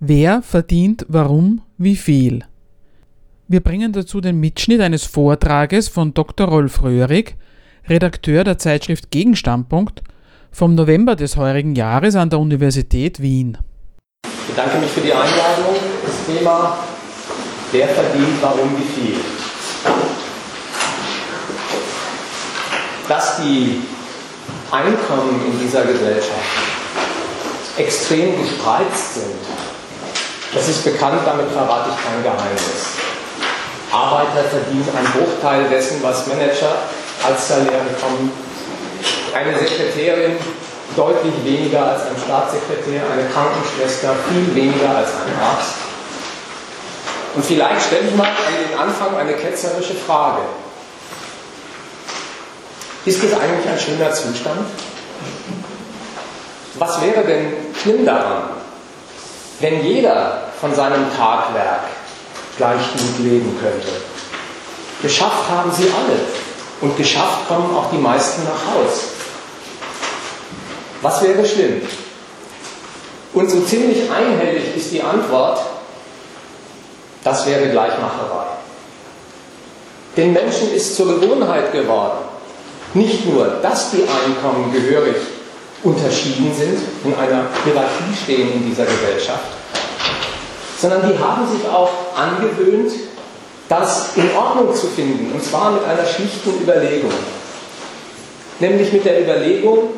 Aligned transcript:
Wer 0.00 0.42
verdient 0.42 1.06
warum 1.08 1.62
wie 1.78 1.94
viel? 1.94 2.44
Wir 3.46 3.60
bringen 3.60 3.92
dazu 3.92 4.20
den 4.20 4.40
Mitschnitt 4.40 4.80
eines 4.80 5.04
Vortrages 5.04 5.88
von 5.88 6.12
Dr. 6.14 6.48
Rolf 6.48 6.82
Röhrig, 6.82 7.36
Redakteur 7.88 8.42
der 8.42 8.58
Zeitschrift 8.58 9.12
Gegenstandpunkt, 9.12 10.02
vom 10.50 10.74
November 10.74 11.14
des 11.14 11.36
heurigen 11.36 11.76
Jahres 11.76 12.16
an 12.16 12.28
der 12.28 12.40
Universität 12.40 13.22
Wien. 13.22 13.56
Ich 14.26 14.54
bedanke 14.54 14.78
mich 14.78 14.90
für 14.90 15.00
die 15.00 15.12
Einladung. 15.12 15.76
Das 16.04 16.26
Thema 16.26 16.78
Wer 17.70 17.88
verdient 17.88 18.40
warum 18.40 18.70
wie 18.76 19.00
viel? 19.00 19.20
Dass 23.08 23.36
die 23.38 23.80
Einkommen 24.70 25.40
in 25.46 25.60
dieser 25.60 25.84
Gesellschaft 25.84 26.34
extrem 27.76 28.40
gespreizt 28.40 29.14
sind. 29.14 29.73
Das 30.54 30.68
ist 30.68 30.84
bekannt, 30.84 31.20
damit 31.26 31.50
verrate 31.50 31.90
ich 31.90 32.04
kein 32.04 32.22
Geheimnis. 32.22 32.94
Arbeiter 33.90 34.44
verdienen 34.48 34.88
einen 34.96 35.12
Bruchteil 35.12 35.64
dessen, 35.68 36.00
was 36.02 36.26
Manager 36.28 36.76
als 37.26 37.48
Salär 37.48 37.82
bekommen. 37.82 38.30
Eine 39.34 39.58
Sekretärin 39.58 40.36
deutlich 40.96 41.34
weniger 41.44 41.86
als 41.86 42.02
ein 42.02 42.16
Staatssekretär, 42.24 43.02
eine 43.12 43.28
Krankenschwester 43.30 44.14
viel 44.28 44.54
weniger 44.54 44.90
als 44.96 45.08
ein 45.08 45.42
Arzt. 45.42 45.74
Und 47.34 47.44
vielleicht 47.44 47.86
stelle 47.86 48.08
ich 48.08 48.14
mal 48.14 48.28
an 48.28 48.54
den 48.68 48.78
Anfang 48.78 49.16
eine 49.16 49.32
ketzerische 49.32 49.94
Frage. 49.94 50.42
Ist 53.04 53.22
das 53.24 53.32
eigentlich 53.32 53.68
ein 53.68 53.78
schöner 53.78 54.12
Zustand? 54.12 54.66
Was 56.74 57.02
wäre 57.02 57.24
denn 57.24 57.52
schlimm 57.80 58.06
daran, 58.06 58.63
wenn 59.60 59.84
jeder 59.84 60.42
von 60.60 60.74
seinem 60.74 61.06
Tagwerk 61.16 61.84
gleich 62.56 62.80
gut 62.92 63.24
leben 63.24 63.56
könnte? 63.60 63.88
Geschafft 65.02 65.50
haben 65.50 65.70
sie 65.72 65.84
alle 65.84 66.18
und 66.80 66.96
geschafft 66.96 67.48
kommen 67.48 67.74
auch 67.76 67.90
die 67.90 67.98
meisten 67.98 68.42
nach 68.44 68.74
Haus. 68.74 69.04
Was 71.02 71.22
wäre 71.22 71.46
schlimm? 71.46 71.82
Und 73.34 73.50
so 73.50 73.60
ziemlich 73.62 74.10
einhellig 74.10 74.76
ist 74.76 74.92
die 74.92 75.02
Antwort, 75.02 75.60
das 77.24 77.46
wäre 77.46 77.68
Gleichmacherei. 77.68 78.46
Den 80.16 80.32
Menschen 80.32 80.72
ist 80.72 80.94
zur 80.94 81.20
Gewohnheit 81.20 81.72
geworden, 81.72 82.18
nicht 82.94 83.26
nur, 83.26 83.58
dass 83.60 83.90
die 83.90 84.02
Einkommen 84.02 84.72
gehörig 84.72 85.16
unterschieden 85.84 86.52
sind, 86.56 86.78
in 87.04 87.14
einer 87.14 87.46
Hierarchie 87.64 88.16
stehen 88.22 88.52
in 88.52 88.66
dieser 88.66 88.84
Gesellschaft, 88.84 89.44
sondern 90.80 91.02
die 91.02 91.18
haben 91.18 91.46
sich 91.46 91.66
auch 91.68 91.90
angewöhnt, 92.16 92.92
das 93.68 94.16
in 94.16 94.30
Ordnung 94.36 94.74
zu 94.74 94.86
finden, 94.88 95.32
und 95.32 95.42
zwar 95.42 95.72
mit 95.72 95.84
einer 95.84 96.06
schlichten 96.06 96.60
Überlegung. 96.62 97.12
Nämlich 98.60 98.92
mit 98.92 99.04
der 99.04 99.22
Überlegung, 99.22 99.90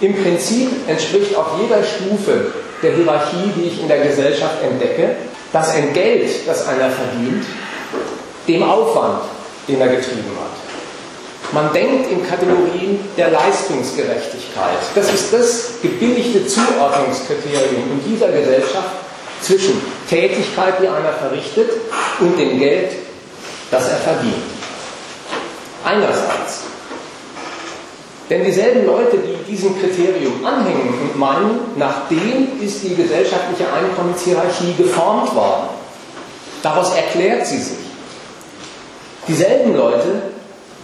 im 0.00 0.14
Prinzip 0.22 0.68
entspricht 0.88 1.36
auf 1.36 1.46
jeder 1.60 1.82
Stufe 1.82 2.52
der 2.82 2.92
Hierarchie, 2.92 3.50
die 3.56 3.68
ich 3.68 3.80
in 3.80 3.88
der 3.88 4.00
Gesellschaft 4.00 4.62
entdecke, 4.62 5.16
das 5.52 5.74
Entgelt, 5.74 6.46
das 6.46 6.66
einer 6.66 6.90
verdient, 6.90 7.44
dem 8.48 8.62
Aufwand, 8.62 9.22
den 9.68 9.80
er 9.80 9.88
getrieben 9.88 10.36
hat. 10.40 10.41
Man 11.52 11.70
denkt 11.74 12.10
in 12.10 12.26
Kategorien 12.26 12.98
der 13.16 13.30
Leistungsgerechtigkeit. 13.30 14.78
Das 14.94 15.12
ist 15.12 15.32
das 15.32 15.72
gebilligte 15.82 16.46
Zuordnungskriterium 16.46 17.92
in 17.92 18.10
dieser 18.10 18.28
Gesellschaft 18.28 18.88
zwischen 19.42 19.82
Tätigkeit, 20.08 20.74
die 20.80 20.88
einer 20.88 21.12
verrichtet, 21.12 21.70
und 22.20 22.38
dem 22.38 22.58
Geld, 22.58 22.92
das 23.70 23.88
er 23.88 23.96
verdient. 23.98 24.34
Einerseits. 25.84 26.60
Denn 28.30 28.44
dieselben 28.44 28.86
Leute, 28.86 29.18
die 29.18 29.50
diesem 29.50 29.78
Kriterium 29.78 30.42
anhängen 30.46 30.94
und 31.02 31.18
meinen, 31.18 31.60
nach 31.76 32.08
dem 32.08 32.62
ist 32.64 32.82
die 32.82 32.94
gesellschaftliche 32.94 33.70
Einkommenshierarchie 33.70 34.74
geformt 34.78 35.34
worden. 35.34 35.68
Daraus 36.62 36.94
erklärt 36.94 37.46
sie 37.46 37.58
sich. 37.58 37.78
Dieselben 39.28 39.76
Leute 39.76 40.31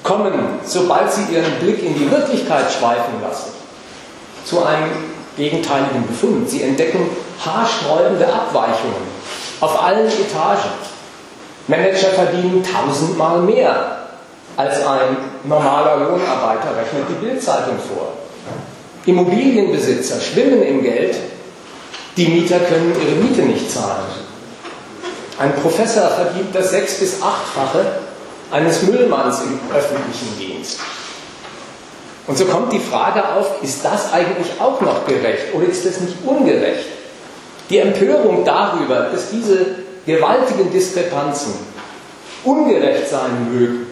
kommen, 0.08 0.32
sobald 0.64 1.12
sie 1.12 1.32
ihren 1.32 1.52
Blick 1.60 1.84
in 1.84 1.94
die 1.94 2.10
Wirklichkeit 2.10 2.72
schweifen 2.72 3.20
lassen, 3.22 3.50
zu 4.44 4.64
einem 4.64 4.88
gegenteiligen 5.36 6.06
Befund. 6.06 6.48
Sie 6.48 6.62
entdecken 6.62 7.10
haarsträubende 7.44 8.26
Abweichungen 8.26 9.18
auf 9.60 9.82
allen 9.82 10.06
Etagen. 10.06 10.70
Manager 11.66 12.08
verdienen 12.08 12.64
tausendmal 12.64 13.40
mehr 13.40 13.98
als 14.56 14.84
ein 14.84 15.16
normaler 15.44 15.96
Lohnarbeiter, 15.98 16.76
rechnet 16.76 17.08
die 17.10 17.26
Bildzeitung 17.26 17.76
vor. 17.78 18.14
Immobilienbesitzer 19.04 20.20
schwimmen 20.20 20.62
im 20.62 20.82
Geld, 20.82 21.16
die 22.16 22.26
Mieter 22.26 22.58
können 22.58 22.96
ihre 23.00 23.16
Miete 23.16 23.42
nicht 23.42 23.70
zahlen. 23.70 24.06
Ein 25.38 25.54
Professor 25.62 26.08
verdient 26.08 26.54
das 26.54 26.70
sechs- 26.70 26.98
bis 26.98 27.22
achtfache 27.22 27.86
eines 28.50 28.82
Müllmanns 28.82 29.42
im 29.42 29.58
öffentlichen 29.74 30.38
Dienst. 30.38 30.80
Und 32.26 32.36
so 32.36 32.44
kommt 32.44 32.72
die 32.72 32.80
Frage 32.80 33.26
auf, 33.34 33.62
ist 33.62 33.84
das 33.84 34.12
eigentlich 34.12 34.60
auch 34.60 34.80
noch 34.80 35.06
gerecht 35.06 35.54
oder 35.54 35.66
ist 35.66 35.86
das 35.86 36.00
nicht 36.00 36.16
ungerecht? 36.24 36.86
Die 37.70 37.78
Empörung 37.78 38.44
darüber, 38.44 39.08
dass 39.12 39.30
diese 39.30 39.66
gewaltigen 40.04 40.70
Diskrepanzen 40.70 41.54
ungerecht 42.44 43.08
sein 43.08 43.48
mögen, 43.52 43.86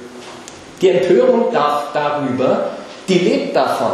die 0.81 0.91
Empörung 0.91 1.47
darüber, 1.53 2.71
die 3.09 3.19
lebt 3.19 3.57
davon, 3.57 3.93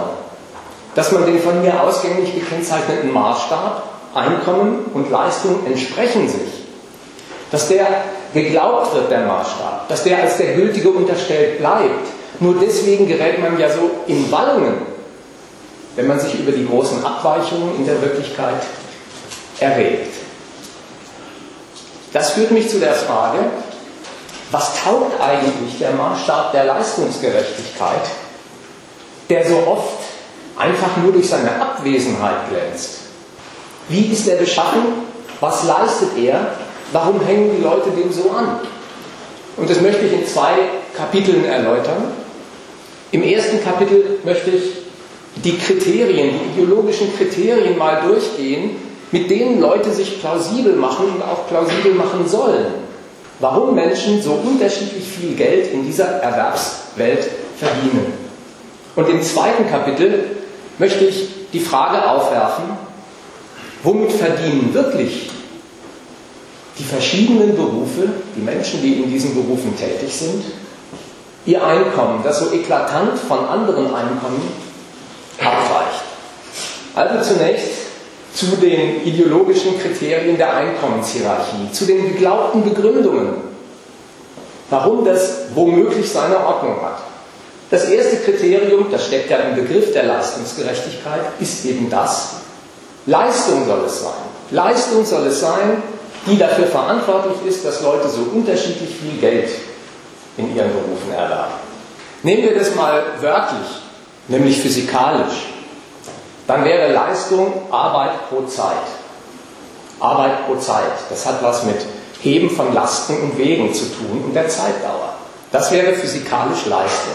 dass 0.94 1.12
man 1.12 1.24
den 1.26 1.40
von 1.40 1.62
mir 1.62 1.80
ausgängig 1.80 2.34
gekennzeichneten 2.34 3.12
Maßstab, 3.12 3.88
Einkommen 4.14 4.90
und 4.92 5.10
Leistung 5.10 5.64
entsprechen 5.64 6.28
sich 6.28 6.62
dass 7.52 7.68
der 7.68 7.86
geglaubt 8.32 8.94
wird, 8.94 9.10
der 9.10 9.20
Maßstab, 9.20 9.88
dass 9.88 10.04
der 10.04 10.18
als 10.22 10.38
der 10.38 10.54
gültige 10.54 10.90
unterstellt 10.90 11.58
bleibt. 11.58 12.08
Nur 12.40 12.56
deswegen 12.60 13.06
gerät 13.06 13.40
man 13.40 13.58
ja 13.58 13.68
so 13.70 13.90
in 14.06 14.30
Wallungen, 14.32 14.82
wenn 15.96 16.06
man 16.06 16.18
sich 16.18 16.38
über 16.38 16.52
die 16.52 16.66
großen 16.66 17.04
Abweichungen 17.04 17.76
in 17.76 17.86
der 17.86 18.00
Wirklichkeit 18.00 18.62
erregt. 19.60 20.14
Das 22.12 22.32
führt 22.32 22.50
mich 22.50 22.68
zu 22.68 22.78
der 22.78 22.94
Frage, 22.94 23.38
was 24.50 24.82
taugt 24.82 25.18
eigentlich 25.20 25.78
der 25.78 25.92
Maßstab 25.92 26.52
der 26.52 26.64
Leistungsgerechtigkeit, 26.64 28.02
der 29.30 29.46
so 29.48 29.62
oft 29.66 30.02
einfach 30.58 30.96
nur 30.98 31.12
durch 31.12 31.28
seine 31.28 31.60
Abwesenheit 31.60 32.50
glänzt? 32.50 32.98
Wie 33.88 34.12
ist 34.12 34.28
er 34.28 34.36
beschaffen? 34.36 34.82
Was 35.40 35.64
leistet 35.64 36.16
er? 36.18 36.52
Warum 36.92 37.24
hängen 37.24 37.50
die 37.56 37.62
Leute 37.62 37.90
dem 37.90 38.12
so 38.12 38.30
an? 38.30 38.60
Und 39.56 39.68
das 39.68 39.80
möchte 39.80 40.06
ich 40.06 40.12
in 40.12 40.26
zwei 40.26 40.52
Kapiteln 40.96 41.44
erläutern. 41.44 42.04
Im 43.10 43.22
ersten 43.22 43.62
Kapitel 43.62 44.18
möchte 44.24 44.50
ich 44.50 44.62
die 45.36 45.56
Kriterien, 45.58 46.34
die 46.38 46.60
ideologischen 46.60 47.16
Kriterien 47.16 47.78
mal 47.78 48.02
durchgehen, 48.06 48.76
mit 49.10 49.30
denen 49.30 49.60
Leute 49.60 49.90
sich 49.90 50.20
plausibel 50.20 50.74
machen 50.74 51.06
und 51.14 51.22
auch 51.22 51.46
plausibel 51.48 51.94
machen 51.94 52.26
sollen. 52.26 52.66
Warum 53.40 53.74
Menschen 53.74 54.22
so 54.22 54.32
unterschiedlich 54.32 55.04
viel 55.04 55.34
Geld 55.34 55.72
in 55.72 55.84
dieser 55.84 56.04
Erwerbswelt 56.04 57.28
verdienen. 57.58 58.12
Und 58.94 59.08
im 59.08 59.22
zweiten 59.22 59.68
Kapitel 59.68 60.24
möchte 60.78 61.04
ich 61.04 61.28
die 61.52 61.60
Frage 61.60 62.08
aufwerfen, 62.08 62.64
womit 63.82 64.12
verdienen 64.12 64.70
wirklich 64.72 65.30
die 66.78 66.84
verschiedenen 66.84 67.54
Berufe, 67.54 68.08
die 68.36 68.40
Menschen, 68.40 68.82
die 68.82 69.02
in 69.02 69.10
diesen 69.10 69.34
Berufen 69.34 69.76
tätig 69.76 70.14
sind, 70.14 70.44
ihr 71.44 71.64
Einkommen, 71.64 72.20
das 72.24 72.38
so 72.38 72.52
eklatant 72.52 73.18
von 73.18 73.46
anderen 73.46 73.86
Einkommen 73.86 74.42
abweicht. 75.38 76.02
Also 76.94 77.34
zunächst 77.34 77.68
zu 78.34 78.46
den 78.56 79.04
ideologischen 79.04 79.78
Kriterien 79.78 80.36
der 80.36 80.54
Einkommenshierarchie, 80.54 81.70
zu 81.72 81.84
den 81.84 82.12
geglaubten 82.12 82.64
Begründungen, 82.64 83.34
warum 84.70 85.04
das 85.04 85.34
womöglich 85.54 86.10
seine 86.10 86.38
Ordnung 86.38 86.80
hat. 86.82 87.02
Das 87.70 87.88
erste 87.88 88.16
Kriterium, 88.16 88.86
das 88.90 89.06
steckt 89.06 89.30
ja 89.30 89.38
im 89.38 89.54
Begriff 89.56 89.92
der 89.92 90.04
Leistungsgerechtigkeit, 90.04 91.22
ist 91.40 91.64
eben 91.64 91.90
das, 91.90 92.34
Leistung 93.06 93.66
soll 93.66 93.84
es 93.86 94.00
sein. 94.00 94.12
Leistung 94.50 95.04
soll 95.04 95.26
es 95.26 95.40
sein, 95.40 95.82
die 96.26 96.38
dafür 96.38 96.66
verantwortlich 96.66 97.36
ist, 97.46 97.64
dass 97.64 97.82
Leute 97.82 98.08
so 98.08 98.22
unterschiedlich 98.34 98.94
viel 98.96 99.20
Geld 99.20 99.50
in 100.36 100.54
ihren 100.54 100.72
Berufen 100.72 101.12
erwerben. 101.12 101.54
Nehmen 102.22 102.42
wir 102.44 102.58
das 102.58 102.74
mal 102.74 103.02
wörtlich, 103.20 103.68
nämlich 104.28 104.60
physikalisch. 104.60 105.46
Dann 106.46 106.64
wäre 106.64 106.92
Leistung 106.92 107.52
Arbeit 107.70 108.28
pro 108.28 108.44
Zeit. 108.46 108.76
Arbeit 110.00 110.46
pro 110.46 110.56
Zeit. 110.56 110.92
Das 111.10 111.26
hat 111.26 111.42
was 111.42 111.64
mit 111.64 111.78
Heben 112.20 112.50
von 112.50 112.72
Lasten 112.72 113.20
und 113.20 113.38
Wegen 113.38 113.72
zu 113.74 113.86
tun 113.86 114.24
und 114.24 114.34
der 114.34 114.48
Zeitdauer. 114.48 115.14
Das 115.50 115.70
wäre 115.70 115.94
physikalisch 115.94 116.66
Leistung. 116.66 117.14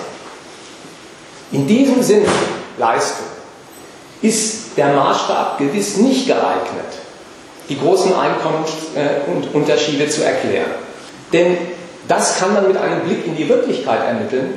In 1.51 1.65
diesem 1.65 2.03
Sinne, 2.03 2.27
Leistung, 2.77 3.25
ist 4.21 4.77
der 4.77 4.94
Maßstab 4.94 5.57
gewiss 5.57 5.98
nicht 5.98 6.27
geeignet, 6.27 6.92
die 7.69 7.80
großen 7.80 8.14
Einkommensunterschiede 8.14 10.10
zu 10.10 10.24
erklären. 10.24 10.72
Denn 11.34 11.58
das 12.08 12.40
kann 12.40 12.54
man 12.54 12.68
mit 12.68 12.78
einem 12.78 13.02
Blick 13.02 13.25
in 13.25 13.36
die 13.36 13.50
Wirklichkeit 13.50 14.02
ermitteln, 14.08 14.54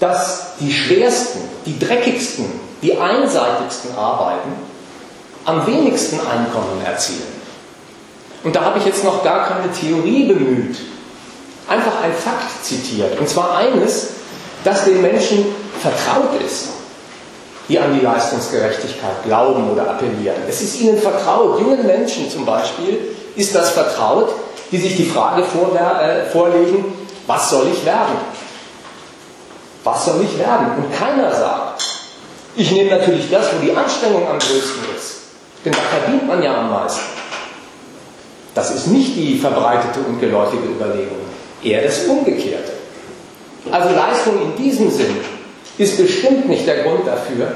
dass 0.00 0.56
die 0.60 0.72
schwersten, 0.72 1.40
die 1.66 1.78
dreckigsten, 1.78 2.46
die 2.82 2.96
einseitigsten 2.96 3.96
Arbeiten 3.96 4.52
am 5.44 5.66
wenigsten 5.66 6.18
Einkommen 6.20 6.82
erzielen. 6.84 7.34
Und 8.42 8.56
da 8.56 8.62
habe 8.62 8.78
ich 8.78 8.86
jetzt 8.86 9.04
noch 9.04 9.22
gar 9.22 9.46
keine 9.46 9.70
Theorie 9.72 10.26
bemüht, 10.26 10.76
einfach 11.68 12.02
ein 12.02 12.12
Fakt 12.12 12.64
zitiert. 12.64 13.18
Und 13.18 13.28
zwar 13.28 13.56
eines, 13.56 14.08
das 14.64 14.84
den 14.84 15.00
Menschen 15.00 15.46
vertraut 15.80 16.40
ist, 16.44 16.68
die 17.68 17.78
an 17.78 17.94
die 17.94 18.04
Leistungsgerechtigkeit 18.04 19.24
glauben 19.24 19.70
oder 19.70 19.90
appellieren. 19.90 20.42
Es 20.48 20.60
ist 20.60 20.80
ihnen 20.80 20.98
vertraut. 20.98 21.60
Jungen 21.60 21.86
Menschen 21.86 22.30
zum 22.30 22.44
Beispiel 22.44 22.98
ist 23.36 23.54
das 23.54 23.70
vertraut, 23.70 24.28
die 24.70 24.78
sich 24.78 24.96
die 24.96 25.06
Frage 25.06 25.42
äh, 25.42 26.30
vorlegen, 26.30 26.84
was 27.26 27.50
soll 27.50 27.68
ich 27.72 27.84
werden? 27.84 28.16
Was 29.82 30.04
soll 30.04 30.22
ich 30.22 30.38
werden? 30.38 30.72
Und 30.76 30.92
keiner 30.92 31.30
sagt, 31.32 31.82
ich 32.56 32.70
nehme 32.70 32.90
natürlich 32.90 33.30
das, 33.30 33.46
wo 33.52 33.64
die 33.64 33.74
Anstrengung 33.74 34.28
am 34.28 34.38
größten 34.38 34.84
ist. 34.96 35.14
Denn 35.64 35.72
da 35.72 35.78
verdient 35.78 36.26
man 36.26 36.42
ja 36.42 36.60
am 36.60 36.70
meisten. 36.70 37.02
Das 38.54 38.70
ist 38.74 38.86
nicht 38.86 39.16
die 39.16 39.38
verbreitete 39.38 40.00
und 40.00 40.20
geläufige 40.20 40.64
Überlegung, 40.64 41.18
eher 41.62 41.82
das 41.82 42.04
Umgekehrte. 42.04 42.72
Also 43.70 43.88
Leistung 43.94 44.40
in 44.42 44.62
diesem 44.62 44.90
Sinn 44.90 45.16
ist 45.78 45.96
bestimmt 45.96 46.48
nicht 46.48 46.66
der 46.66 46.82
Grund 46.82 47.06
dafür, 47.06 47.52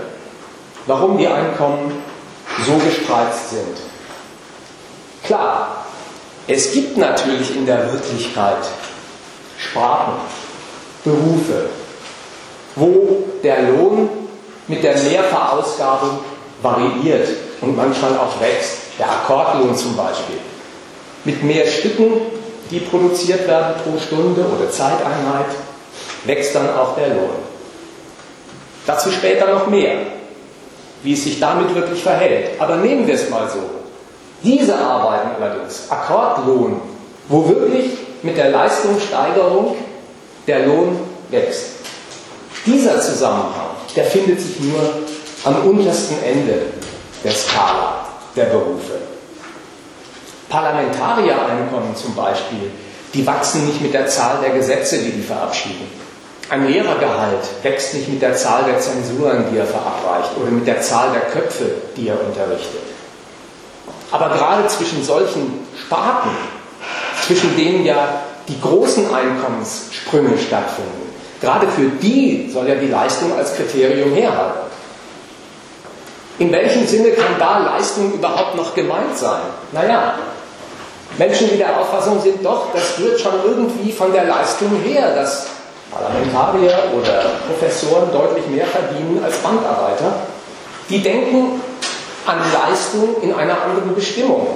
warum 0.87 1.19
die 1.19 1.29
Einkommen 1.29 2.03
so 2.67 2.73
gespreizt 2.79 3.51
sind. 3.51 3.77
Klar, 5.25 5.85
es 6.47 6.73
gibt 6.73 6.97
natürlich 6.97 7.55
in 7.55 7.67
der 7.67 7.93
Wirklichkeit 7.93 8.65
Sprachen, 9.59 10.15
Berufe, 11.05 11.69
wo 12.75 13.25
der 13.43 13.63
Lohn 13.63 14.09
mit 14.67 14.83
der 14.83 14.97
Mehrverausgabung 14.97 16.21
variiert 16.63 17.29
und 17.61 17.77
manchmal 17.77 18.17
auch 18.19 18.41
wächst. 18.41 18.79
Der 18.99 19.09
Akkordlohn 19.09 19.77
zum 19.77 19.97
Beispiel. 19.97 20.39
Mit 21.25 21.45
mehr 21.45 21.67
Stücken, 21.67 22.15
die 22.71 22.81
produziert 22.81 23.47
werden 23.47 23.75
pro 23.85 23.99
Stunde 23.99 24.45
oder 24.45 24.71
Zeiteinheit, 24.71 25.47
wächst 26.25 26.55
dann 26.55 26.75
auch 26.75 26.97
der 26.97 27.09
Lohn. 27.09 27.58
Dazu 28.89 29.11
später 29.13 29.53
noch 29.53 29.67
mehr, 29.67 29.99
wie 31.03 31.13
es 31.13 31.23
sich 31.23 31.39
damit 31.39 31.75
wirklich 31.75 32.03
verhält. 32.03 32.59
Aber 32.59 32.77
nehmen 32.77 33.07
wir 33.07 33.17
es 33.17 33.29
mal 33.29 33.47
so. 33.47 33.59
Diese 34.43 34.75
Arbeiten 34.79 35.29
allerdings, 35.39 35.91
Akkordlohn, 35.91 36.81
wo 37.29 37.47
wirklich 37.47 37.91
mit 38.23 38.39
der 38.39 38.49
Leistungssteigerung 38.49 39.77
der 40.47 40.65
Lohn 40.65 40.99
wächst. 41.29 41.67
Dieser 42.65 42.99
Zusammenhang, 42.99 43.77
der 43.95 44.05
findet 44.05 44.41
sich 44.41 44.59
nur 44.61 44.81
am 45.45 45.69
untersten 45.69 46.17
Ende 46.25 46.63
der 47.23 47.33
Skala 47.33 48.07
der 48.35 48.45
Berufe. 48.47 48.95
Parlamentariereinkommen 50.49 51.95
zum 51.95 52.15
Beispiel, 52.15 52.71
die 53.13 53.27
wachsen 53.27 53.67
nicht 53.67 53.83
mit 53.83 53.93
der 53.93 54.07
Zahl 54.07 54.39
der 54.41 54.51
Gesetze, 54.51 54.97
die 54.97 55.11
die 55.13 55.23
verabschieden. 55.23 56.08
Ein 56.51 56.67
Lehrergehalt 56.67 57.47
wächst 57.63 57.93
nicht 57.93 58.09
mit 58.09 58.23
der 58.23 58.35
Zahl 58.35 58.65
der 58.65 58.81
Zensuren, 58.81 59.45
die 59.53 59.59
er 59.59 59.67
verabreicht, 59.67 60.31
oder 60.41 60.51
mit 60.51 60.67
der 60.67 60.81
Zahl 60.81 61.11
der 61.13 61.21
Köpfe, 61.31 61.67
die 61.95 62.09
er 62.09 62.19
unterrichtet. 62.19 62.81
Aber 64.11 64.31
gerade 64.31 64.67
zwischen 64.69 65.05
solchen 65.05 65.67
Sparten, 65.79 66.31
zwischen 67.27 67.55
denen 67.55 67.85
ja 67.85 68.23
die 68.49 68.59
großen 68.59 69.15
Einkommenssprünge 69.15 70.39
stattfinden, 70.39 71.13
gerade 71.43 71.69
für 71.69 71.91
die 72.01 72.51
soll 72.51 72.67
ja 72.67 72.77
die 72.77 72.89
Leistung 72.89 73.37
als 73.37 73.55
Kriterium 73.55 74.15
herhalten. 74.15 74.69
In 76.39 76.51
welchem 76.51 76.87
Sinne 76.87 77.11
kann 77.11 77.39
da 77.39 77.59
Leistung 77.59 78.15
überhaupt 78.15 78.55
noch 78.57 78.75
gemeint 78.75 79.19
sein? 79.19 79.43
Naja, 79.73 80.15
Menschen, 81.19 81.51
die 81.51 81.59
der 81.59 81.79
Auffassung 81.79 82.23
sind, 82.23 82.43
doch, 82.43 82.73
das 82.73 82.99
wird 82.99 83.21
schon 83.21 83.33
irgendwie 83.45 83.93
von 83.93 84.13
der 84.13 84.25
Leistung 84.25 84.71
her, 84.85 85.15
dass 85.15 85.58
Parlamentarier 85.91 86.93
oder 86.95 87.23
Professoren 87.47 88.13
deutlich 88.13 88.47
mehr 88.49 88.67
verdienen 88.67 89.23
als 89.25 89.37
Bandarbeiter, 89.39 90.15
die 90.89 91.03
denken 91.03 91.61
an 92.27 92.39
Leistung 92.53 93.23
in 93.23 93.33
einer 93.33 93.63
anderen 93.63 93.95
Bestimmung. 93.95 94.47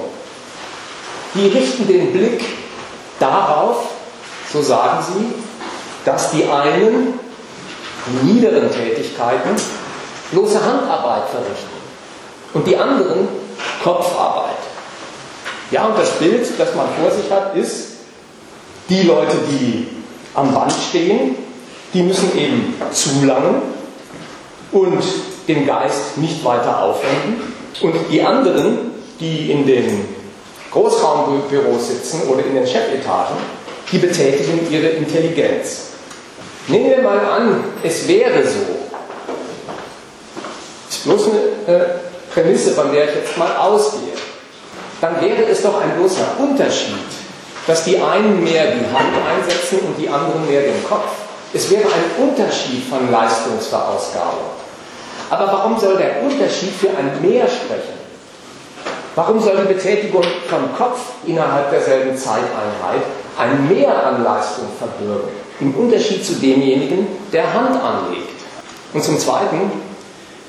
Die 1.33 1.47
richten 1.47 1.87
den 1.87 2.13
Blick 2.13 2.43
darauf, 3.19 3.89
so 4.51 4.61
sagen 4.61 5.03
sie, 5.03 5.33
dass 6.05 6.31
die 6.31 6.45
einen 6.45 7.19
die 8.05 8.25
niederen 8.25 8.69
Tätigkeiten 8.71 9.55
bloße 10.31 10.59
Handarbeit 10.63 11.23
verrichten 11.29 11.73
und 12.53 12.67
die 12.67 12.77
anderen 12.77 13.27
Kopfarbeit. 13.83 14.57
Ja, 15.71 15.85
und 15.85 15.97
das 15.97 16.11
Bild, 16.11 16.47
das 16.57 16.75
man 16.75 16.87
vor 16.99 17.11
sich 17.11 17.31
hat, 17.31 17.55
ist, 17.55 17.93
die 18.89 19.03
Leute, 19.03 19.37
die 19.49 20.02
am 20.33 20.53
Band 20.53 20.73
stehen, 20.89 21.35
die 21.93 22.03
müssen 22.03 22.37
eben 22.37 22.73
zulangen 22.91 23.61
und 24.71 25.03
den 25.47 25.67
Geist 25.67 26.17
nicht 26.17 26.43
weiter 26.43 26.83
aufwenden. 26.83 27.53
Und 27.81 27.95
die 28.11 28.21
anderen, 28.21 28.91
die 29.19 29.51
in 29.51 29.65
den 29.65 30.05
Großraumbüros 30.71 31.87
sitzen 31.87 32.21
oder 32.27 32.45
in 32.45 32.55
den 32.55 32.65
Chefetagen, 32.65 33.35
die 33.91 33.97
betätigen 33.97 34.67
ihre 34.71 34.87
Intelligenz. 34.87 35.89
Nehmen 36.67 36.89
wir 36.89 37.01
mal 37.01 37.19
an, 37.19 37.63
es 37.83 38.07
wäre 38.07 38.43
so. 38.43 38.59
Das 40.87 40.97
ist 40.97 41.03
bloß 41.03 41.27
eine 41.67 41.77
äh, 41.77 41.85
Prämisse, 42.33 42.71
von 42.71 42.91
der 42.91 43.09
ich 43.09 43.15
jetzt 43.15 43.37
mal 43.37 43.55
ausgehe. 43.57 44.13
Dann 45.01 45.19
wäre 45.21 45.43
es 45.43 45.61
doch 45.61 45.79
ein 45.81 45.95
bloßer 45.97 46.37
Unterschied, 46.39 46.95
dass 47.67 47.83
die 47.83 47.99
einen 47.99 48.43
mehr 48.43 48.71
die 48.71 48.85
Hand 48.85 49.13
einsetzen 49.29 49.79
und 49.79 49.97
die 49.97 50.09
anderen 50.09 50.45
mehr 50.47 50.61
den 50.61 50.83
Kopf. 50.83 51.07
Es 51.53 51.69
wäre 51.69 51.83
ein 51.83 52.27
Unterschied 52.27 52.83
von 52.89 53.11
Leistungsverausgabung. 53.11 54.49
Aber 55.29 55.47
warum 55.47 55.79
soll 55.79 55.97
der 55.97 56.21
Unterschied 56.23 56.73
für 56.73 56.89
ein 56.89 57.21
Mehr 57.21 57.47
sprechen? 57.47 58.03
Warum 59.15 59.39
soll 59.39 59.57
die 59.57 59.73
Betätigung 59.73 60.23
vom 60.49 60.75
Kopf 60.75 60.99
innerhalb 61.25 61.69
derselben 61.69 62.17
Zeiteinheit 62.17 63.03
ein 63.37 63.67
Mehr 63.69 64.05
an 64.05 64.23
Leistung 64.23 64.65
verbürgen? 64.77 65.29
Im 65.59 65.73
Unterschied 65.75 66.25
zu 66.25 66.33
demjenigen, 66.33 67.07
der 67.31 67.53
Hand 67.53 67.79
anlegt. 67.81 68.41
Und 68.93 69.03
zum 69.03 69.19
Zweiten, 69.19 69.71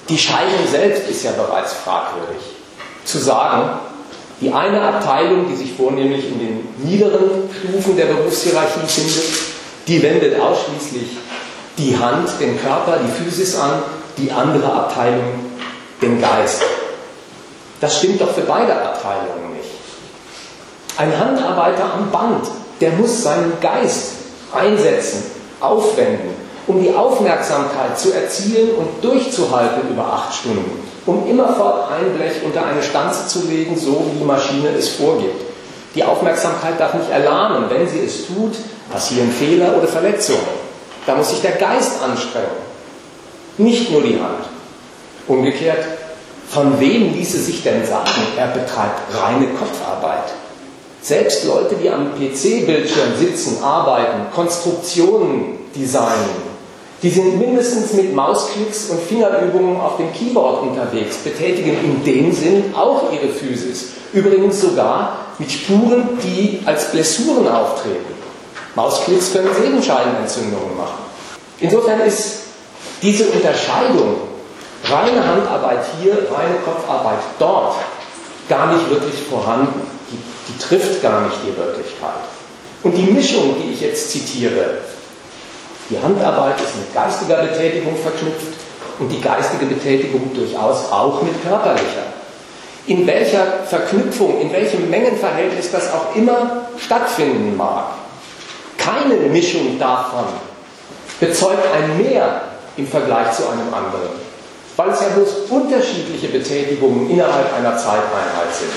die 0.09 0.19
Scheidung 0.19 0.67
selbst 0.71 1.09
ist 1.09 1.25
ja 1.25 1.33
bereits 1.33 1.75
fragwürdig. 1.75 2.43
Zu 3.05 3.19
sagen, 3.19 3.79
die 4.45 4.53
eine 4.53 4.83
Abteilung, 4.83 5.49
die 5.49 5.57
sich 5.57 5.73
vornehmlich 5.73 6.27
in 6.27 6.39
den 6.39 6.69
niederen 6.85 7.49
Stufen 7.51 7.97
der 7.97 8.05
Berufshierarchie 8.07 8.87
findet, 8.87 9.25
die 9.89 10.03
wendet 10.03 10.39
ausschließlich 10.39 11.17
die 11.79 11.97
Hand, 11.97 12.29
den 12.39 12.61
Körper, 12.61 12.99
die 12.99 13.11
Physis 13.11 13.57
an, 13.57 13.83
die 14.19 14.31
andere 14.31 14.71
Abteilung 14.71 15.25
den 16.03 16.21
Geist. 16.21 16.63
Das 17.81 17.99
stimmt 17.99 18.21
doch 18.21 18.33
für 18.35 18.43
beide 18.43 18.75
Abteilungen 18.75 19.57
nicht. 19.57 19.71
Ein 20.99 21.19
Handarbeiter 21.19 21.95
am 21.95 22.11
Band, 22.11 22.47
der 22.83 22.91
muss 22.93 23.23
seinen 23.23 23.55
Geist 23.63 24.11
einsetzen, 24.55 25.23
aufwenden, 25.61 26.31
um 26.67 26.83
die 26.83 26.95
Aufmerksamkeit 26.95 27.99
zu 27.99 28.13
erzielen 28.13 28.75
und 28.77 29.03
durchzuhalten 29.03 29.89
über 29.89 30.05
acht 30.05 30.35
Stunden, 30.35 30.87
um 31.07 31.27
immerfort 31.29 31.91
ein 31.93 32.17
Blech 32.17 32.43
unter 32.45 32.65
eine 32.65 32.83
Stanze 32.83 33.27
zu 33.27 33.47
legen, 33.47 33.77
so 33.77 34.07
wie 34.07 34.19
die 34.19 34.25
Maschine 34.25 34.69
es 34.69 34.91
vorgibt. 34.91 35.43
Die 35.95 36.03
Aufmerksamkeit 36.03 36.79
darf 36.81 36.95
nicht 36.95 37.11
erlahmen. 37.11 37.67
Wenn 37.69 37.87
sie 37.87 38.01
es 38.01 38.27
tut, 38.27 38.57
passieren 38.91 39.31
Fehler 39.31 39.77
oder 39.77 39.87
Verletzungen. 39.87 40.65
Da 41.07 41.15
muss 41.15 41.31
sich 41.31 41.41
der 41.43 41.53
Geist 41.53 42.03
anstrengen, 42.03 42.47
nicht 43.59 43.91
nur 43.91 44.03
die 44.03 44.19
Hand. 44.19 44.47
Umgekehrt, 45.29 45.85
von 46.49 46.79
wem 46.81 47.13
ließe 47.13 47.39
sich 47.39 47.63
denn 47.63 47.85
sagen, 47.87 48.11
er 48.37 48.49
betreibt 48.49 49.01
reine 49.13 49.49
Kopfarbeit? 49.49 50.33
Selbst 51.03 51.45
Leute, 51.45 51.77
die 51.77 51.91
am 51.91 52.13
PC-Bildschirm 52.15 53.17
sitzen, 53.19 53.63
arbeiten, 53.63 54.33
Konstruktionen 54.35 55.59
designen, 55.77 56.44
die 57.05 57.11
sind 57.11 57.39
mindestens 57.39 57.93
mit 57.93 58.15
Mausklicks 58.15 58.89
und 58.89 58.99
Fingerübungen 58.99 59.79
auf 59.79 59.99
dem 59.99 60.11
Keyboard 60.15 60.63
unterwegs, 60.63 61.19
betätigen 61.19 61.77
in 61.85 62.03
dem 62.03 62.33
Sinn 62.33 62.75
auch 62.75 63.13
ihre 63.13 63.29
Physis. 63.29 63.89
Übrigens 64.15 64.63
sogar 64.63 65.19
mit 65.39 65.53
Spuren, 65.53 66.19
die 66.23 66.63
als 66.65 66.91
Blessuren 66.93 67.47
auftreten. 67.47 68.15
Mausklicks 68.75 69.35
können 69.35 69.51
Sehenscheidenentzündungen 69.55 70.79
machen. 70.79 71.05
Insofern 71.61 72.01
ist 72.01 72.39
diese 73.03 73.27
Unterscheidung 73.27 74.17
reine 74.85 75.27
Handarbeit 75.27 75.85
hier, 76.01 76.15
reine 76.15 76.57
Kopfarbeit 76.65 77.19
dort 77.39 77.77
gar 78.49 78.73
nicht 78.73 78.89
wirklich 78.89 79.21
vorhanden. 79.29 79.83
Die, 80.11 80.53
die 80.53 80.59
trifft 80.59 81.03
gar 81.03 81.21
nicht 81.21 81.37
die 81.47 81.55
Wirklichkeit. 81.55 82.25
Und 82.83 82.93
die 82.93 83.13
Mischung, 83.13 83.57
die 83.63 83.75
ich 83.75 83.83
jetzt 83.83 84.11
zitiere, 84.11 84.79
die 85.91 86.01
Handarbeit 86.01 86.61
ist 86.61 86.77
mit 86.77 86.95
geistiger 86.95 87.37
Betätigung 87.37 87.97
verknüpft 87.97 88.55
und 88.99 89.09
die 89.11 89.21
geistige 89.21 89.67
Betätigung 89.67 90.33
durchaus 90.35 90.91
auch 90.91 91.21
mit 91.23 91.43
körperlicher. 91.43 92.07
In 92.87 93.07
welcher 93.07 93.65
Verknüpfung, 93.69 94.41
in 94.41 94.53
welchem 94.53 94.89
Mengenverhältnis 94.91 95.71
das 95.71 95.93
auch 95.93 96.15
immer 96.15 96.67
stattfinden 96.79 97.57
mag, 97.57 97.87
keine 98.79 99.15
Mischung 99.15 99.79
davon 99.79 100.27
bezeugt 101.21 101.67
ein 101.75 102.03
Mehr 102.03 102.43
im 102.77 102.87
Vergleich 102.87 103.33
zu 103.33 103.49
einem 103.49 103.73
anderen, 103.73 104.11
weil 104.77 104.91
es 104.91 105.01
ja 105.01 105.09
bloß 105.09 105.51
unterschiedliche 105.51 106.29
Betätigungen 106.29 107.09
innerhalb 107.09 107.55
einer 107.55 107.77
Zeiteinheit 107.77 108.53
sind, 108.53 108.73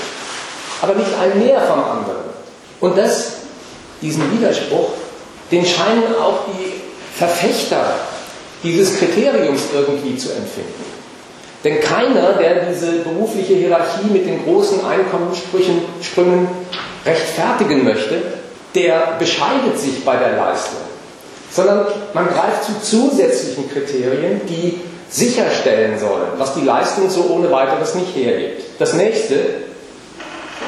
aber 0.80 0.94
nicht 0.94 1.10
ein 1.20 1.38
Mehr 1.38 1.60
vom 1.60 1.82
anderen. 1.84 2.28
Und 2.80 2.96
das, 2.96 3.32
diesen 4.00 4.32
Widerspruch, 4.32 4.90
den 5.50 5.66
scheinen 5.66 6.14
auch 6.22 6.44
die 6.46 6.87
Verfechter 7.18 7.94
dieses 8.62 8.98
Kriteriums 8.98 9.62
irgendwie 9.74 10.16
zu 10.16 10.30
empfinden. 10.30 10.84
Denn 11.64 11.80
keiner, 11.80 12.34
der 12.34 12.66
diese 12.66 12.92
berufliche 13.00 13.54
Hierarchie 13.54 14.06
mit 14.12 14.26
den 14.26 14.44
großen 14.44 14.78
Einkommenssprüngen 14.86 16.48
rechtfertigen 17.04 17.84
möchte, 17.84 18.22
der 18.74 19.16
bescheidet 19.18 19.78
sich 19.78 20.04
bei 20.04 20.16
der 20.16 20.36
Leistung, 20.36 20.80
sondern 21.50 21.86
man 22.14 22.28
greift 22.28 22.64
zu 22.64 22.80
zusätzlichen 22.80 23.68
Kriterien, 23.68 24.42
die 24.46 24.80
sicherstellen 25.10 25.98
sollen, 25.98 26.28
was 26.36 26.54
die 26.54 26.64
Leistung 26.64 27.10
so 27.10 27.30
ohne 27.30 27.50
weiteres 27.50 27.94
nicht 27.94 28.14
hergibt. 28.14 28.62
Das 28.78 28.92
nächste, 28.92 29.36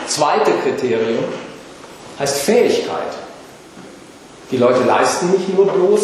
zweite 0.08 0.50
Kriterium, 0.64 1.24
heißt 2.18 2.38
Fähigkeit. 2.38 3.12
Die 4.50 4.56
Leute 4.56 4.82
leisten 4.82 5.30
nicht 5.30 5.54
nur 5.54 5.66
bloß, 5.66 6.02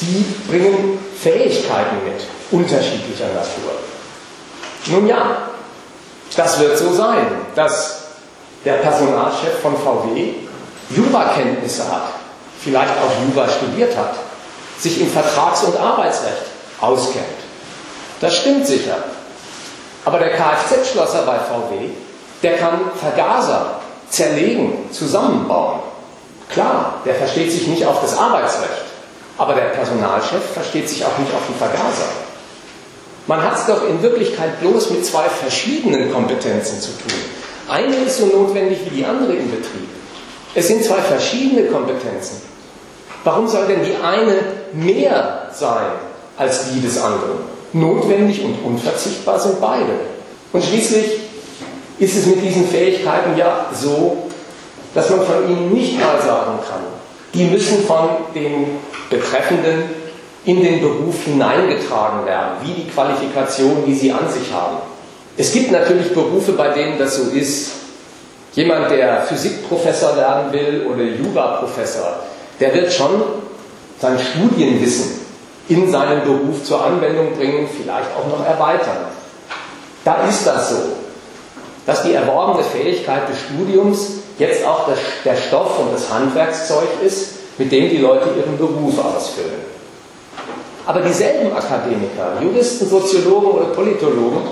die 0.00 0.24
bringen 0.48 0.98
Fähigkeiten 1.20 1.96
mit, 2.04 2.22
unterschiedlicher 2.50 3.26
Natur. 3.26 3.72
Nun 4.86 5.06
ja, 5.06 5.48
das 6.36 6.58
wird 6.58 6.76
so 6.76 6.92
sein, 6.92 7.26
dass 7.54 8.02
der 8.64 8.74
Personalchef 8.74 9.60
von 9.60 9.76
VW 9.76 10.34
Jurakenntnisse 10.90 11.90
hat, 11.90 12.08
vielleicht 12.62 12.92
auch 12.92 13.34
Jura 13.34 13.48
studiert 13.48 13.96
hat, 13.96 14.14
sich 14.78 15.00
im 15.00 15.10
Vertrags- 15.10 15.64
und 15.64 15.76
Arbeitsrecht 15.76 16.42
auskennt. 16.80 17.24
Das 18.20 18.36
stimmt 18.36 18.66
sicher. 18.66 18.96
Aber 20.04 20.18
der 20.18 20.30
Kfz-Schlosser 20.30 21.22
bei 21.22 21.38
VW, 21.38 21.90
der 22.42 22.58
kann 22.58 22.80
Vergaser 23.00 23.80
zerlegen, 24.10 24.90
zusammenbauen. 24.90 25.80
Klar, 26.52 27.00
der 27.04 27.14
versteht 27.14 27.50
sich 27.50 27.66
nicht 27.66 27.86
auf 27.86 28.00
das 28.00 28.16
Arbeitsrecht, 28.16 28.84
aber 29.38 29.54
der 29.54 29.70
Personalchef 29.70 30.42
versteht 30.52 30.88
sich 30.88 31.04
auch 31.04 31.18
nicht 31.18 31.32
auf 31.34 31.42
die 31.48 31.58
Vergaser. 31.58 32.08
Man 33.26 33.42
hat 33.42 33.56
es 33.56 33.66
doch 33.66 33.88
in 33.88 34.02
Wirklichkeit 34.02 34.60
bloß 34.60 34.90
mit 34.90 35.06
zwei 35.06 35.28
verschiedenen 35.28 36.12
Kompetenzen 36.12 36.80
zu 36.80 36.90
tun. 36.90 37.18
Eine 37.68 37.94
ist 37.96 38.18
so 38.18 38.26
notwendig 38.26 38.78
wie 38.84 38.96
die 38.96 39.04
andere 39.04 39.34
im 39.34 39.50
Betrieb. 39.50 39.88
Es 40.54 40.68
sind 40.68 40.84
zwei 40.84 41.00
verschiedene 41.00 41.68
Kompetenzen. 41.68 42.42
Warum 43.24 43.46
soll 43.48 43.66
denn 43.66 43.84
die 43.84 43.94
eine 44.02 44.38
mehr 44.72 45.48
sein 45.54 45.92
als 46.36 46.70
die 46.70 46.80
des 46.80 47.00
anderen? 47.00 47.38
Notwendig 47.72 48.44
und 48.44 48.56
unverzichtbar 48.64 49.38
sind 49.38 49.60
beide. 49.60 49.92
Und 50.52 50.62
schließlich 50.64 51.20
ist 51.98 52.16
es 52.16 52.26
mit 52.26 52.42
diesen 52.42 52.68
Fähigkeiten 52.68 53.36
ja 53.38 53.66
so, 53.72 54.28
dass 54.94 55.10
man 55.10 55.20
von 55.22 55.48
ihnen 55.48 55.72
nicht 55.72 55.98
mal 55.98 56.20
sagen 56.20 56.58
kann, 56.68 56.82
die 57.34 57.44
müssen 57.44 57.84
von 57.84 58.08
den 58.34 58.78
Betreffenden 59.08 59.84
in 60.44 60.62
den 60.62 60.80
Beruf 60.80 61.22
hineingetragen 61.24 62.26
werden, 62.26 62.56
wie 62.62 62.72
die 62.72 62.88
Qualifikation, 62.88 63.84
die 63.86 63.94
sie 63.94 64.12
an 64.12 64.28
sich 64.28 64.52
haben. 64.52 64.78
Es 65.36 65.52
gibt 65.52 65.70
natürlich 65.70 66.12
Berufe, 66.12 66.52
bei 66.52 66.68
denen 66.68 66.98
das 66.98 67.16
so 67.16 67.30
ist. 67.30 67.72
Jemand, 68.54 68.90
der 68.90 69.22
Physikprofessor 69.22 70.16
werden 70.16 70.52
will 70.52 70.86
oder 70.92 71.02
Juraprofessor, 71.02 72.16
der 72.60 72.74
wird 72.74 72.92
schon 72.92 73.22
sein 73.98 74.18
Studienwissen 74.18 75.22
in 75.68 75.90
seinen 75.90 76.22
Beruf 76.22 76.64
zur 76.64 76.84
Anwendung 76.84 77.34
bringen, 77.34 77.66
vielleicht 77.66 78.10
auch 78.14 78.26
noch 78.26 78.44
erweitern. 78.44 79.06
Da 80.04 80.26
ist 80.28 80.46
das 80.46 80.70
so, 80.70 80.76
dass 81.86 82.02
die 82.02 82.12
erworbene 82.12 82.64
Fähigkeit 82.64 83.28
des 83.28 83.38
Studiums 83.40 84.21
jetzt 84.38 84.64
auch 84.64 84.88
das, 84.88 84.98
der 85.24 85.36
Stoff 85.36 85.78
und 85.78 85.92
das 85.92 86.12
Handwerkszeug 86.12 86.88
ist, 87.04 87.58
mit 87.58 87.70
dem 87.70 87.90
die 87.90 87.98
Leute 87.98 88.30
ihren 88.36 88.56
Beruf 88.56 88.98
ausfüllen. 88.98 89.72
Aber 90.86 91.00
dieselben 91.00 91.54
Akademiker, 91.54 92.40
Juristen, 92.40 92.88
Soziologen 92.88 93.50
oder 93.52 93.66
Politologen, 93.66 94.42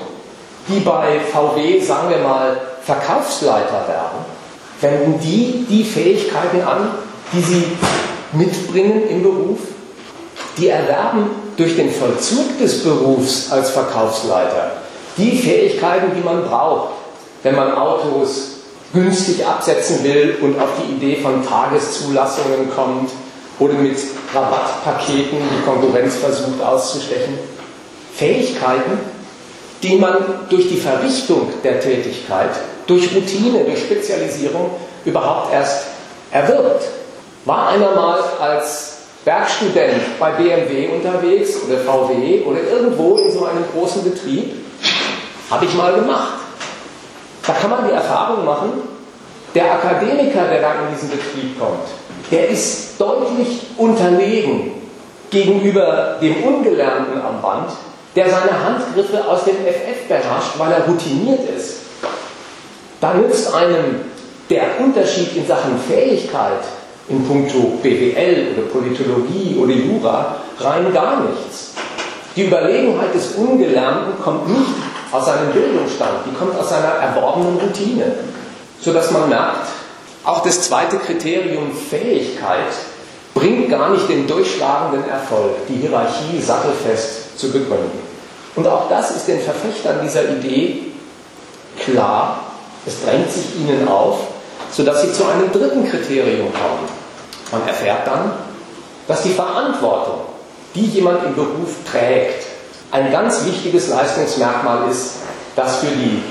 die 0.69 0.81
bei 0.81 1.21
VW, 1.21 1.81
sagen 1.81 2.11
wir 2.11 2.19
mal, 2.19 2.57
Verkaufsleiter 2.83 3.87
werden, 3.89 4.25
wenden 4.81 5.21
die 5.21 5.67
die 5.69 5.85
Fähigkeiten 5.85 6.63
an, 6.63 6.91
die 7.33 7.41
sie 7.41 7.65
mitbringen 8.33 9.09
im 9.09 9.23
Beruf, 9.23 9.59
die 10.57 10.69
erwerben 10.69 11.31
durch 11.57 11.77
den 11.77 11.91
Vollzug 11.91 12.59
des 12.59 12.85
Berufs 12.85 13.51
als 13.51 13.71
Verkaufsleiter 13.71 14.73
die 15.17 15.37
Fähigkeiten, 15.37 16.13
die 16.17 16.23
man 16.23 16.45
braucht, 16.45 16.91
wenn 17.43 17.55
man 17.55 17.73
Autos 17.73 18.60
günstig 18.93 19.47
absetzen 19.47 20.03
will 20.03 20.37
und 20.41 20.61
auf 20.61 20.71
die 20.79 20.95
Idee 20.95 21.21
von 21.21 21.47
Tageszulassungen 21.47 22.71
kommt 22.75 23.11
oder 23.59 23.75
mit 23.75 23.97
Rabattpaketen 24.35 25.39
die 25.39 25.65
Konkurrenz 25.65 26.17
versucht 26.17 26.61
auszustechen. 26.63 27.39
Fähigkeiten, 28.15 28.99
die 29.83 29.97
man 29.97 30.17
durch 30.49 30.69
die 30.69 30.77
Verrichtung 30.77 31.49
der 31.63 31.81
Tätigkeit, 31.81 32.51
durch 32.87 33.15
Routine, 33.15 33.65
durch 33.65 33.79
Spezialisierung 33.79 34.71
überhaupt 35.05 35.53
erst 35.53 35.85
erwirbt. 36.33 36.85
War 37.45 37.69
einer 37.69 37.93
mal 37.95 38.21
als 38.41 38.99
Werkstudent 39.25 40.19
bei 40.19 40.33
BMW 40.33 40.89
unterwegs 40.89 41.57
oder 41.67 41.79
VW 41.79 42.43
oder 42.43 42.61
irgendwo 42.63 43.19
in 43.19 43.33
so 43.33 43.45
einem 43.45 43.65
großen 43.73 44.03
Betrieb? 44.05 44.53
Habe 45.51 45.65
ich 45.65 45.75
mal 45.75 45.95
gemacht. 45.95 46.40
Da 47.47 47.53
kann 47.55 47.71
man 47.71 47.89
die 47.89 47.93
Erfahrung 47.93 48.45
machen, 48.45 48.73
der 49.55 49.73
Akademiker, 49.73 50.47
der 50.51 50.61
da 50.61 50.73
in 50.75 50.95
diesen 50.95 51.11
Betrieb 51.11 51.59
kommt, 51.59 51.89
der 52.31 52.49
ist 52.49 53.01
deutlich 53.01 53.63
unterlegen 53.77 54.73
gegenüber 55.31 56.17
dem 56.21 56.43
Ungelernten 56.45 57.21
am 57.21 57.41
Band, 57.43 57.71
der 58.15 58.29
seine 58.29 58.53
Handgriffe 58.65 59.27
aus 59.27 59.45
dem 59.45 59.57
FF 59.57 60.09
beherrscht, 60.09 60.59
weil 60.59 60.73
er 60.73 60.85
routiniert 60.87 61.49
ist. 61.57 61.81
Da 63.01 63.15
nützt 63.15 63.55
einem 63.55 64.03
der 64.51 64.81
Unterschied 64.81 65.37
in 65.37 65.47
Sachen 65.47 65.79
Fähigkeit 65.89 66.61
in 67.09 67.27
puncto 67.27 67.79
BWL 67.83 68.49
oder 68.55 68.67
Politologie 68.69 69.57
oder 69.61 69.73
Jura 69.73 70.37
rein 70.59 70.93
gar 70.93 71.23
nichts. 71.23 71.73
Die 72.37 72.47
Überlegenheit 72.47 73.15
des 73.15 73.33
Ungelernten 73.33 74.23
kommt 74.23 74.49
nicht 74.49 74.90
aus 75.13 75.27
seinem 75.27 75.53
Bildungsstand, 75.53 76.27
die 76.27 76.35
kommt 76.35 76.59
aus 76.59 76.69
seiner 76.69 76.89
erworbenen 76.89 77.59
Routine. 77.59 78.13
Sodass 78.81 79.11
man 79.11 79.29
merkt, 79.29 79.69
auch 80.25 80.43
das 80.43 80.63
zweite 80.63 80.97
Kriterium 80.99 81.73
Fähigkeit 81.75 82.73
bringt 83.35 83.71
gar 83.71 83.91
nicht 83.91 84.09
den 84.09 84.27
durchschlagenden 84.27 85.09
Erfolg, 85.09 85.67
die 85.69 85.77
Hierarchie 85.77 86.41
sattelfest 86.41 87.39
zu 87.39 87.51
begründen. 87.51 87.99
Und 88.57 88.67
auch 88.67 88.89
das 88.89 89.13
ist 89.13 89.29
den 89.29 89.41
Verfechtern 89.41 90.01
dieser 90.03 90.29
Idee 90.29 90.93
klar, 91.79 92.41
es 92.87 93.03
drängt 93.05 93.31
sich 93.31 93.57
ihnen 93.57 93.87
auf, 93.89 94.19
sodass 94.73 95.03
sie 95.03 95.13
zu 95.13 95.25
einem 95.27 95.53
dritten 95.53 95.89
Kriterium 95.89 96.53
kommen. 96.53 96.89
Man 97.53 97.67
erfährt 97.67 98.07
dann, 98.07 98.33
dass 99.09 99.23
die 99.23 99.31
Verantwortung, 99.33 100.21
die 100.75 100.87
jemand 100.87 101.25
im 101.25 101.35
Beruf 101.35 101.77
trägt, 101.91 102.47
ein 102.91 103.13
ganz 103.13 103.45
wichtiges 103.45 103.89
Leistungsmerkmal 103.89 104.91
ist, 104.91 105.17
das 105.57 105.79
für 105.79 105.87
die 105.87 106.23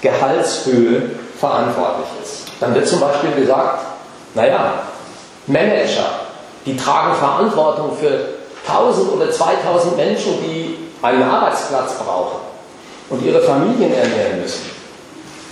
Gehaltshöhe 0.00 1.10
verantwortlich 1.38 2.08
ist. 2.22 2.48
Dann 2.60 2.74
wird 2.74 2.86
zum 2.86 3.00
Beispiel 3.00 3.32
gesagt, 3.32 3.84
naja, 4.34 4.82
Manager, 5.46 6.10
die 6.66 6.76
tragen 6.76 7.14
Verantwortung 7.16 7.96
für 7.98 8.40
1000 8.68 9.12
oder 9.12 9.30
2000 9.30 9.96
Menschen, 9.96 10.34
die 10.42 10.78
einen 11.02 11.22
Arbeitsplatz 11.22 11.94
brauchen 11.94 12.40
und 13.08 13.24
ihre 13.24 13.40
Familien 13.40 13.92
ernähren 13.94 14.42
müssen. 14.42 14.70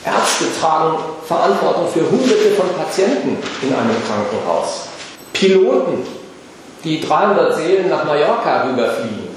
Ärzte 0.05 0.45
tragen 0.61 0.99
Verantwortung 1.27 1.89
für 1.93 2.01
Hunderte 2.01 2.51
von 2.57 2.69
Patienten 2.75 3.39
in 3.63 3.75
einem 3.75 3.97
Krankenhaus. 4.07 4.87
Piloten, 5.33 6.07
die 6.85 7.01
300 7.01 7.57
Seelen 7.57 7.91
nach 7.91 8.05
Mallorca 8.05 8.65
rüberfliegen, 8.65 9.28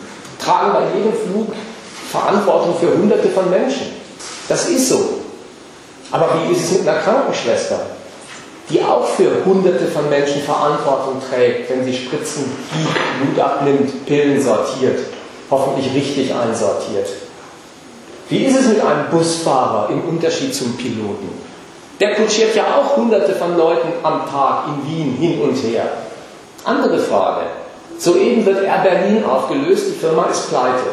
tragen 0.43 0.73
bei 0.73 0.97
jedem 0.97 1.13
Flug 1.13 1.53
Verantwortung 2.11 2.75
für 2.79 2.97
Hunderte 2.97 3.29
von 3.29 3.49
Menschen. 3.49 3.87
Das 4.49 4.67
ist 4.67 4.89
so. 4.89 5.21
Aber 6.11 6.29
wie 6.35 6.51
ist 6.51 6.63
es 6.63 6.79
mit 6.79 6.87
einer 6.87 6.99
Krankenschwester, 6.99 7.79
die 8.69 8.83
auch 8.83 9.05
für 9.05 9.45
Hunderte 9.45 9.87
von 9.87 10.09
Menschen 10.09 10.41
Verantwortung 10.41 11.21
trägt, 11.29 11.69
wenn 11.69 11.85
sie 11.85 11.93
Spritzen 11.93 12.45
gibt, 12.73 13.35
Blut 13.35 13.45
abnimmt, 13.45 14.05
Pillen 14.05 14.41
sortiert, 14.41 14.99
hoffentlich 15.49 15.93
richtig 15.93 16.33
einsortiert? 16.33 17.07
Wie 18.27 18.45
ist 18.45 18.59
es 18.59 18.67
mit 18.67 18.81
einem 18.81 19.09
Busfahrer 19.09 19.89
im 19.89 20.03
Unterschied 20.03 20.53
zum 20.53 20.75
Piloten? 20.75 21.29
Der 21.99 22.15
kutschiert 22.15 22.55
ja 22.55 22.63
auch 22.75 22.97
Hunderte 22.97 23.35
von 23.35 23.57
Leuten 23.57 23.89
am 24.03 24.21
Tag 24.29 24.63
in 24.67 24.89
Wien 24.89 25.17
hin 25.17 25.41
und 25.41 25.55
her. 25.55 25.85
Andere 26.63 26.99
Frage. 26.99 27.45
Soeben 27.97 28.45
wird 28.45 28.63
Air 28.63 28.83
Berlin 28.83 29.23
aufgelöst, 29.23 29.85
die 29.89 29.99
Firma 29.99 30.25
ist 30.25 30.49
pleite. 30.49 30.83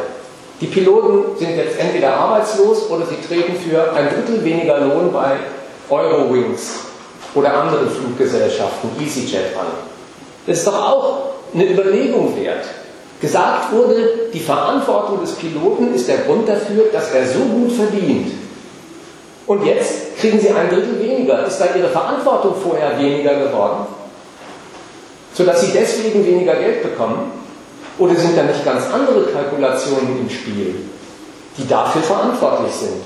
Die 0.61 0.67
Piloten 0.67 1.38
sind 1.38 1.57
jetzt 1.57 1.78
entweder 1.78 2.14
arbeitslos 2.14 2.90
oder 2.90 3.07
sie 3.07 3.17
treten 3.26 3.55
für 3.57 3.93
ein 3.93 4.09
Drittel 4.09 4.45
weniger 4.45 4.81
Lohn 4.81 5.12
bei 5.12 5.37
Eurowings 5.88 6.81
oder 7.35 7.55
anderen 7.55 7.88
Fluggesellschaften, 7.90 8.90
EasyJet 9.00 9.57
an. 9.59 9.67
Das 10.47 10.59
ist 10.59 10.67
doch 10.67 10.83
auch 10.83 11.19
eine 11.55 11.71
Überlegung 11.71 12.35
wert. 12.37 12.64
Gesagt 13.21 13.73
wurde, 13.73 14.28
die 14.33 14.40
Verantwortung 14.40 15.21
des 15.21 15.33
Piloten 15.33 15.95
ist 15.95 16.09
der 16.09 16.19
Grund 16.19 16.49
dafür, 16.49 16.85
dass 16.93 17.11
er 17.12 17.26
so 17.26 17.40
gut 17.40 17.73
verdient. 17.73 18.33
Und 19.47 19.64
jetzt 19.64 20.19
kriegen 20.19 20.38
sie 20.38 20.50
ein 20.50 20.69
Drittel 20.69 21.00
weniger. 21.00 21.47
Ist 21.47 21.59
da 21.59 21.67
ihre 21.75 21.88
Verantwortung 21.88 22.55
vorher 22.62 22.99
weniger 22.99 23.35
geworden? 23.35 23.87
Sodass 25.38 25.61
sie 25.61 25.71
deswegen 25.73 26.26
weniger 26.26 26.57
Geld 26.57 26.83
bekommen? 26.83 27.30
Oder 27.97 28.16
sind 28.16 28.37
da 28.37 28.42
nicht 28.42 28.64
ganz 28.64 28.87
andere 28.92 29.30
Kalkulationen 29.30 30.18
im 30.21 30.28
Spiel, 30.28 30.75
die 31.57 31.68
dafür 31.68 32.02
verantwortlich 32.02 32.73
sind? 32.73 33.02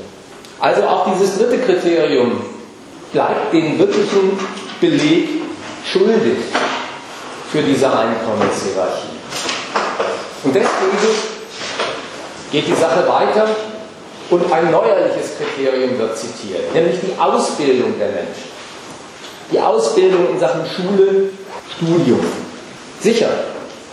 Also 0.59 0.83
auch 0.85 1.13
dieses 1.13 1.37
dritte 1.37 1.59
Kriterium 1.59 2.41
bleibt 3.13 3.53
den 3.53 3.79
wirklichen 3.79 4.39
Beleg 4.81 5.29
schuldig 5.85 6.39
für 7.53 7.61
diese 7.61 7.87
Einkommenshierarchie. 7.87 9.19
Und 10.45 10.55
deswegen 10.55 10.99
geht 12.51 12.67
die 12.67 12.75
Sache 12.75 13.07
weiter 13.09 13.47
und 14.31 14.51
ein 14.51 14.71
neuerliches 14.71 15.33
Kriterium 15.37 15.99
wird 15.99 16.17
zitiert, 16.17 16.73
nämlich 16.73 16.99
die 17.01 17.21
Ausbildung 17.21 17.99
der 17.99 18.09
Menschen. 18.09 18.52
Die 19.53 19.61
Ausbildung 19.61 20.31
in 20.33 20.41
Sachen 20.41 20.63
Schule, 20.67 21.29
Studium. 21.77 22.21
Sicher, 23.01 23.29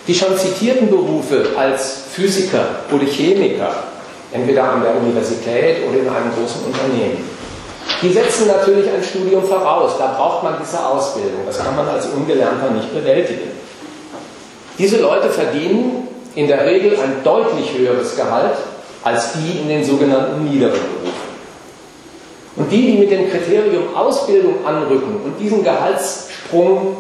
die 0.08 0.16
schon 0.16 0.38
zitierten 0.38 0.90
Berufe 0.90 1.48
als 1.58 2.04
Physiker 2.14 2.66
oder 2.92 3.06
Chemiker, 3.06 3.84
entweder 4.32 4.64
an 4.64 4.82
der 4.82 4.96
Universität 4.96 5.78
oder 5.88 6.00
in 6.00 6.10
einem 6.10 6.32
großen 6.34 6.64
Unternehmen, 6.66 7.30
die 8.02 8.14
setzen 8.14 8.48
natürlich 8.48 8.86
ein 8.90 9.04
Studium 9.04 9.44
voraus. 9.44 9.94
Da 9.98 10.16
braucht 10.18 10.44
man 10.44 10.56
diese 10.62 10.86
Ausbildung. 10.86 11.42
Das 11.46 11.60
kann 11.60 11.76
man 11.76 11.88
als 11.88 12.06
Ungelernter 12.06 12.72
nicht 12.72 12.94
bewältigen. 12.94 13.52
Diese 14.78 15.02
Leute 15.02 15.30
verdienen 15.30 16.08
in 16.36 16.48
der 16.48 16.66
Regel 16.66 16.98
ein 16.98 17.22
deutlich 17.24 17.78
höheres 17.78 18.16
Gehalt 18.16 18.56
als 19.04 19.34
die 19.34 19.60
in 19.60 19.68
den 19.68 19.84
sogenannten 19.84 20.46
niederen 20.46 20.72
Berufen. 20.72 21.19
Und 22.60 22.70
die, 22.70 22.92
die 22.92 22.98
mit 22.98 23.10
dem 23.10 23.32
Kriterium 23.32 23.96
Ausbildung 23.96 24.66
anrücken 24.66 25.22
und 25.24 25.40
diesen 25.40 25.64
Gehaltssprung 25.64 26.98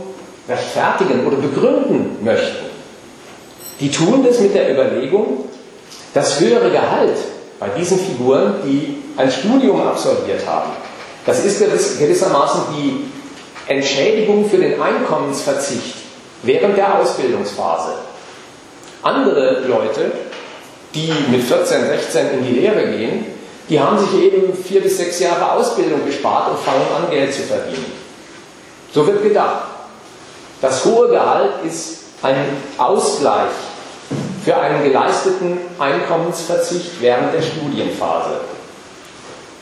rechtfertigen 0.47 1.27
oder 1.27 1.35
begründen 1.35 2.17
möchten, 2.23 2.65
die 3.81 3.91
tun 3.91 4.23
das 4.25 4.39
mit 4.39 4.55
der 4.55 4.71
Überlegung, 4.71 5.45
das 6.13 6.39
höhere 6.39 6.71
Gehalt 6.71 7.17
bei 7.59 7.67
diesen 7.77 7.99
Figuren, 7.99 8.55
die 8.65 9.03
ein 9.17 9.29
Studium 9.29 9.81
absolviert 9.85 10.47
haben, 10.47 10.71
das 11.25 11.43
ist 11.43 11.59
gewissermaßen 11.99 12.61
die 12.77 13.03
Entschädigung 13.67 14.49
für 14.49 14.57
den 14.57 14.81
Einkommensverzicht 14.81 15.95
während 16.43 16.77
der 16.77 16.99
Ausbildungsphase. 16.99 17.95
Andere 19.03 19.65
Leute, 19.67 20.11
die 20.95 21.11
mit 21.29 21.43
14, 21.43 21.85
16 21.85 22.39
in 22.39 22.45
die 22.45 22.59
Lehre 22.61 22.97
gehen, 22.97 23.25
die 23.69 23.79
haben 23.79 23.99
sich 23.99 24.13
eben 24.15 24.53
vier 24.53 24.81
bis 24.81 24.97
sechs 24.97 25.19
Jahre 25.19 25.51
Ausbildung 25.51 26.05
gespart 26.05 26.51
und 26.51 26.59
fangen 26.59 26.85
an, 26.95 27.09
Geld 27.11 27.33
zu 27.33 27.43
verdienen. 27.43 27.91
So 28.93 29.05
wird 29.05 29.21
gedacht. 29.21 29.65
Das 30.61 30.83
hohe 30.83 31.09
Gehalt 31.09 31.63
ist 31.65 31.99
ein 32.21 32.35
Ausgleich 32.77 33.51
für 34.43 34.57
einen 34.57 34.83
geleisteten 34.83 35.57
Einkommensverzicht 35.77 36.99
während 36.99 37.33
der 37.33 37.41
Studienphase. 37.41 38.41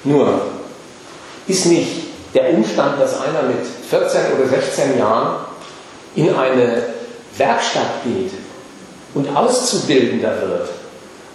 Nur 0.05 0.41
ist 1.45 1.65
nicht 1.65 2.07
der 2.33 2.53
Umstand, 2.53 2.99
dass 2.99 3.19
einer 3.19 3.43
mit 3.43 3.65
14 3.89 4.21
oder 4.37 4.47
16 4.47 4.97
Jahren 4.97 5.35
in 6.15 6.33
eine 6.33 6.83
Werkstatt 7.37 8.03
geht 8.03 8.31
und 9.13 9.35
Auszubildender 9.35 10.41
wird 10.41 10.69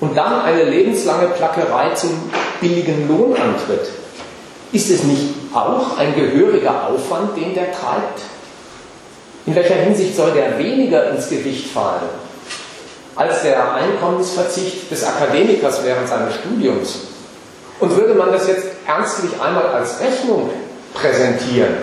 und 0.01 0.17
dann 0.17 0.41
eine 0.43 0.65
lebenslange 0.65 1.29
Plackerei 1.29 1.95
zum 1.95 2.31
billigen 2.63 3.09
Lohn 3.09 3.35
antritt, 3.37 3.91
ist 4.73 4.91
es 4.91 5.03
nicht 5.03 5.35
auch 5.53 5.99
ein 5.99 6.15
gehöriger 6.15 6.89
Aufwand, 6.89 7.37
den 7.37 7.53
der 7.53 7.73
treibt? 7.73 8.23
In 9.45 9.55
welcher 9.55 9.75
Hinsicht 9.75 10.17
soll 10.17 10.31
der 10.31 10.59
weniger 10.59 11.11
ins 11.11 11.29
Gewicht 11.29 11.71
fallen 11.71 12.09
als 13.15 13.43
der 13.43 13.75
Einkommensverzicht 13.75 14.91
des 14.91 15.05
Akademikers 15.05 15.85
während 15.85 16.09
seines 16.09 16.37
Studiums? 16.37 17.01
Und 17.81 17.95
würde 17.97 18.15
man 18.15 18.33
das 18.33 18.47
jetzt 18.47 18.69
ernstlich 18.87 19.33
einmal 19.43 19.67
als 19.67 20.01
Rechnung 20.01 20.49
präsentieren, 20.95 21.75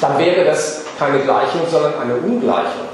dann 0.00 0.18
wäre 0.18 0.44
das 0.44 0.82
keine 0.98 1.18
Gleichung, 1.18 1.62
sondern 1.70 1.94
eine 2.00 2.14
Ungleichung. 2.14 2.88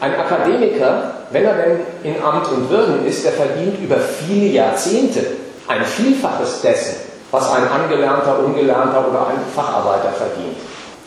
Ein 0.00 0.16
Akademiker, 0.16 1.14
wenn 1.30 1.44
er 1.44 1.54
denn 1.54 1.80
in 2.02 2.22
Amt 2.22 2.48
und 2.48 2.68
Würden 2.68 3.06
ist, 3.06 3.24
der 3.24 3.32
verdient 3.32 3.80
über 3.80 3.96
viele 3.96 4.48
Jahrzehnte 4.48 5.24
ein 5.68 5.84
Vielfaches 5.84 6.60
dessen, 6.62 6.96
was 7.30 7.50
ein 7.50 7.68
Angelernter, 7.68 8.38
Ungelernter 8.40 9.08
oder 9.08 9.28
ein 9.28 9.40
Facharbeiter 9.54 10.12
verdient. 10.12 10.56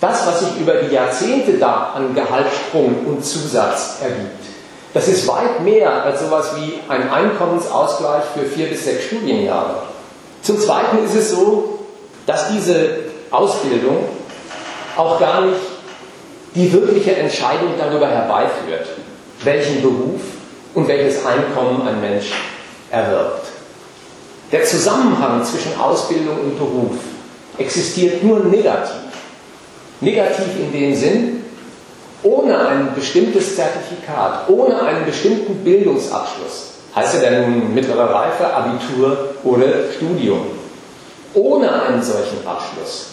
Das, 0.02 0.26
was 0.28 0.40
sich 0.40 0.60
über 0.60 0.76
die 0.76 0.94
Jahrzehnte 0.94 1.58
da 1.58 1.92
an 1.96 2.16
Gehaltssprung 2.16 3.06
und 3.06 3.26
Zusatz 3.26 3.98
ergibt, 4.02 4.46
das 4.94 5.08
ist 5.08 5.28
weit 5.28 5.62
mehr 5.62 6.04
als 6.04 6.22
sowas 6.22 6.52
wie 6.56 6.80
ein 6.88 7.12
Einkommensausgleich 7.12 8.24
für 8.34 8.46
vier 8.46 8.70
bis 8.70 8.86
sechs 8.86 9.06
Studienjahre. 9.06 9.84
Zum 10.42 10.60
Zweiten 10.60 11.04
ist 11.06 11.16
es 11.16 11.32
so, 11.32 11.80
dass 12.26 12.50
diese 12.50 12.98
Ausbildung 13.30 14.06
auch 14.96 15.20
gar 15.20 15.42
nicht 15.42 15.60
die 16.56 16.72
wirkliche 16.74 17.16
Entscheidung 17.16 17.74
darüber 17.78 18.08
herbeiführt, 18.08 18.88
welchen 19.44 19.82
Beruf 19.82 20.22
und 20.74 20.88
welches 20.88 21.26
Einkommen 21.26 21.88
ein 21.88 22.02
Mensch 22.02 22.32
erwirbt. 22.90 23.59
Der 24.52 24.64
Zusammenhang 24.64 25.44
zwischen 25.44 25.80
Ausbildung 25.80 26.40
und 26.40 26.58
Beruf 26.58 26.98
existiert 27.58 28.24
nur 28.24 28.40
negativ. 28.40 28.96
Negativ 30.02 30.48
in 30.60 30.72
dem 30.72 30.96
Sinn, 30.96 31.44
ohne 32.24 32.68
ein 32.68 32.96
bestimmtes 32.96 33.56
Zertifikat, 33.56 34.50
ohne 34.50 34.82
einen 34.82 35.06
bestimmten 35.06 35.64
Bildungsabschluss, 35.64 36.74
heißt 36.96 37.16
ja 37.16 37.30
dann 37.30 37.74
mittlere 37.74 38.10
Reife, 38.10 38.52
Abitur 38.54 39.36
oder 39.44 39.92
Studium, 39.96 40.42
ohne 41.34 41.72
einen 41.84 42.02
solchen 42.02 42.46
Abschluss 42.46 43.10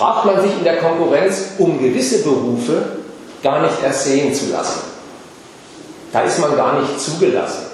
braucht 0.00 0.24
man 0.24 0.40
sich 0.40 0.52
in 0.56 0.64
der 0.64 0.78
Konkurrenz 0.78 1.52
um 1.58 1.78
gewisse 1.78 2.22
Berufe 2.22 2.82
gar 3.42 3.60
nicht 3.60 3.82
erst 3.84 4.04
sehen 4.04 4.32
zu 4.32 4.46
lassen. 4.50 4.80
Da 6.10 6.22
ist 6.22 6.38
man 6.38 6.56
gar 6.56 6.80
nicht 6.80 6.98
zugelassen. 6.98 7.69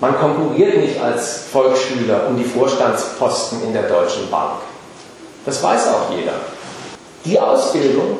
Man 0.00 0.18
konkurriert 0.18 0.78
nicht 0.78 1.00
als 1.00 1.44
Volksschüler 1.52 2.26
um 2.28 2.38
die 2.38 2.44
Vorstandsposten 2.44 3.62
in 3.64 3.74
der 3.74 3.82
Deutschen 3.82 4.30
Bank. 4.30 4.52
Das 5.44 5.62
weiß 5.62 5.88
auch 5.88 6.16
jeder. 6.16 6.32
Die 7.24 7.38
Ausbildung 7.38 8.18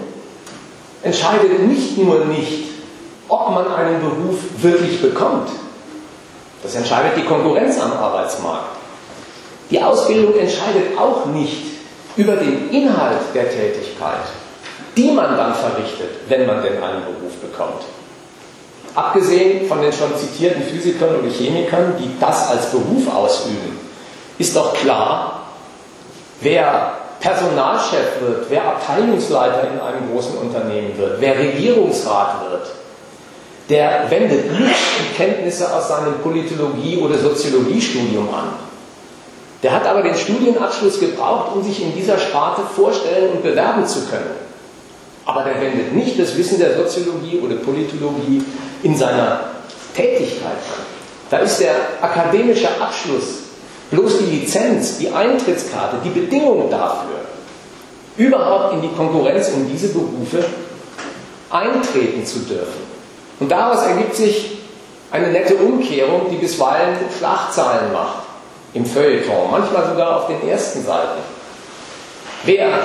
entscheidet 1.02 1.66
nicht 1.66 1.96
nur 1.96 2.26
nicht, 2.26 2.64
ob 3.28 3.50
man 3.50 3.72
einen 3.72 4.00
Beruf 4.00 4.38
wirklich 4.58 5.00
bekommt. 5.00 5.48
Das 6.62 6.74
entscheidet 6.74 7.16
die 7.16 7.24
Konkurrenz 7.24 7.80
am 7.80 7.92
Arbeitsmarkt. 7.92 8.76
Die 9.70 9.82
Ausbildung 9.82 10.34
entscheidet 10.38 10.98
auch 10.98 11.26
nicht 11.26 11.62
über 12.16 12.36
den 12.36 12.70
Inhalt 12.70 13.20
der 13.34 13.48
Tätigkeit, 13.50 14.26
die 14.96 15.12
man 15.12 15.36
dann 15.36 15.54
verrichtet, 15.54 16.10
wenn 16.28 16.46
man 16.46 16.62
denn 16.62 16.82
einen 16.82 17.04
Beruf 17.04 17.36
bekommt. 17.40 17.84
Abgesehen 18.94 19.68
von 19.68 19.80
den 19.80 19.92
schon 19.92 20.16
zitierten 20.16 20.62
Physikern 20.62 21.16
oder 21.16 21.30
Chemikern, 21.30 21.94
die 21.98 22.10
das 22.18 22.50
als 22.50 22.66
Beruf 22.66 23.12
ausüben, 23.14 23.78
ist 24.38 24.56
doch 24.56 24.74
klar, 24.74 25.42
wer 26.40 26.94
Personalchef 27.20 28.20
wird, 28.20 28.46
wer 28.48 28.64
Abteilungsleiter 28.64 29.68
in 29.72 29.80
einem 29.80 30.10
großen 30.10 30.38
Unternehmen 30.38 30.96
wird, 30.96 31.20
wer 31.20 31.38
Regierungsrat 31.38 32.50
wird, 32.50 32.66
der 33.68 34.10
wendet 34.10 34.50
nicht 34.50 34.74
die 34.98 35.16
Kenntnisse 35.16 35.72
aus 35.72 35.88
seinem 35.88 36.14
Politologie- 36.22 36.98
oder 36.98 37.16
Soziologiestudium 37.16 38.28
an. 38.34 38.54
Der 39.62 39.72
hat 39.72 39.86
aber 39.86 40.02
den 40.02 40.16
Studienabschluss 40.16 40.98
gebraucht, 40.98 41.54
um 41.54 41.62
sich 41.62 41.82
in 41.82 41.94
dieser 41.94 42.18
Sparte 42.18 42.62
vorstellen 42.62 43.32
und 43.32 43.42
bewerben 43.42 43.86
zu 43.86 44.06
können. 44.06 44.49
Aber 45.30 45.44
der 45.44 45.60
wendet 45.60 45.94
nicht 45.94 46.18
das 46.18 46.36
Wissen 46.36 46.58
der 46.58 46.76
Soziologie 46.76 47.38
oder 47.38 47.54
Politologie 47.54 48.42
in 48.82 48.96
seiner 48.96 49.42
Tätigkeit 49.94 50.50
an. 50.50 50.84
Da 51.30 51.38
ist 51.38 51.60
der 51.60 51.74
akademische 52.00 52.66
Abschluss 52.80 53.38
bloß 53.92 54.18
die 54.18 54.38
Lizenz, 54.38 54.98
die 54.98 55.08
Eintrittskarte, 55.08 55.98
die 56.04 56.10
Bedingung 56.10 56.68
dafür, 56.68 57.20
überhaupt 58.16 58.74
in 58.74 58.82
die 58.82 58.88
Konkurrenz 58.88 59.52
um 59.54 59.70
diese 59.70 59.90
Berufe 59.90 60.44
eintreten 61.48 62.26
zu 62.26 62.40
dürfen. 62.40 62.82
Und 63.38 63.52
daraus 63.52 63.84
ergibt 63.84 64.16
sich 64.16 64.58
eine 65.12 65.28
nette 65.28 65.54
Umkehrung, 65.54 66.22
die 66.28 66.38
bisweilen 66.38 66.96
Schlagzeilen 67.16 67.92
macht 67.92 68.24
im 68.74 68.84
Feuilleton, 68.84 69.48
manchmal 69.52 69.88
sogar 69.88 70.16
auf 70.16 70.26
den 70.26 70.48
ersten 70.48 70.84
Seiten. 70.84 71.20
Wer 72.44 72.80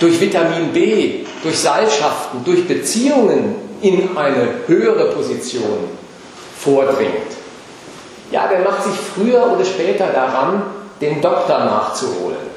durch 0.00 0.20
Vitamin 0.20 0.70
B, 0.72 1.24
durch 1.42 1.58
Seilschaften, 1.58 2.44
durch 2.44 2.66
Beziehungen 2.66 3.56
in 3.80 4.16
eine 4.16 4.48
höhere 4.66 5.12
Position 5.12 5.88
vordringt, 6.58 7.12
ja, 8.30 8.46
der 8.46 8.60
macht 8.60 8.84
sich 8.84 8.94
früher 8.94 9.52
oder 9.52 9.64
später 9.64 10.08
daran, 10.08 10.62
den 11.00 11.20
Doktor 11.20 11.60
nachzuholen. 11.60 12.48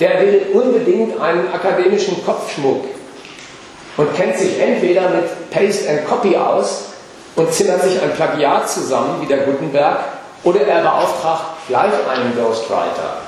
Der 0.00 0.20
will 0.20 0.46
unbedingt 0.52 1.20
einen 1.20 1.52
akademischen 1.52 2.24
Kopfschmuck 2.24 2.84
und 3.96 4.14
kennt 4.14 4.36
sich 4.36 4.60
entweder 4.60 5.08
mit 5.10 5.50
Paste 5.50 5.88
and 5.88 6.06
Copy 6.06 6.36
aus 6.36 6.86
und 7.36 7.52
zimmert 7.52 7.82
sich 7.82 8.00
ein 8.02 8.12
Plagiat 8.12 8.68
zusammen 8.68 9.20
wie 9.20 9.26
der 9.26 9.38
Gutenberg 9.38 10.00
oder 10.42 10.60
er 10.60 10.82
beauftragt 10.82 11.44
gleich 11.68 11.92
einen 12.10 12.36
Ghostwriter, 12.36 13.18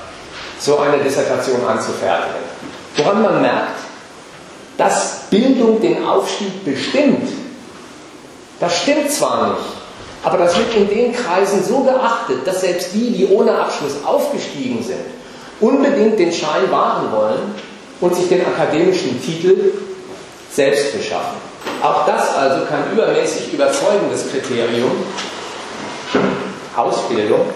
so 0.59 0.79
eine 0.79 0.99
Dissertation 0.99 1.67
anzufertigen. 1.67 2.49
Woran 2.97 3.23
man 3.23 3.43
merkt, 3.43 3.79
dass 4.79 5.25
Bildung 5.29 5.83
den 5.83 6.07
Aufstieg 6.07 6.65
bestimmt. 6.65 7.29
Das 8.61 8.79
stimmt 8.79 9.11
zwar 9.11 9.49
nicht, 9.49 9.67
aber 10.25 10.39
das 10.39 10.57
wird 10.57 10.75
in 10.75 10.89
den 10.89 11.13
Kreisen 11.13 11.63
so 11.63 11.81
geachtet, 11.81 12.47
dass 12.47 12.63
selbst 12.63 12.95
die, 12.95 13.11
die 13.11 13.27
ohne 13.27 13.53
Abschluss 13.53 13.97
aufgestiegen 14.05 14.83
sind, 14.83 15.05
unbedingt 15.61 16.19
den 16.19 16.33
Schein 16.33 16.71
wahren 16.71 17.13
wollen 17.13 17.55
und 18.01 18.15
sich 18.15 18.29
den 18.29 18.41
akademischen 18.47 19.21
Titel 19.23 19.73
selbst 20.51 20.97
beschaffen. 20.97 21.37
Auch 21.83 22.07
das 22.07 22.35
also 22.37 22.65
kein 22.67 22.93
übermäßig 22.93 23.53
überzeugendes 23.53 24.31
Kriterium, 24.31 24.93
Ausbildung, 26.77 27.47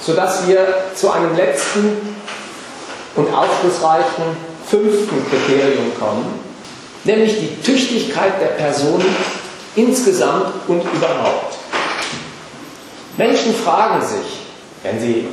sodass 0.00 0.46
wir 0.46 0.66
zu 0.94 1.10
einem 1.10 1.36
letzten 1.36 2.16
und 3.16 3.34
aufschlussreichen 3.34 4.45
fünften 4.68 5.24
Kriterium 5.30 5.92
kommen, 5.98 6.40
nämlich 7.04 7.38
die 7.38 7.62
Tüchtigkeit 7.62 8.40
der 8.40 8.48
Person 8.48 9.04
insgesamt 9.76 10.52
und 10.68 10.82
überhaupt. 10.82 11.56
Menschen 13.16 13.54
fragen 13.54 14.04
sich, 14.04 14.40
wenn 14.82 15.00
sie 15.00 15.28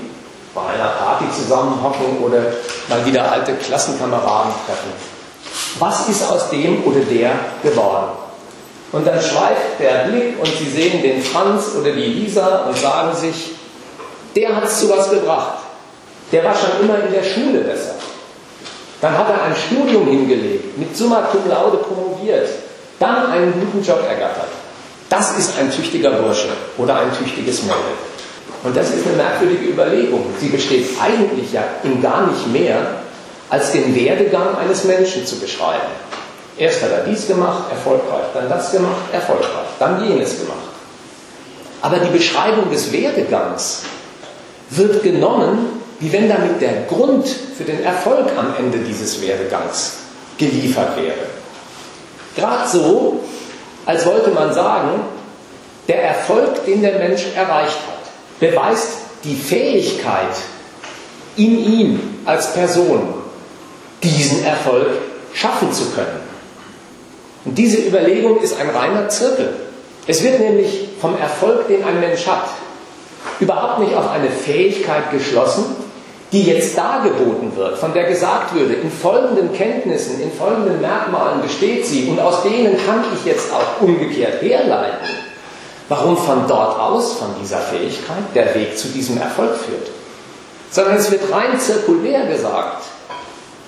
bei 0.54 0.62
einer 0.62 0.90
Party 0.90 1.26
zusammenhocken 1.36 2.20
oder 2.24 2.42
mal 2.88 3.06
wieder 3.06 3.32
alte 3.32 3.56
Klassenkameraden 3.56 4.54
treffen, 4.66 4.92
was 5.80 6.08
ist 6.08 6.30
aus 6.30 6.50
dem 6.50 6.84
oder 6.86 7.00
der 7.00 7.32
geworden? 7.64 8.12
Und 8.92 9.08
dann 9.08 9.20
schweift 9.20 9.80
der 9.80 10.06
Blick 10.08 10.40
und 10.40 10.48
Sie 10.48 10.70
sehen 10.70 11.02
den 11.02 11.22
Franz 11.24 11.72
oder 11.80 11.92
die 11.92 12.06
Lisa 12.06 12.66
und 12.68 12.78
sagen 12.78 13.16
sich, 13.16 13.52
der 14.36 14.56
hat 14.56 14.66
es 14.66 14.80
zu 14.80 14.90
was 14.90 15.10
gebracht. 15.10 15.58
Der 16.32 16.44
war 16.44 16.54
schon 16.56 16.86
immer 16.86 17.04
in 17.04 17.12
der 17.12 17.24
Schule 17.24 17.60
besser. 17.60 17.96
Dann 19.04 19.18
hat 19.18 19.28
er 19.28 19.44
ein 19.44 19.54
Studium 19.54 20.08
hingelegt, 20.08 20.78
mit 20.78 20.96
Summa 20.96 21.24
Cum 21.24 21.42
Laude 21.50 21.76
promoviert, 21.76 22.48
dann 23.00 23.30
einen 23.30 23.52
guten 23.52 23.84
Job 23.84 24.00
ergattert. 24.08 24.48
Das 25.10 25.38
ist 25.38 25.60
ein 25.60 25.70
tüchtiger 25.70 26.12
Bursche 26.12 26.48
oder 26.78 27.00
ein 27.00 27.12
tüchtiges 27.14 27.64
Mädel. 27.64 27.98
Und 28.64 28.78
das 28.78 28.92
ist 28.92 29.06
eine 29.06 29.18
merkwürdige 29.18 29.66
Überlegung. 29.66 30.24
Sie 30.40 30.48
besteht 30.48 30.88
eigentlich 31.02 31.52
ja 31.52 31.66
in 31.84 32.02
gar 32.02 32.28
nicht 32.28 32.48
mehr, 32.48 32.78
als 33.50 33.74
den 33.74 33.94
Werdegang 33.94 34.58
eines 34.58 34.86
Menschen 34.86 35.26
zu 35.26 35.36
beschreiben. 35.36 35.92
Erst 36.58 36.82
hat 36.82 36.92
er 36.92 37.04
dies 37.04 37.28
gemacht, 37.28 37.72
erfolgreich, 37.72 38.28
dann 38.34 38.48
das 38.48 38.72
gemacht, 38.72 39.02
erfolgreich, 39.12 39.68
dann 39.80 40.02
jenes 40.08 40.40
gemacht. 40.40 40.60
Aber 41.82 41.98
die 41.98 42.18
Beschreibung 42.18 42.72
des 42.72 42.94
Werdegangs 42.94 43.82
wird 44.70 45.04
genommen, 45.04 45.83
wie 46.04 46.12
wenn 46.12 46.28
damit 46.28 46.60
der 46.60 46.82
Grund 46.90 47.26
für 47.58 47.64
den 47.64 47.82
Erfolg 47.82 48.28
am 48.38 48.54
Ende 48.60 48.80
dieses 48.80 49.22
Werdegangs 49.22 50.00
geliefert 50.38 50.98
wäre. 50.98 51.16
Gerade 52.36 52.68
so, 52.68 53.22
als 53.86 54.06
wollte 54.06 54.32
man 54.32 54.54
sagen, 54.54 55.00
der 55.88 56.04
Erfolg, 56.04 56.66
den 56.66 56.82
der 56.82 57.00
Mensch 57.00 57.24
erreicht 57.38 57.78
hat, 57.88 58.10
beweist 58.42 58.98
die 59.24 59.36
Fähigkeit 59.36 60.36
in 61.38 61.58
ihm 61.64 62.00
als 62.26 62.54
Person, 62.54 63.14
diesen 64.04 64.44
Erfolg 64.44 64.90
schaffen 65.34 65.72
zu 65.72 65.86
können. 65.92 66.20
Und 67.46 67.58
diese 67.58 67.78
Überlegung 67.78 68.42
ist 68.42 68.60
ein 68.60 68.70
reiner 68.70 69.08
Zirkel. 69.08 69.54
Es 70.06 70.22
wird 70.22 70.42
nämlich 70.42 70.90
vom 71.00 71.18
Erfolg, 71.18 71.70
den 71.70 71.82
ein 71.86 72.02
Mensch 72.02 72.28
hat, 72.28 72.50
überhaupt 73.40 73.80
nicht 73.80 73.96
auf 73.96 74.10
eine 74.10 74.30
Fähigkeit 74.30 75.10
geschlossen, 75.12 75.83
die 76.34 76.46
jetzt 76.46 76.76
dargeboten 76.76 77.56
wird, 77.56 77.78
von 77.78 77.94
der 77.94 78.06
gesagt 78.06 78.56
würde, 78.56 78.74
in 78.74 78.90
folgenden 78.90 79.54
Kenntnissen, 79.54 80.20
in 80.20 80.32
folgenden 80.32 80.82
Merkmalen 80.82 81.44
besteht 81.44 81.86
sie 81.86 82.08
und 82.08 82.20
aus 82.20 82.42
denen 82.42 82.76
kann 82.86 83.06
ich 83.14 83.24
jetzt 83.24 83.54
auch 83.54 83.82
umgekehrt 83.82 84.42
herleiten, 84.42 85.08
warum 85.90 86.18
von 86.18 86.48
dort 86.48 86.80
aus, 86.80 87.14
von 87.14 87.28
dieser 87.40 87.60
Fähigkeit, 87.60 88.24
der 88.34 88.56
Weg 88.56 88.76
zu 88.80 88.88
diesem 88.88 89.22
Erfolg 89.22 89.56
führt. 89.58 89.92
Sondern 90.72 90.98
es 90.98 91.12
wird 91.12 91.32
rein 91.32 91.60
zirkulär 91.60 92.26
gesagt, 92.26 92.86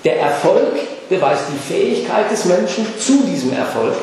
der 0.04 0.18
Erfolg 0.18 0.74
beweist 1.08 1.44
die 1.52 1.72
Fähigkeit 1.72 2.32
des 2.32 2.46
Menschen 2.46 2.84
zu 2.98 3.22
diesem 3.22 3.52
Erfolg 3.52 3.94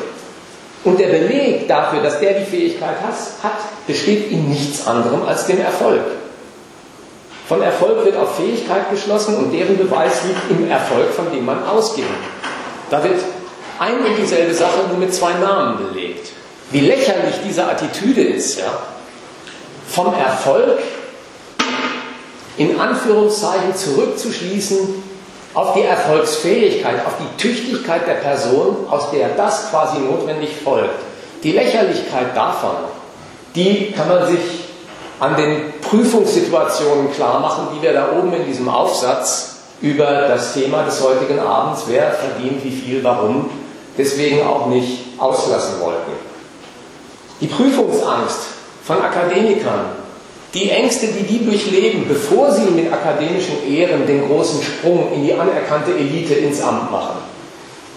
und 0.84 0.98
der 0.98 1.08
Beleg 1.08 1.68
dafür, 1.68 2.02
dass 2.02 2.18
der 2.20 2.40
die 2.40 2.46
Fähigkeit 2.46 2.96
hat, 3.42 3.58
besteht 3.86 4.30
in 4.30 4.48
nichts 4.48 4.86
anderem 4.86 5.22
als 5.26 5.46
dem 5.46 5.60
Erfolg. 5.60 6.23
Von 7.48 7.60
Erfolg 7.62 8.04
wird 8.04 8.16
auf 8.16 8.36
Fähigkeit 8.36 8.90
geschlossen 8.90 9.36
und 9.36 9.52
deren 9.52 9.76
Beweis 9.76 10.22
liegt 10.24 10.50
im 10.50 10.70
Erfolg, 10.70 11.12
von 11.12 11.30
dem 11.30 11.44
man 11.44 11.62
ausgeht. 11.66 12.04
Da 12.90 13.04
wird 13.04 13.20
ein 13.78 13.98
und 13.98 14.16
dieselbe 14.18 14.54
Sache 14.54 14.88
nur 14.88 14.98
mit 14.98 15.12
zwei 15.12 15.34
Namen 15.34 15.86
belegt. 15.86 16.30
Wie 16.70 16.80
lächerlich 16.80 17.34
diese 17.46 17.66
Attitüde 17.66 18.22
ist, 18.22 18.58
ja? 18.58 18.78
Vom 19.88 20.14
Erfolg 20.14 20.78
in 22.56 22.80
Anführungszeichen 22.80 23.74
zurückzuschließen 23.74 25.02
auf 25.54 25.74
die 25.74 25.82
Erfolgsfähigkeit, 25.82 27.04
auf 27.06 27.14
die 27.20 27.36
Tüchtigkeit 27.36 28.06
der 28.06 28.14
Person, 28.14 28.86
aus 28.90 29.10
der 29.10 29.30
das 29.30 29.70
quasi 29.70 29.98
notwendig 29.98 30.50
folgt. 30.62 31.00
Die 31.42 31.52
Lächerlichkeit 31.52 32.34
davon, 32.34 32.76
die 33.54 33.92
kann 33.92 34.08
man 34.08 34.26
sich 34.26 34.63
an 35.20 35.36
den 35.36 35.80
Prüfungssituationen 35.80 37.12
klar 37.12 37.40
machen, 37.40 37.68
die 37.74 37.82
wir 37.82 37.92
da 37.92 38.08
oben 38.18 38.32
in 38.32 38.46
diesem 38.46 38.68
Aufsatz 38.68 39.56
über 39.80 40.28
das 40.28 40.54
Thema 40.54 40.84
des 40.84 41.02
heutigen 41.02 41.38
Abends, 41.38 41.82
wer 41.88 42.12
verdient 42.12 42.64
wie 42.64 42.70
viel, 42.70 43.04
warum, 43.04 43.50
deswegen 43.96 44.46
auch 44.46 44.66
nicht 44.66 44.98
auslassen 45.18 45.80
wollten. 45.80 46.12
Die 47.40 47.46
Prüfungsangst 47.46 48.38
von 48.84 49.00
Akademikern, 49.02 49.86
die 50.52 50.70
Ängste, 50.70 51.08
die 51.08 51.24
die 51.24 51.44
durchleben, 51.44 52.06
bevor 52.08 52.52
sie 52.52 52.70
mit 52.70 52.92
akademischen 52.92 53.68
Ehren 53.68 54.06
den 54.06 54.26
großen 54.28 54.62
Sprung 54.62 55.12
in 55.12 55.24
die 55.24 55.34
anerkannte 55.34 55.92
Elite 55.92 56.34
ins 56.34 56.60
Amt 56.62 56.90
machen, 56.90 57.16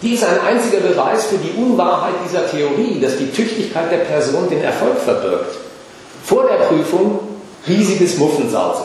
die 0.01 0.13
ist 0.13 0.23
ein 0.23 0.39
einziger 0.41 0.79
Beweis 0.79 1.25
für 1.25 1.37
die 1.37 1.59
Unwahrheit 1.59 2.13
dieser 2.27 2.49
Theorie, 2.49 2.99
dass 2.99 3.17
die 3.17 3.31
Tüchtigkeit 3.31 3.91
der 3.91 3.97
Person 3.97 4.49
den 4.49 4.63
Erfolg 4.63 4.97
verbirgt. 4.99 5.66
Vor 6.27 6.43
der 6.43 6.65
Prüfung 6.65 7.19
riesiges 7.69 8.17
Muffensausen. 8.17 8.83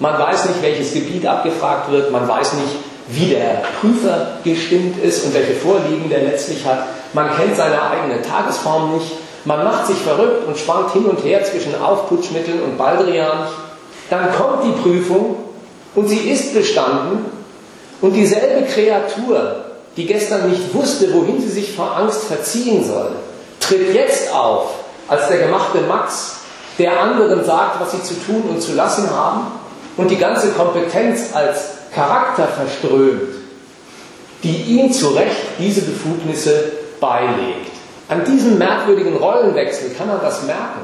Man 0.00 0.18
weiß 0.18 0.46
nicht, 0.46 0.62
welches 0.62 0.94
Gebiet 0.94 1.26
abgefragt 1.26 1.92
wird, 1.92 2.10
man 2.10 2.26
weiß 2.26 2.54
nicht, 2.54 2.76
wie 3.08 3.26
der 3.26 3.62
Prüfer 3.78 4.38
gestimmt 4.42 4.96
ist 5.04 5.26
und 5.26 5.34
welche 5.34 5.52
Vorlieben 5.52 6.08
der 6.08 6.22
letztlich 6.22 6.64
hat. 6.64 6.86
Man 7.12 7.28
kennt 7.36 7.56
seine 7.56 7.82
eigene 7.82 8.22
Tagesform 8.22 8.94
nicht. 8.94 9.12
Man 9.44 9.62
macht 9.64 9.86
sich 9.86 9.98
verrückt 9.98 10.46
und 10.48 10.56
schwankt 10.56 10.94
hin 10.94 11.04
und 11.04 11.22
her 11.22 11.44
zwischen 11.44 11.74
Aufputschmitteln 11.78 12.62
und 12.62 12.78
Baldrian. 12.78 13.48
Dann 14.08 14.32
kommt 14.32 14.64
die 14.64 14.80
Prüfung 14.80 15.36
und 15.94 16.08
sie 16.08 16.30
ist 16.30 16.54
bestanden 16.54 17.26
und 18.00 18.12
dieselbe 18.14 18.66
Kreatur, 18.66 19.56
die 19.98 20.06
gestern 20.06 20.48
nicht 20.48 20.72
wusste, 20.72 21.12
wohin 21.12 21.38
sie 21.38 21.50
sich 21.50 21.76
vor 21.76 21.94
Angst 21.98 22.24
verziehen 22.24 22.82
soll, 22.82 23.10
tritt 23.60 23.94
jetzt 23.94 24.34
auf 24.34 24.70
als 25.06 25.28
der 25.28 25.46
gemachte 25.46 25.82
Max, 25.86 26.36
der 26.78 27.00
anderen 27.00 27.44
sagt, 27.44 27.80
was 27.80 27.92
sie 27.92 28.02
zu 28.02 28.14
tun 28.14 28.42
und 28.48 28.62
zu 28.62 28.74
lassen 28.74 29.10
haben 29.10 29.46
und 29.96 30.10
die 30.10 30.16
ganze 30.16 30.52
Kompetenz 30.52 31.34
als 31.34 31.70
Charakter 31.94 32.48
verströmt, 32.48 33.34
die 34.42 34.62
ihm 34.62 34.92
zu 34.92 35.08
Recht 35.10 35.36
diese 35.58 35.82
Befugnisse 35.82 36.72
beilegt. 37.00 37.70
An 38.08 38.24
diesem 38.24 38.58
merkwürdigen 38.58 39.16
Rollenwechsel 39.16 39.90
kann 39.96 40.08
man 40.08 40.20
das 40.20 40.42
merken, 40.44 40.80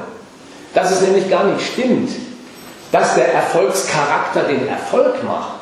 dass 0.73 0.91
es 0.91 1.01
nämlich 1.01 1.29
gar 1.29 1.45
nicht 1.45 1.65
stimmt, 1.65 2.11
dass 2.91 3.15
der 3.15 3.33
Erfolgscharakter 3.33 4.43
den 4.43 4.67
Erfolg 4.67 5.23
macht. 5.23 5.59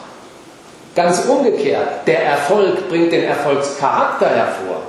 Ganz 0.96 1.26
umgekehrt, 1.26 2.08
der 2.08 2.24
Erfolg 2.26 2.90
bringt 2.90 3.12
den 3.12 3.24
Erfolgscharakter 3.24 4.28
hervor. 4.28 4.82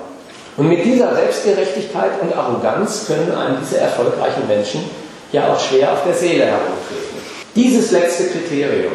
Und 0.56 0.68
mit 0.68 0.84
dieser 0.84 1.14
Selbstgerechtigkeit 1.14 2.20
und 2.20 2.36
Arroganz 2.36 3.06
können 3.06 3.32
einem 3.36 3.58
diese 3.60 3.78
erfolgreichen 3.78 4.46
Menschen 4.48 4.88
ja 5.32 5.52
auch 5.52 5.60
schwer 5.60 5.92
auf 5.92 6.04
der 6.04 6.14
Seele 6.14 6.46
herumtreten. 6.46 7.18
Dieses 7.54 7.90
letzte 7.90 8.28
Kriterium, 8.28 8.92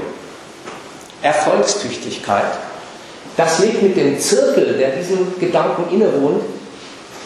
Erfolgstüchtigkeit, 1.22 2.52
das 3.38 3.60
legt 3.60 3.82
mit 3.82 3.98
dem 3.98 4.20
Zirkel, 4.20 4.76
der 4.78 4.92
diesem 4.92 5.40
Gedanken 5.40 5.94
innewohnt, 5.94 6.44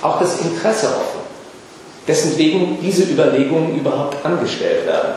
auch 0.01 0.19
das 0.19 0.39
Interesse 0.39 0.87
offen, 0.87 1.21
dessen 2.07 2.37
wegen 2.37 2.79
diese 2.81 3.03
Überlegungen 3.03 3.77
überhaupt 3.77 4.23
angestellt 4.25 4.85
werden. 4.85 5.15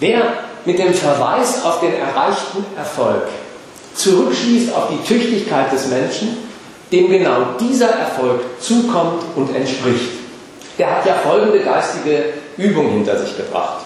Wer 0.00 0.22
mit 0.64 0.78
dem 0.78 0.94
Verweis 0.94 1.64
auf 1.64 1.80
den 1.80 1.94
erreichten 1.94 2.64
Erfolg 2.76 3.28
zurückschließt 3.94 4.74
auf 4.74 4.88
die 4.90 5.06
Tüchtigkeit 5.06 5.72
des 5.72 5.86
Menschen, 5.86 6.36
dem 6.92 7.08
genau 7.08 7.54
dieser 7.60 7.90
Erfolg 7.90 8.40
zukommt 8.60 9.22
und 9.36 9.54
entspricht, 9.54 10.10
der 10.78 10.96
hat 10.96 11.06
ja 11.06 11.14
folgende 11.14 11.60
geistige 11.60 12.24
Übung 12.56 12.90
hinter 12.90 13.18
sich 13.18 13.36
gebracht. 13.36 13.84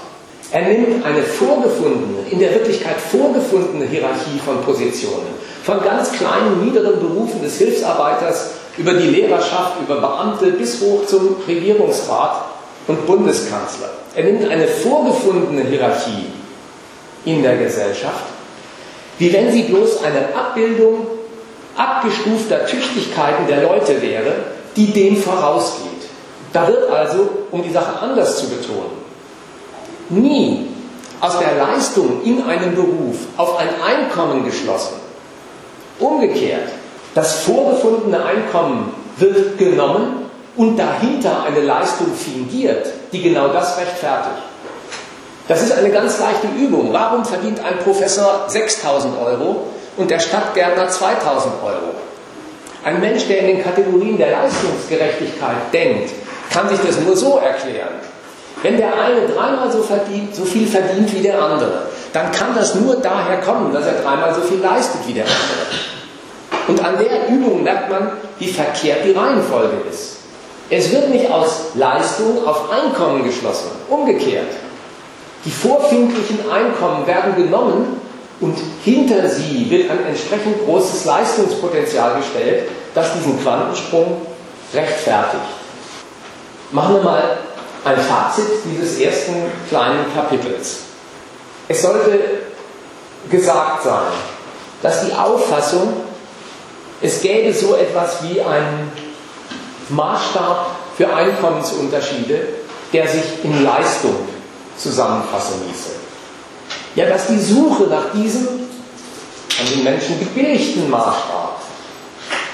Er 0.50 0.62
nimmt 0.62 1.04
eine 1.04 1.22
vorgefundene, 1.22 2.28
in 2.30 2.38
der 2.38 2.54
Wirklichkeit 2.54 2.96
vorgefundene 2.98 3.84
Hierarchie 3.86 4.38
von 4.44 4.62
Positionen, 4.62 5.26
von 5.62 5.82
ganz 5.82 6.12
kleinen, 6.12 6.64
niederen 6.64 6.98
Berufen 7.00 7.42
des 7.42 7.58
Hilfsarbeiters 7.58 8.52
über 8.78 8.94
die 8.94 9.08
Lehrerschaft, 9.08 9.80
über 9.82 10.00
Beamte 10.00 10.52
bis 10.52 10.80
hoch 10.80 11.04
zum 11.06 11.36
Regierungsrat 11.46 12.46
und 12.86 13.06
Bundeskanzler. 13.06 13.90
Er 14.14 14.24
nimmt 14.24 14.48
eine 14.48 14.66
vorgefundene 14.66 15.64
Hierarchie 15.64 16.26
in 17.26 17.42
der 17.42 17.56
Gesellschaft, 17.58 18.24
wie 19.18 19.32
wenn 19.32 19.52
sie 19.52 19.64
bloß 19.64 20.02
eine 20.02 20.34
Abbildung 20.34 21.06
abgestufter 21.76 22.66
Tüchtigkeiten 22.66 23.46
der 23.46 23.62
Leute 23.62 24.00
wäre, 24.00 24.32
die 24.76 24.92
dem 24.92 25.16
vorausgeht. 25.16 25.97
Da 26.52 26.66
wird 26.66 26.90
also, 26.90 27.28
um 27.50 27.62
die 27.62 27.70
Sache 27.70 28.00
anders 28.00 28.38
zu 28.38 28.48
betonen, 28.48 28.98
nie 30.08 30.68
aus 31.20 31.38
der 31.38 31.56
Leistung 31.56 32.22
in 32.24 32.42
einem 32.44 32.74
Beruf 32.74 33.16
auf 33.36 33.58
ein 33.58 33.68
Einkommen 33.82 34.44
geschlossen. 34.44 34.94
Umgekehrt, 35.98 36.68
das 37.14 37.40
vorgefundene 37.40 38.24
Einkommen 38.24 38.92
wird 39.16 39.58
genommen 39.58 40.30
und 40.56 40.76
dahinter 40.76 41.44
eine 41.44 41.60
Leistung 41.60 42.08
fingiert, 42.14 42.86
die 43.12 43.22
genau 43.22 43.48
das 43.48 43.78
rechtfertigt. 43.78 44.42
Das 45.48 45.62
ist 45.62 45.72
eine 45.72 45.90
ganz 45.90 46.20
leichte 46.20 46.46
Übung. 46.58 46.92
Warum 46.92 47.24
verdient 47.24 47.60
ein 47.64 47.78
Professor 47.78 48.44
6000 48.48 49.18
Euro 49.18 49.68
und 49.96 50.10
der 50.10 50.18
Stadtgärtner 50.18 50.88
2000 50.88 51.54
Euro? 51.64 51.94
Ein 52.84 53.00
Mensch, 53.00 53.26
der 53.26 53.40
in 53.40 53.46
den 53.48 53.64
Kategorien 53.64 54.18
der 54.18 54.30
Leistungsgerechtigkeit 54.30 55.72
denkt, 55.72 56.10
kann 56.50 56.68
sich 56.68 56.78
das 56.80 57.00
nur 57.00 57.16
so 57.16 57.38
erklären. 57.38 57.94
Wenn 58.62 58.76
der 58.76 58.92
eine 58.92 59.26
dreimal 59.28 59.70
so, 59.70 59.82
verdient, 59.82 60.34
so 60.34 60.44
viel 60.44 60.66
verdient 60.66 61.12
wie 61.14 61.22
der 61.22 61.40
andere, 61.40 61.82
dann 62.12 62.32
kann 62.32 62.54
das 62.54 62.74
nur 62.74 62.96
daher 62.96 63.40
kommen, 63.40 63.72
dass 63.72 63.86
er 63.86 64.02
dreimal 64.02 64.34
so 64.34 64.40
viel 64.40 64.58
leistet 64.58 65.00
wie 65.06 65.12
der 65.12 65.24
andere. 65.24 66.68
Und 66.68 66.84
an 66.84 66.98
der 66.98 67.28
Übung 67.28 67.62
merkt 67.62 67.90
man, 67.90 68.12
wie 68.38 68.48
verkehrt 68.48 69.04
die 69.04 69.12
Reihenfolge 69.12 69.76
ist. 69.90 70.16
Es 70.70 70.90
wird 70.92 71.08
nicht 71.08 71.30
aus 71.30 71.68
Leistung 71.74 72.46
auf 72.46 72.70
Einkommen 72.70 73.24
geschlossen, 73.24 73.70
umgekehrt. 73.88 74.52
Die 75.44 75.50
vorfindlichen 75.50 76.40
Einkommen 76.50 77.06
werden 77.06 77.36
genommen 77.36 78.00
und 78.40 78.58
hinter 78.84 79.28
sie 79.28 79.70
wird 79.70 79.90
ein 79.90 80.04
entsprechend 80.06 80.64
großes 80.66 81.04
Leistungspotenzial 81.04 82.16
gestellt, 82.18 82.68
das 82.94 83.14
diesen 83.14 83.40
Quantensprung 83.40 84.20
rechtfertigt. 84.74 85.57
Machen 86.70 86.96
wir 86.96 87.02
mal 87.02 87.38
ein 87.84 87.96
Fazit 87.96 88.44
dieses 88.64 88.98
ersten 88.98 89.34
kleinen 89.68 90.12
Kapitels. 90.14 90.80
Es 91.66 91.82
sollte 91.82 92.18
gesagt 93.30 93.84
sein, 93.84 94.12
dass 94.82 95.06
die 95.06 95.12
Auffassung, 95.12 95.94
es 97.00 97.20
gäbe 97.20 97.54
so 97.54 97.74
etwas 97.74 98.22
wie 98.22 98.40
einen 98.40 98.92
Maßstab 99.88 100.66
für 100.96 101.14
Einkommensunterschiede, 101.14 102.48
der 102.92 103.08
sich 103.08 103.44
in 103.44 103.64
Leistung 103.64 104.16
zusammenfassen 104.76 105.62
ließe. 105.66 105.90
Ja, 106.94 107.06
dass 107.06 107.28
die 107.28 107.38
Suche 107.38 107.84
nach 107.84 108.12
diesem 108.12 108.46
an 108.46 109.66
den 109.74 109.84
Menschen 109.84 110.18
gebilligten 110.18 110.88
Maßstab 110.90 111.60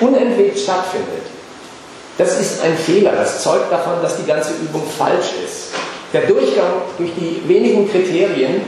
unentwegt 0.00 0.59
stattfindet. 0.59 1.34
Das 2.16 2.38
ist 2.40 2.62
ein 2.62 2.77
Fehler, 2.77 3.12
das 3.12 3.42
zeugt 3.42 3.72
davon, 3.72 3.94
dass 4.03 4.16
die 4.16 4.27
ganze 4.27 4.53
Übung 4.62 4.83
falsch 4.98 5.33
ist. 5.44 5.70
Der 6.12 6.22
Durchgang 6.22 6.83
durch 6.96 7.11
die 7.16 7.42
wenigen 7.48 7.90
Kriterien 7.90 8.62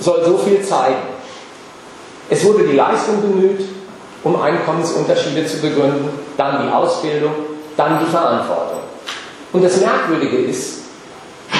soll 0.00 0.24
so 0.24 0.38
viel 0.38 0.60
zeigen. 0.62 1.02
Es 2.28 2.44
wurde 2.44 2.64
die 2.64 2.76
Leistung 2.76 3.20
bemüht, 3.20 3.60
um 4.24 4.40
Einkommensunterschiede 4.40 5.46
zu 5.46 5.58
begründen, 5.58 6.08
dann 6.36 6.66
die 6.66 6.72
Ausbildung, 6.72 7.32
dann 7.76 8.00
die 8.04 8.10
Verantwortung. 8.10 8.80
Und 9.52 9.64
das 9.64 9.80
Merkwürdige 9.80 10.38
ist, 10.38 10.80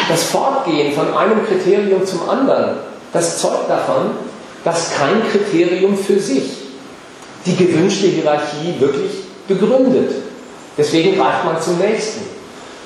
das 0.09 0.25
Fortgehen 0.25 0.93
von 0.93 1.17
einem 1.17 1.47
Kriterium 1.47 2.05
zum 2.05 2.29
anderen, 2.29 2.79
das 3.13 3.39
zeugt 3.39 3.69
davon, 3.69 4.11
dass 4.65 4.95
kein 4.95 5.23
Kriterium 5.31 5.97
für 5.97 6.19
sich 6.19 6.51
die 7.47 7.57
gewünschte 7.57 8.07
Hierarchie 8.09 8.75
wirklich 8.79 9.13
begründet. 9.49 10.13
Deswegen 10.81 11.19
greift 11.19 11.45
man 11.45 11.61
zum 11.61 11.77
nächsten. 11.77 12.23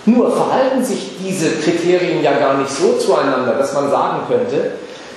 Nur 0.05 0.35
verhalten 0.35 0.85
sich 0.85 1.13
diese 1.25 1.51
Kriterien 1.61 2.25
ja 2.25 2.33
gar 2.33 2.59
nicht 2.59 2.71
so 2.71 2.95
zueinander, 2.95 3.55
dass 3.55 3.73
man 3.73 3.89
sagen 3.89 4.23
könnte, 4.27 4.73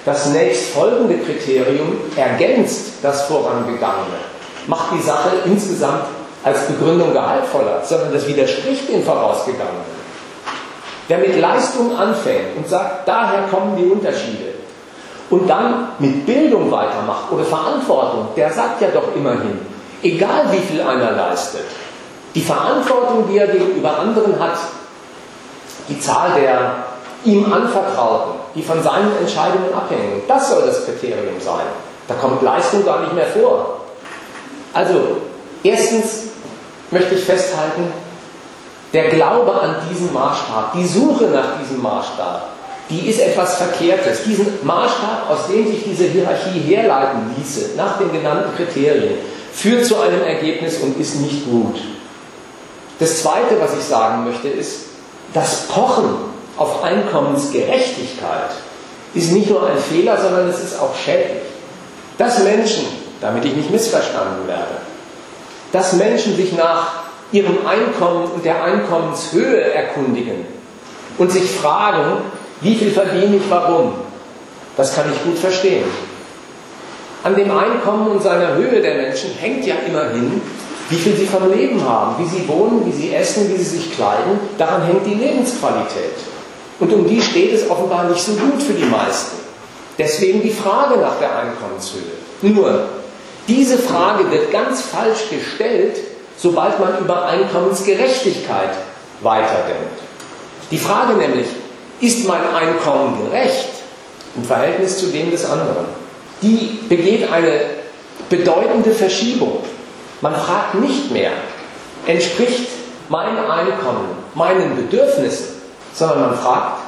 das 0.05 0.27
nächstfolgende 0.27 1.17
Kriterium 1.17 1.97
ergänzt 2.15 2.91
das 3.01 3.23
vorangegangene, 3.23 4.19
macht 4.67 4.93
die 4.93 5.01
Sache 5.01 5.29
insgesamt 5.45 6.03
als 6.43 6.67
Begründung 6.67 7.13
gehaltvoller, 7.13 7.81
sondern 7.83 8.13
das 8.13 8.27
widerspricht 8.27 8.87
dem 8.89 9.03
vorausgegangenen. 9.03 9.97
Wer 11.07 11.17
mit 11.17 11.41
Leistung 11.41 11.97
anfängt 11.97 12.57
und 12.57 12.69
sagt, 12.69 13.07
daher 13.07 13.47
kommen 13.49 13.75
die 13.75 13.89
Unterschiede, 13.89 14.53
und 15.31 15.49
dann 15.49 15.89
mit 15.97 16.27
Bildung 16.27 16.71
weitermacht 16.71 17.31
oder 17.31 17.43
Verantwortung, 17.43 18.27
der 18.35 18.53
sagt 18.53 18.81
ja 18.81 18.89
doch 18.93 19.15
immerhin, 19.15 19.59
egal 20.03 20.45
wie 20.51 20.59
viel 20.59 20.81
einer 20.81 21.11
leistet, 21.13 21.65
die 22.37 22.43
Verantwortung, 22.43 23.27
die 23.27 23.39
er 23.39 23.47
gegenüber 23.47 23.97
anderen 23.97 24.39
hat, 24.39 24.59
die 25.89 25.99
Zahl 25.99 26.39
der 26.39 26.83
ihm 27.23 27.51
anvertrauten, 27.51 28.33
die 28.53 28.61
von 28.61 28.83
seinen 28.83 29.17
Entscheidungen 29.19 29.73
abhängen, 29.73 30.21
das 30.27 30.51
soll 30.51 30.61
das 30.67 30.85
Kriterium 30.85 31.41
sein. 31.43 31.65
Da 32.07 32.13
kommt 32.13 32.43
Leistung 32.43 32.85
gar 32.85 33.01
nicht 33.01 33.13
mehr 33.13 33.25
vor. 33.25 33.79
Also, 34.71 35.17
erstens, 35.63 36.25
möchte 36.91 37.15
ich 37.15 37.23
festhalten, 37.23 37.91
der 38.93 39.09
Glaube 39.09 39.59
an 39.59 39.77
diesen 39.89 40.13
Maßstab, 40.13 40.73
die 40.73 40.85
Suche 40.85 41.25
nach 41.25 41.59
diesem 41.59 41.81
Maßstab, 41.81 42.49
die 42.91 43.09
ist 43.09 43.19
etwas 43.19 43.55
Verkehrtes. 43.55 44.25
Diesen 44.25 44.45
Maßstab, 44.61 45.27
aus 45.31 45.47
dem 45.47 45.67
sich 45.67 45.83
diese 45.83 46.03
Hierarchie 46.03 46.59
herleiten 46.59 47.35
ließe, 47.35 47.71
nach 47.75 47.97
den 47.97 48.11
genannten 48.11 48.55
Kriterien, 48.55 49.15
führt 49.51 49.85
zu 49.87 49.99
einem 49.99 50.21
Ergebnis 50.21 50.77
und 50.81 50.99
ist 50.99 51.15
nicht 51.15 51.49
gut. 51.49 51.77
Das 52.99 53.21
Zweite, 53.21 53.59
was 53.59 53.77
ich 53.77 53.83
sagen 53.83 54.25
möchte, 54.25 54.47
ist, 54.47 54.85
das 55.33 55.67
Pochen 55.67 56.15
auf 56.57 56.83
Einkommensgerechtigkeit 56.83 58.51
ist 59.13 59.31
nicht 59.31 59.49
nur 59.49 59.67
ein 59.67 59.77
Fehler, 59.77 60.19
sondern 60.19 60.49
es 60.49 60.63
ist 60.63 60.79
auch 60.79 60.95
schädlich. 60.95 61.43
Dass 62.17 62.43
Menschen, 62.43 62.85
damit 63.21 63.45
ich 63.45 63.55
nicht 63.55 63.69
missverstanden 63.69 64.47
werde, 64.47 64.81
dass 65.71 65.93
Menschen 65.93 66.35
sich 66.35 66.53
nach 66.53 67.03
ihrem 67.31 67.67
Einkommen 67.67 68.31
und 68.33 68.45
der 68.45 68.63
Einkommenshöhe 68.63 69.61
erkundigen 69.73 70.45
und 71.17 71.31
sich 71.31 71.51
fragen, 71.51 72.21
wie 72.61 72.75
viel 72.75 72.91
verdiene 72.91 73.35
ich, 73.35 73.49
warum, 73.49 73.93
das 74.75 74.95
kann 74.95 75.11
ich 75.13 75.23
gut 75.23 75.37
verstehen. 75.37 75.85
An 77.23 77.35
dem 77.35 77.55
Einkommen 77.55 78.07
und 78.07 78.23
seiner 78.23 78.55
Höhe 78.55 78.81
der 78.81 78.95
Menschen 78.95 79.31
hängt 79.31 79.65
ja 79.65 79.75
immerhin, 79.85 80.41
wie 80.89 80.95
viel 80.95 81.15
sie 81.15 81.25
vom 81.25 81.51
Leben 81.51 81.83
haben, 81.83 82.23
wie 82.23 82.29
sie 82.29 82.47
wohnen, 82.47 82.85
wie 82.85 82.91
sie 82.91 83.13
essen, 83.13 83.49
wie 83.49 83.57
sie 83.57 83.77
sich 83.77 83.93
kleiden. 83.93 84.39
Daran 84.57 84.83
hängt 84.83 85.05
die 85.05 85.15
Lebensqualität. 85.15 86.15
Und 86.79 86.93
um 86.93 87.07
die 87.07 87.21
steht 87.21 87.53
es 87.53 87.69
offenbar 87.69 88.05
nicht 88.05 88.23
so 88.23 88.33
gut 88.33 88.61
für 88.61 88.73
die 88.73 88.85
meisten. 88.85 89.37
Deswegen 89.97 90.41
die 90.41 90.51
Frage 90.51 90.99
nach 90.99 91.17
der 91.19 91.35
Einkommenshöhe. 91.35 92.01
Nur, 92.41 92.85
diese 93.47 93.77
Frage 93.77 94.29
wird 94.29 94.51
ganz 94.51 94.81
falsch 94.81 95.29
gestellt, 95.29 95.97
sobald 96.37 96.79
man 96.79 96.99
über 96.99 97.25
Einkommensgerechtigkeit 97.25 98.71
weiterdenkt. 99.21 99.99
Die 100.69 100.77
Frage 100.77 101.13
nämlich, 101.13 101.47
ist 101.99 102.27
mein 102.27 102.41
Einkommen 102.53 103.17
gerecht 103.25 103.69
im 104.35 104.43
Verhältnis 104.43 104.99
zu 104.99 105.07
dem 105.07 105.31
des 105.31 105.49
anderen, 105.49 105.85
die 106.41 106.79
begeht 106.87 107.31
eine 107.31 107.61
bedeutende 108.29 108.91
Verschiebung. 108.91 109.63
Man 110.21 110.35
fragt 110.35 110.75
nicht 110.75 111.11
mehr, 111.11 111.31
entspricht 112.07 112.69
mein 113.09 113.37
Einkommen 113.37 114.09
meinen 114.33 114.75
Bedürfnissen, 114.75 115.61
sondern 115.93 116.21
man 116.21 116.37
fragt, 116.37 116.79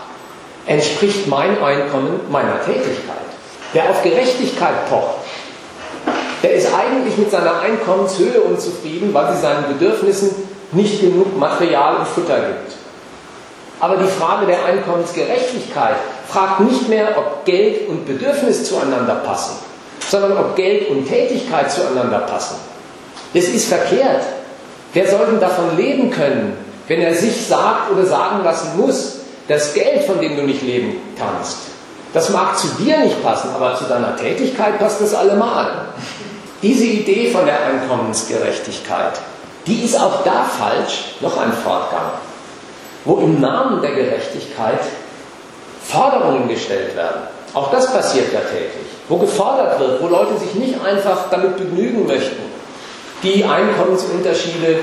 entspricht 0.66 1.28
mein 1.28 1.62
Einkommen 1.62 2.22
meiner 2.32 2.64
Tätigkeit. 2.64 3.18
Wer 3.74 3.90
auf 3.90 4.02
Gerechtigkeit 4.02 4.90
pocht, 4.90 5.18
der 6.42 6.54
ist 6.54 6.74
eigentlich 6.74 7.18
mit 7.18 7.30
seiner 7.30 7.60
Einkommenshöhe 7.60 8.42
unzufrieden, 8.42 9.14
weil 9.14 9.34
sie 9.34 9.42
seinen 9.42 9.68
Bedürfnissen 9.68 10.32
nicht 10.72 11.02
genug 11.02 11.38
Material 11.38 11.98
und 11.98 12.08
Futter 12.08 12.40
gibt. 12.40 12.74
Aber 13.80 13.98
die 13.98 14.08
Frage 14.08 14.46
der 14.46 14.66
Einkommensgerechtigkeit 14.66 15.96
fragt 16.28 16.62
nicht 16.62 16.90
mehr, 16.90 17.18
ob 17.18 17.46
Geld 17.46 17.88
und 17.90 18.06
Bedürfnis 18.06 18.66
zueinander 18.66 19.16
passen, 19.16 19.58
sondern 20.08 20.38
ob 20.38 20.56
Geld 20.56 20.90
und 20.90 21.08
Tätigkeit 21.08 21.72
zueinander 21.72 22.20
passen. 22.20 22.69
Das 23.34 23.46
ist 23.46 23.68
verkehrt. 23.68 24.24
Wer 24.94 25.08
soll 25.10 25.28
denn 25.28 25.40
davon 25.40 25.78
leben 25.78 26.10
können, 26.10 26.58
wenn 26.88 27.02
er 27.02 27.14
sich 27.14 27.48
sagt 27.48 27.92
oder 27.92 28.06
sagen 28.06 28.44
lassen 28.44 28.78
muss, 28.78 29.20
das 29.48 29.74
Geld, 29.74 30.04
von 30.04 30.20
dem 30.20 30.36
du 30.36 30.44
nicht 30.44 30.64
leben 30.64 30.96
kannst, 31.18 31.58
das 32.14 32.30
mag 32.32 32.58
zu 32.58 32.68
dir 32.80 32.98
nicht 33.00 33.22
passen, 33.24 33.50
aber 33.54 33.76
zu 33.76 33.84
deiner 33.84 34.16
Tätigkeit 34.16 34.80
passt 34.80 35.00
es 35.02 35.14
allemal. 35.14 35.90
Diese 36.64 36.86
Idee 36.86 37.30
von 37.32 37.46
der 37.46 37.64
Einkommensgerechtigkeit, 37.64 39.20
die 39.68 39.86
ist 39.86 40.00
auch 40.00 40.24
da 40.24 40.44
falsch, 40.44 41.16
noch 41.20 41.38
ein 41.40 41.54
Fortgang, 41.54 42.12
wo 43.06 43.18
im 43.18 43.40
Namen 43.40 43.82
der 43.82 43.92
Gerechtigkeit 43.92 44.80
Forderungen 45.84 46.48
gestellt 46.48 46.96
werden. 46.96 47.22
Auch 47.54 47.72
das 47.72 47.92
passiert 47.92 48.34
ja 48.34 48.40
täglich. 48.40 48.88
Wo 49.08 49.18
gefordert 49.18 49.80
wird, 49.80 50.02
wo 50.02 50.08
Leute 50.08 50.38
sich 50.38 50.54
nicht 50.56 50.84
einfach 50.84 51.30
damit 51.32 51.58
begnügen 51.58 52.06
möchten, 52.06 52.49
die 53.24 53.44
Einkommensunterschiede 53.44 54.80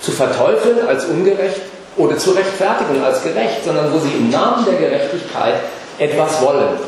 zu 0.00 0.12
verteufeln 0.12 0.86
als 0.86 1.06
ungerecht 1.06 1.60
oder 1.96 2.16
zu 2.16 2.30
rechtfertigen 2.30 3.02
als 3.02 3.22
gerecht, 3.22 3.64
sondern 3.64 3.92
wo 3.92 3.98
sie 3.98 4.12
im 4.12 4.30
Namen 4.30 4.64
der 4.64 4.74
Gerechtigkeit 4.74 5.54
etwas 5.98 6.40
wollen. 6.42 6.78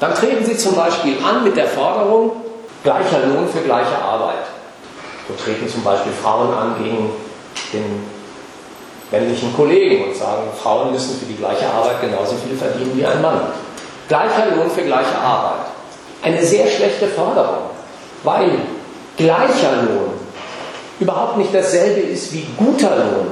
Dann 0.00 0.14
treten 0.14 0.44
sie 0.44 0.56
zum 0.56 0.74
Beispiel 0.74 1.16
an 1.24 1.44
mit 1.44 1.56
der 1.56 1.66
Forderung, 1.66 2.32
Gleicher 2.82 3.26
Lohn 3.26 3.48
für 3.48 3.60
gleiche 3.60 3.96
Arbeit. 3.96 4.44
So 5.26 5.34
treten 5.42 5.66
zum 5.66 5.82
Beispiel 5.82 6.12
Frauen 6.12 6.52
an 6.52 6.74
gegen 6.82 7.10
den 7.72 8.04
männlichen 9.10 9.56
Kollegen 9.56 10.04
und 10.04 10.14
sagen, 10.14 10.42
Frauen 10.62 10.92
müssen 10.92 11.18
für 11.18 11.24
die 11.24 11.36
gleiche 11.36 11.66
Arbeit 11.66 12.02
genauso 12.02 12.34
viel 12.36 12.54
verdienen 12.54 12.92
wie 12.94 13.06
ein 13.06 13.22
Mann. 13.22 13.40
Gleicher 14.08 14.54
Lohn 14.54 14.70
für 14.70 14.82
gleiche 14.82 15.16
Arbeit. 15.16 15.66
Eine 16.22 16.44
sehr 16.44 16.66
schlechte 16.66 17.06
Forderung, 17.08 17.70
weil 18.22 18.58
gleicher 19.16 19.82
Lohn 19.82 20.14
überhaupt 21.00 21.38
nicht 21.38 21.54
dasselbe 21.54 22.00
ist 22.00 22.32
wie 22.32 22.46
guter 22.56 22.96
Lohn. 22.96 23.26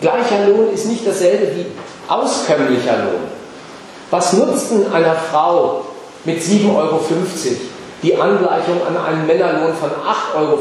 Gleicher 0.00 0.46
Lohn 0.48 0.72
ist 0.72 0.86
nicht 0.86 1.06
dasselbe 1.06 1.54
wie 1.56 1.66
auskömmlicher 2.08 2.98
Lohn. 3.04 3.22
Was 4.10 4.32
nutzt 4.32 4.70
denn 4.70 4.92
einer 4.92 5.14
Frau 5.14 5.84
mit 6.24 6.40
7,50 6.40 6.76
Euro 6.76 7.00
die 8.02 8.16
Angleichung 8.16 8.80
an 8.86 8.96
einen 8.96 9.26
Männerlohn 9.26 9.74
von 9.74 9.90
8,50 9.90 10.36
Euro, 10.36 10.58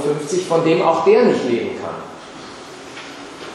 von 0.47 0.63
dem 0.63 0.81
auch 0.83 1.03
der 1.05 1.25
nicht 1.25 1.49
leben 1.49 1.71
kann. 1.81 1.95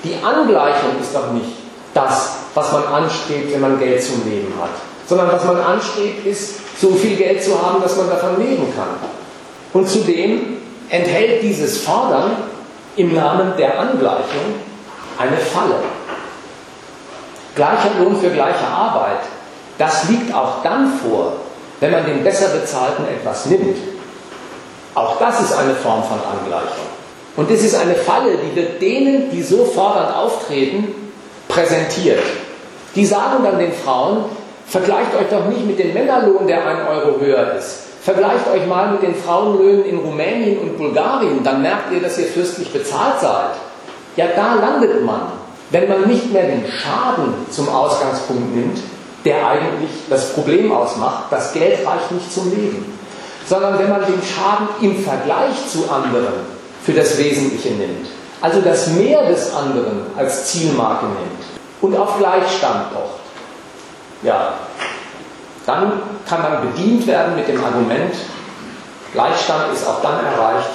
Die 0.03 0.17
Angleichung 0.25 1.01
ist 1.01 1.15
doch 1.15 1.33
nicht 1.33 1.47
das, 1.95 2.37
was 2.55 2.73
man 2.73 2.85
anstrebt, 2.87 3.53
wenn 3.53 3.61
man 3.61 3.79
Geld 3.79 4.03
zum 4.03 4.29
Leben 4.29 4.53
hat, 4.61 4.71
sondern 5.09 5.31
was 5.31 5.45
man 5.45 5.61
anstrebt, 5.61 6.27
ist, 6.27 6.81
so 6.81 6.91
viel 6.91 7.17
Geld 7.17 7.43
zu 7.43 7.61
haben, 7.61 7.81
dass 7.81 7.97
man 7.97 8.11
davon 8.11 8.39
leben 8.39 8.73
kann. 8.77 8.89
Und 9.77 9.87
zudem 9.87 10.57
enthält 10.89 11.43
dieses 11.43 11.83
Fordern 11.83 12.31
im 12.97 13.15
Namen 13.15 13.53
der 13.59 13.79
Angleichung 13.79 14.55
eine 15.19 15.37
Falle. 15.37 15.75
Gleicher 17.55 17.91
Lohn 17.99 18.19
für 18.19 18.31
gleiche 18.31 18.67
Arbeit, 18.67 19.21
das 19.77 20.09
liegt 20.09 20.35
auch 20.35 20.63
dann 20.63 20.99
vor, 20.99 21.35
wenn 21.81 21.91
man 21.91 22.07
den 22.07 22.25
besser 22.25 22.59
bezahlten 22.59 23.05
etwas 23.07 23.45
nimmt. 23.45 23.77
Auch 24.95 25.19
das 25.19 25.43
ist 25.43 25.53
eine 25.53 25.75
Form 25.75 26.03
von 26.05 26.21
Angleichung. 26.21 26.87
Und 27.37 27.51
es 27.51 27.63
ist 27.63 27.75
eine 27.75 27.97
Falle, 27.97 28.39
die 28.39 28.57
wird 28.57 28.81
denen, 28.81 29.29
die 29.31 29.43
so 29.43 29.67
fordernd 29.67 30.17
auftreten, 30.17 31.13
präsentiert. 31.49 32.23
Die 32.95 33.05
sagen 33.05 33.45
dann 33.45 33.59
den 33.59 33.75
Frauen, 33.75 34.25
vergleicht 34.67 35.15
euch 35.15 35.29
doch 35.31 35.45
nicht 35.45 35.67
mit 35.67 35.79
dem 35.79 35.93
Männerlohn, 35.93 36.47
der 36.47 36.67
ein 36.67 36.87
Euro 36.89 37.21
höher 37.21 37.57
ist. 37.59 37.86
Vergleicht 38.07 38.47
euch 38.47 38.65
mal 38.69 38.93
mit 38.93 39.03
den 39.03 39.17
Frauenlöhnen 39.17 39.85
in 39.85 39.99
Rumänien 39.99 40.61
und 40.61 40.79
Bulgarien, 40.79 41.43
dann 41.43 41.61
merkt 41.61 41.93
ihr, 41.93 42.01
dass 42.01 42.17
ihr 42.19 42.27
fürstlich 42.27 42.73
bezahlt 42.73 43.19
seid. 43.21 43.57
Ja, 44.15 44.27
da 44.37 44.55
landet 44.55 45.05
man, 45.05 45.23
wenn 45.71 45.89
man 45.89 46.03
nicht 46.07 46.33
mehr 46.33 46.45
den 46.45 46.65
Schaden 46.71 47.35
zum 47.51 47.69
Ausgangspunkt 47.69 48.55
nimmt, 48.55 48.79
der 49.25 49.45
eigentlich 49.45 49.91
das 50.09 50.35
Problem 50.35 50.71
ausmacht. 50.71 51.25
Das 51.33 51.53
Geld 51.53 51.85
reicht 51.85 52.13
nicht 52.13 52.33
zum 52.33 52.49
Leben. 52.49 52.97
Sondern 53.45 53.77
wenn 53.77 53.91
man 53.91 54.03
den 54.03 54.23
Schaden 54.23 54.69
im 54.83 55.03
Vergleich 55.03 55.69
zu 55.69 55.91
anderen 55.91 56.47
für 56.85 56.93
das 56.93 57.19
Wesentliche 57.19 57.71
nimmt. 57.71 58.07
Also 58.41 58.61
das 58.61 58.87
Mehr 58.87 59.29
des 59.29 59.53
anderen 59.53 60.03
als 60.17 60.53
Zielmarke 60.53 61.07
nimmt 61.07 61.43
und 61.81 61.97
auf 61.97 62.19
Gleichstand 62.19 62.93
pocht. 62.93 63.19
Ja, 64.23 64.53
dann 65.67 66.01
kann 66.29 66.43
man 66.43 66.73
bedient 66.73 67.07
werden 67.07 67.37
mit 67.37 67.49
dem 67.49 67.63
Argument, 67.63 68.15
Gleichstand 69.13 69.73
ist 69.73 69.87
auch 69.87 70.01
dann 70.03 70.25
erreicht, 70.25 70.69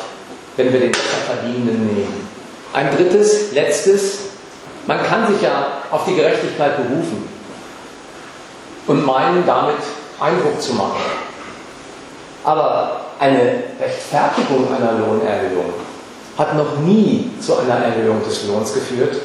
wenn 0.58 0.72
wir 0.72 0.80
den 0.80 0.92
besser 0.92 1.18
verdienenden 1.26 1.88
nehmen. 1.88 2.28
Ein 2.74 2.96
drittes, 2.96 3.54
letztes, 3.54 4.20
man 4.88 5.02
kann 5.04 5.32
sich 5.32 5.42
ja 5.42 5.68
auf 5.92 6.06
die 6.06 6.16
Gerechtigkeit 6.16 6.78
berufen 6.78 7.28
und 8.88 9.06
meinen, 9.06 9.46
damit 9.46 9.78
Eindruck 10.20 10.62
zu 10.62 10.74
machen. 10.74 11.02
Aber 12.44 13.02
eine 13.20 13.64
Rechtfertigung 13.80 14.68
einer 14.74 14.94
Lohnerhöhung 14.94 15.74
hat 16.38 16.56
noch 16.56 16.78
nie 16.80 17.30
zu 17.40 17.58
einer 17.58 17.76
Erhöhung 17.76 18.24
des 18.24 18.48
Lohns 18.48 18.74
geführt, 18.74 19.16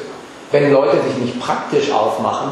wenn 0.51 0.71
Leute 0.71 0.97
sich 1.01 1.17
nicht 1.17 1.39
praktisch 1.39 1.91
aufmachen 1.91 2.51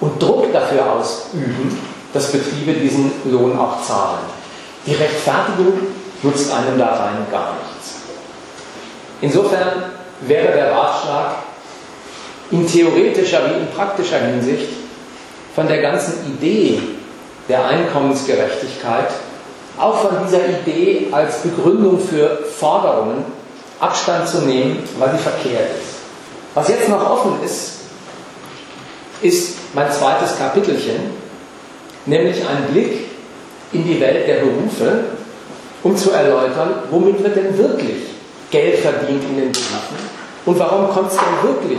und 0.00 0.22
Druck 0.22 0.52
dafür 0.52 0.90
ausüben, 0.92 1.78
dass 2.16 2.32
Betriebe 2.32 2.72
diesen 2.72 3.12
Lohn 3.26 3.58
auch 3.58 3.82
zahlen. 3.82 4.20
Die 4.86 4.94
Rechtfertigung 4.94 5.74
nutzt 6.22 6.50
einem 6.50 6.78
da 6.78 6.86
rein 6.86 7.26
gar 7.30 7.54
nichts. 7.54 7.96
Insofern 9.20 9.84
wäre 10.22 10.52
der 10.52 10.72
Ratschlag 10.72 11.34
in 12.50 12.66
theoretischer 12.66 13.50
wie 13.50 13.60
in 13.60 13.70
praktischer 13.70 14.18
Hinsicht 14.20 14.68
von 15.54 15.68
der 15.68 15.82
ganzen 15.82 16.14
Idee 16.26 16.80
der 17.50 17.66
Einkommensgerechtigkeit, 17.66 19.10
auch 19.78 20.00
von 20.00 20.16
dieser 20.24 20.40
Idee 20.48 21.08
als 21.12 21.38
Begründung 21.38 22.00
für 22.00 22.44
Forderungen 22.58 23.24
Abstand 23.78 24.26
zu 24.26 24.38
nehmen, 24.38 24.82
weil 24.98 25.10
sie 25.12 25.18
verkehrt 25.18 25.70
ist. 25.78 25.96
Was 26.54 26.68
jetzt 26.68 26.88
noch 26.88 27.10
offen 27.10 27.34
ist, 27.44 27.72
ist 29.20 29.56
mein 29.74 29.92
zweites 29.92 30.38
Kapitelchen, 30.38 31.25
nämlich 32.06 32.36
ein 32.46 32.72
Blick 32.72 33.06
in 33.72 33.84
die 33.84 34.00
Welt 34.00 34.26
der 34.26 34.36
Berufe, 34.36 35.04
um 35.82 35.96
zu 35.96 36.10
erläutern, 36.10 36.74
womit 36.90 37.22
wird 37.22 37.36
denn 37.36 37.58
wirklich 37.58 38.04
Geld 38.50 38.78
verdient 38.78 39.22
in 39.24 39.36
den 39.36 39.52
Berufen 39.52 39.96
und 40.46 40.58
warum 40.58 40.90
kommt 40.90 41.10
es 41.10 41.18
denn 41.18 41.50
wirklich 41.50 41.78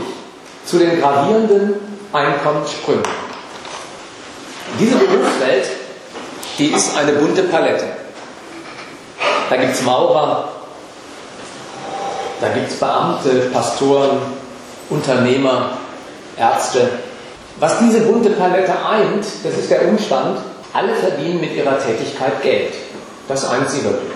zu 0.65 0.77
den 0.77 0.99
gravierenden 0.99 1.75
Einkommenssprüngen. 2.11 3.03
Diese 4.79 4.95
Berufswelt, 4.97 5.69
die 6.57 6.67
ist 6.67 6.97
eine 6.97 7.13
bunte 7.13 7.43
Palette. 7.43 7.85
Da 9.49 9.55
gibt 9.55 9.73
es 9.73 9.81
Maurer, 9.83 10.49
da 12.41 12.49
gibt 12.49 12.69
es 12.69 12.75
Beamte, 12.75 13.49
Pastoren, 13.53 14.19
Unternehmer, 14.89 15.77
Ärzte. 16.37 16.89
Was 17.59 17.79
diese 17.79 18.01
bunte 18.01 18.31
Palette 18.31 18.73
eint, 18.87 19.25
das 19.43 19.57
ist 19.57 19.71
der 19.71 19.87
Umstand, 19.87 20.39
alle 20.73 20.93
verdienen 20.93 21.41
mit 21.41 21.55
ihrer 21.55 21.79
Tätigkeit 21.79 22.41
Geld. 22.43 22.73
Das 23.27 23.49
eint 23.49 23.69
sie 23.69 23.83
wirklich. 23.83 24.13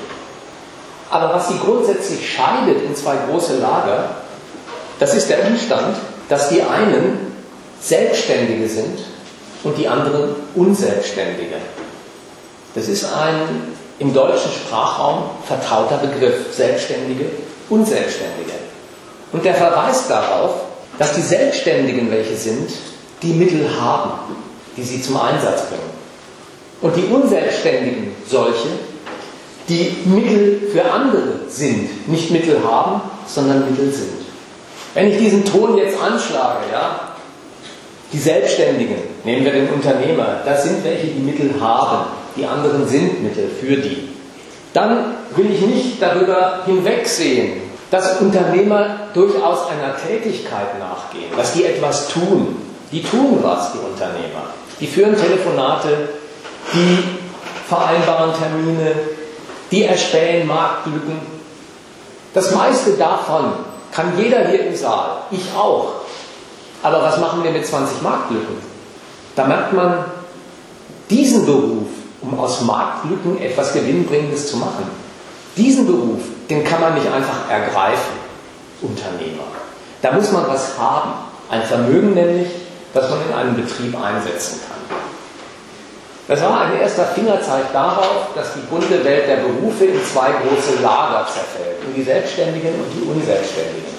Aber 1.09 1.33
was 1.33 1.49
sie 1.49 1.57
grundsätzlich 1.57 2.33
scheidet 2.33 2.83
in 2.83 2.95
zwei 2.95 3.15
große 3.27 3.57
Lager, 3.57 4.09
das 4.99 5.15
ist 5.15 5.29
der 5.29 5.45
Umstand, 5.47 5.97
dass 6.29 6.49
die 6.49 6.61
einen 6.61 7.35
Selbstständige 7.81 8.69
sind 8.69 8.99
und 9.63 9.77
die 9.77 9.87
anderen 9.87 10.35
Unselbstständige. 10.55 11.55
Das 12.75 12.87
ist 12.87 13.05
ein 13.05 13.73
im 13.97 14.13
deutschen 14.13 14.51
Sprachraum 14.51 15.31
vertrauter 15.47 15.97
Begriff, 15.97 16.53
Selbstständige, 16.55 17.25
Unselbstständige. 17.69 18.53
Und 19.31 19.43
der 19.43 19.55
verweist 19.55 20.09
darauf, 20.09 20.61
dass 20.97 21.13
die 21.13 21.21
Selbstständigen 21.21 22.11
welche 22.11 22.35
sind, 22.35 22.69
die 23.21 23.33
Mittel 23.33 23.67
haben, 23.79 24.11
die 24.77 24.83
sie 24.83 25.01
zum 25.01 25.17
Einsatz 25.17 25.67
bringen. 25.67 25.91
Und 26.81 26.95
die 26.95 27.13
Unselbstständigen 27.13 28.15
solche, 28.27 28.67
die 29.69 29.95
Mittel 30.05 30.69
für 30.71 30.91
andere 30.91 31.41
sind, 31.47 32.07
nicht 32.07 32.31
Mittel 32.31 32.59
haben, 32.63 33.01
sondern 33.27 33.69
Mittel 33.69 33.91
sind. 33.91 34.21
Wenn 34.93 35.07
ich 35.11 35.17
diesen 35.17 35.45
Ton 35.45 35.77
jetzt 35.77 36.01
anschlage, 36.01 36.65
ja, 36.71 37.11
die 38.11 38.17
Selbstständigen, 38.17 38.97
nehmen 39.23 39.45
wir 39.45 39.53
den 39.53 39.69
Unternehmer, 39.69 40.41
das 40.43 40.63
sind 40.63 40.83
welche, 40.83 41.07
die 41.07 41.21
Mittel 41.21 41.53
haben, 41.61 42.07
die 42.35 42.45
anderen 42.45 42.87
sind 42.87 43.23
Mittel 43.23 43.47
für 43.47 43.77
die. 43.77 44.09
Dann 44.73 45.15
will 45.35 45.51
ich 45.51 45.61
nicht 45.61 46.01
darüber 46.01 46.63
hinwegsehen, 46.65 47.61
dass 47.89 48.19
Unternehmer 48.19 49.07
durchaus 49.13 49.67
einer 49.67 49.95
Tätigkeit 49.97 50.79
nachgehen, 50.79 51.31
dass 51.35 51.53
die 51.53 51.65
etwas 51.65 52.09
tun. 52.09 52.55
Die 52.91 53.03
tun 53.03 53.39
was, 53.41 53.73
die 53.73 53.79
Unternehmer. 53.79 54.51
Die 54.79 54.87
führen 54.87 55.15
Telefonate, 55.15 56.09
die 56.73 56.97
vereinbaren 57.67 58.33
Termine, 58.33 58.93
die 59.71 59.83
erspähen 59.83 60.47
Marktlücken. 60.47 61.19
Das 62.33 62.51
meiste 62.51 62.93
davon 62.93 63.53
kann 63.91 64.17
jeder 64.17 64.47
hier 64.47 64.67
im 64.67 64.75
Saal, 64.75 65.23
ich 65.31 65.43
auch. 65.55 65.91
Aber 66.83 67.01
was 67.01 67.17
machen 67.19 67.43
wir 67.43 67.51
mit 67.51 67.65
20 67.65 68.01
Marktlücken? 68.01 68.57
Da 69.35 69.45
merkt 69.45 69.73
man, 69.73 70.05
diesen 71.09 71.45
Beruf, 71.45 71.87
um 72.21 72.39
aus 72.39 72.61
Marktlücken 72.61 73.41
etwas 73.41 73.73
Gewinnbringendes 73.73 74.47
zu 74.47 74.57
machen, 74.57 74.85
diesen 75.55 75.85
Beruf, 75.85 76.21
den 76.49 76.63
kann 76.63 76.81
man 76.81 76.95
nicht 76.95 77.07
einfach 77.07 77.49
ergreifen, 77.49 78.13
Unternehmer. 78.81 79.43
Da 80.01 80.13
muss 80.13 80.31
man 80.31 80.47
was 80.47 80.77
haben, 80.77 81.11
ein 81.49 81.63
Vermögen 81.63 82.13
nämlich, 82.13 82.47
das 82.93 83.09
man 83.09 83.19
in 83.27 83.33
einem 83.33 83.55
Betrieb 83.55 83.95
einsetzen 84.01 84.59
kann. 84.67 84.97
Das 86.27 86.41
war 86.41 86.61
ein 86.61 86.79
erster 86.79 87.05
Fingerzeig 87.05 87.73
darauf, 87.73 88.27
dass 88.35 88.53
die 88.53 88.61
bunte 88.69 89.03
Welt 89.03 89.27
der 89.27 89.37
Berufe 89.37 89.85
in 89.85 89.99
zwei 90.05 90.29
große 90.31 90.81
Lager 90.81 91.25
zerfällt, 91.25 91.83
in 91.85 91.95
die 91.95 92.03
Selbstständigen 92.03 92.75
und 92.75 92.85
die 92.93 93.09
Unselbstständigen. 93.09 93.91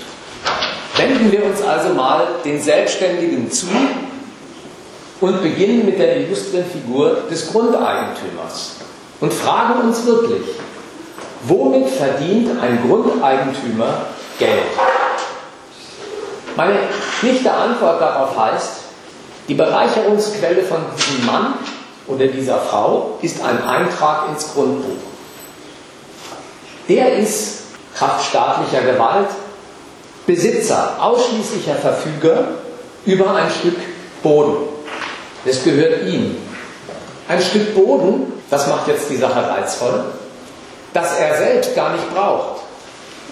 Wenden 0.97 1.33
wir 1.33 1.45
uns 1.45 1.63
also 1.63 1.95
mal 1.95 2.27
den 2.45 2.61
Selbstständigen 2.61 3.51
zu 3.51 3.67
und 5.21 5.43
beginnen 5.43 5.85
mit 5.85 5.99
der 5.99 6.19
illustren 6.19 6.65
Figur 6.65 7.25
des 7.31 7.51
Grundeigentümers 7.51 8.77
und 9.21 9.33
fragen 9.33 9.83
uns 9.83 10.05
wirklich, 10.07 10.43
womit 11.45 11.89
verdient 11.89 12.51
ein 12.61 12.83
Grundeigentümer 12.87 14.07
Geld? 14.39 14.63
Meine 16.57 16.79
schlichte 17.19 17.53
Antwort 17.53 18.01
darauf 18.01 18.39
heißt, 18.39 18.82
die 19.49 19.55
Bereicherungsquelle 19.55 20.63
von 20.63 20.79
diesem 20.97 21.27
Mann 21.27 21.55
oder 22.07 22.27
dieser 22.27 22.59
Frau 22.59 23.19
ist 23.23 23.43
ein 23.43 23.63
Eintrag 23.65 24.29
ins 24.31 24.53
Grundbuch. 24.53 25.03
Der 26.89 27.17
ist 27.17 27.63
Kraft 27.95 28.27
staatlicher 28.27 28.83
Gewalt 28.83 29.29
Besitzer, 30.27 30.97
ausschließlicher 31.01 31.75
Verfüger 31.75 32.49
über 33.05 33.35
ein 33.35 33.51
Stück 33.51 33.77
Boden. 34.23 34.69
Das 35.45 35.65
gehört 35.65 36.05
ihm. 36.07 36.37
Ein 37.29 37.43
Stück 37.43 37.75
Boden, 37.75 38.33
das 38.49 38.69
macht 38.69 38.87
jetzt 38.87 39.11
die 39.11 39.17
Sache 39.17 39.49
reizvoll, 39.49 40.05
das 40.93 41.19
er 41.19 41.37
selbst 41.37 41.75
gar 41.75 41.93
nicht 41.93 42.15
braucht. 42.15 42.61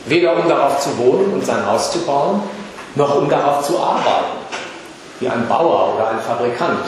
Weder 0.07 0.37
um 0.37 0.49
darauf 0.49 0.81
zu 0.81 0.97
wohnen 0.99 1.33
und 1.35 1.47
sein 1.47 1.65
Haus 1.65 1.93
zu 1.93 1.99
bauen, 2.01 2.43
noch 2.97 3.17
um 3.17 3.29
darauf 3.29 3.65
zu 3.65 3.79
arbeiten, 3.79 4.40
wie 5.21 5.29
ein 5.29 5.47
Bauer 5.49 5.95
oder 5.95 6.09
ein 6.09 6.21
Fabrikant. 6.21 6.85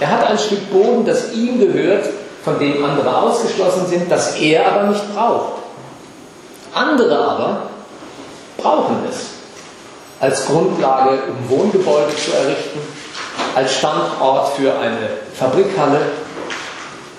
Er 0.00 0.10
hat 0.10 0.26
ein 0.26 0.38
Stück 0.38 0.70
Boden, 0.70 1.04
das 1.04 1.32
ihm 1.32 1.58
gehört, 1.58 2.06
von 2.44 2.58
dem 2.58 2.84
andere 2.84 3.16
ausgeschlossen 3.16 3.86
sind, 3.86 4.10
das 4.10 4.36
er 4.36 4.66
aber 4.66 4.84
nicht 4.84 5.14
braucht. 5.14 5.54
Andere 6.72 7.18
aber 7.18 7.62
brauchen 8.56 8.98
es 9.08 9.38
als 10.20 10.46
Grundlage, 10.46 11.18
um 11.28 11.58
Wohngebäude 11.58 12.14
zu 12.16 12.32
errichten, 12.32 12.80
als 13.54 13.74
Standort 13.74 14.52
für 14.54 14.72
eine 14.78 15.10
Fabrikhalle 15.38 16.00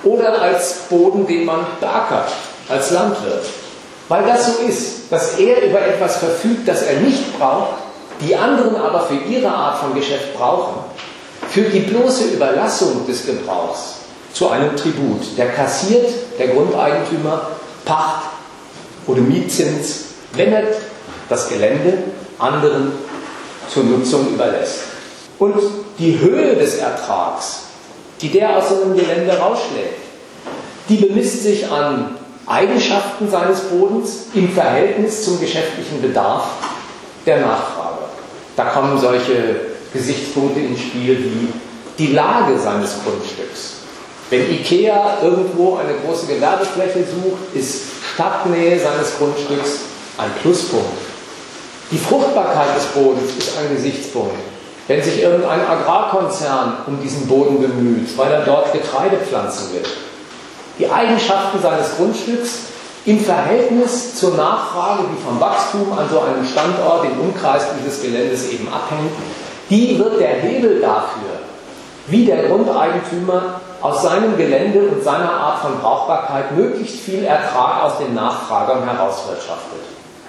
oder 0.03 0.41
als 0.41 0.73
Boden, 0.89 1.27
den 1.27 1.45
man 1.45 1.65
beackert, 1.79 2.31
als 2.69 2.91
Landwirt. 2.91 3.45
Weil 4.07 4.25
das 4.25 4.45
so 4.47 4.63
ist, 4.63 5.11
dass 5.11 5.37
er 5.37 5.63
über 5.63 5.81
etwas 5.81 6.17
verfügt, 6.17 6.67
das 6.67 6.81
er 6.83 6.99
nicht 6.99 7.37
braucht, 7.37 7.88
die 8.21 8.35
anderen 8.35 8.75
aber 8.75 9.01
für 9.01 9.15
ihre 9.15 9.49
Art 9.49 9.79
von 9.79 9.95
Geschäft 9.95 10.35
brauchen, 10.35 10.83
führt 11.49 11.73
die 11.73 11.79
bloße 11.79 12.25
Überlassung 12.33 13.05
des 13.07 13.25
Gebrauchs 13.25 13.95
zu 14.33 14.49
einem 14.49 14.75
Tribut. 14.75 15.37
Der 15.37 15.49
kassiert, 15.49 16.09
der 16.37 16.49
Grundeigentümer, 16.49 17.47
Pacht 17.85 18.23
oder 19.07 19.21
Mietzins, 19.21 20.05
wenn 20.33 20.53
er 20.53 20.63
das 21.27 21.49
Gelände 21.49 21.97
anderen 22.37 22.91
zur 23.67 23.83
Nutzung 23.83 24.33
überlässt. 24.33 24.79
Und 25.37 25.55
die 25.97 26.19
Höhe 26.19 26.55
des 26.55 26.77
Ertrags, 26.77 27.61
die 28.21 28.29
der 28.29 28.57
aus 28.57 28.69
so 28.69 28.81
einem 28.83 28.95
Gelände 28.95 29.37
rausschlägt, 29.37 29.99
die 30.89 30.97
bemisst 30.97 31.43
sich 31.43 31.69
an 31.71 32.17
Eigenschaften 32.45 33.29
seines 33.29 33.61
Bodens 33.61 34.27
im 34.33 34.51
Verhältnis 34.51 35.23
zum 35.23 35.39
geschäftlichen 35.39 36.01
Bedarf 36.01 36.45
der 37.25 37.41
Nachfrage. 37.41 37.78
Da 38.59 38.65
kommen 38.65 38.99
solche 38.99 39.55
Gesichtspunkte 39.93 40.59
ins 40.59 40.81
Spiel 40.81 41.17
wie 41.17 41.47
die 41.97 42.11
Lage 42.11 42.59
seines 42.59 42.95
Grundstücks. 43.05 43.75
Wenn 44.29 44.51
IKEA 44.51 45.19
irgendwo 45.23 45.77
eine 45.77 45.93
große 45.93 46.25
Gewerbefläche 46.25 47.05
sucht, 47.05 47.55
ist 47.55 47.83
Stadtnähe 48.13 48.77
seines 48.77 49.17
Grundstücks 49.17 49.79
ein 50.17 50.29
Pluspunkt. 50.41 50.91
Die 51.89 51.97
Fruchtbarkeit 51.97 52.75
des 52.75 52.87
Bodens 52.87 53.31
ist 53.37 53.57
ein 53.59 53.73
Gesichtspunkt. 53.73 54.35
Wenn 54.89 55.01
sich 55.01 55.21
irgendein 55.21 55.65
Agrarkonzern 55.65 56.79
um 56.85 57.01
diesen 57.01 57.27
Boden 57.27 57.61
bemüht, 57.61 58.09
weil 58.17 58.29
er 58.29 58.41
dort 58.41 58.73
Getreide 58.73 59.19
pflanzen 59.25 59.71
will. 59.71 59.83
Die 60.79 60.91
Eigenschaften 60.91 61.61
seines 61.61 61.95
Grundstücks 61.95 62.59
im 63.09 63.19
Verhältnis 63.19 64.15
zur 64.15 64.35
Nachfrage, 64.35 65.05
die 65.11 65.23
vom 65.23 65.39
Wachstum 65.39 65.91
an 65.97 66.07
so 66.11 66.19
einem 66.19 66.45
Standort 66.45 67.05
im 67.05 67.19
Umkreis 67.19 67.63
dieses 67.79 68.03
Geländes 68.03 68.51
eben 68.51 68.67
abhängt, 68.71 69.11
die 69.71 69.97
wird 69.97 70.19
der 70.19 70.35
Hebel 70.35 70.79
dafür, 70.79 71.39
wie 72.05 72.25
der 72.25 72.43
Grundeigentümer 72.43 73.61
aus 73.81 74.03
seinem 74.03 74.37
Gelände 74.37 74.81
und 74.81 75.03
seiner 75.03 75.31
Art 75.31 75.61
von 75.61 75.79
Brauchbarkeit 75.79 76.55
möglichst 76.55 76.99
viel 76.99 77.23
Ertrag 77.23 77.83
aus 77.83 77.97
den 77.97 78.13
Nachfragern 78.13 78.83
herauswirtschaftet. 78.83 79.79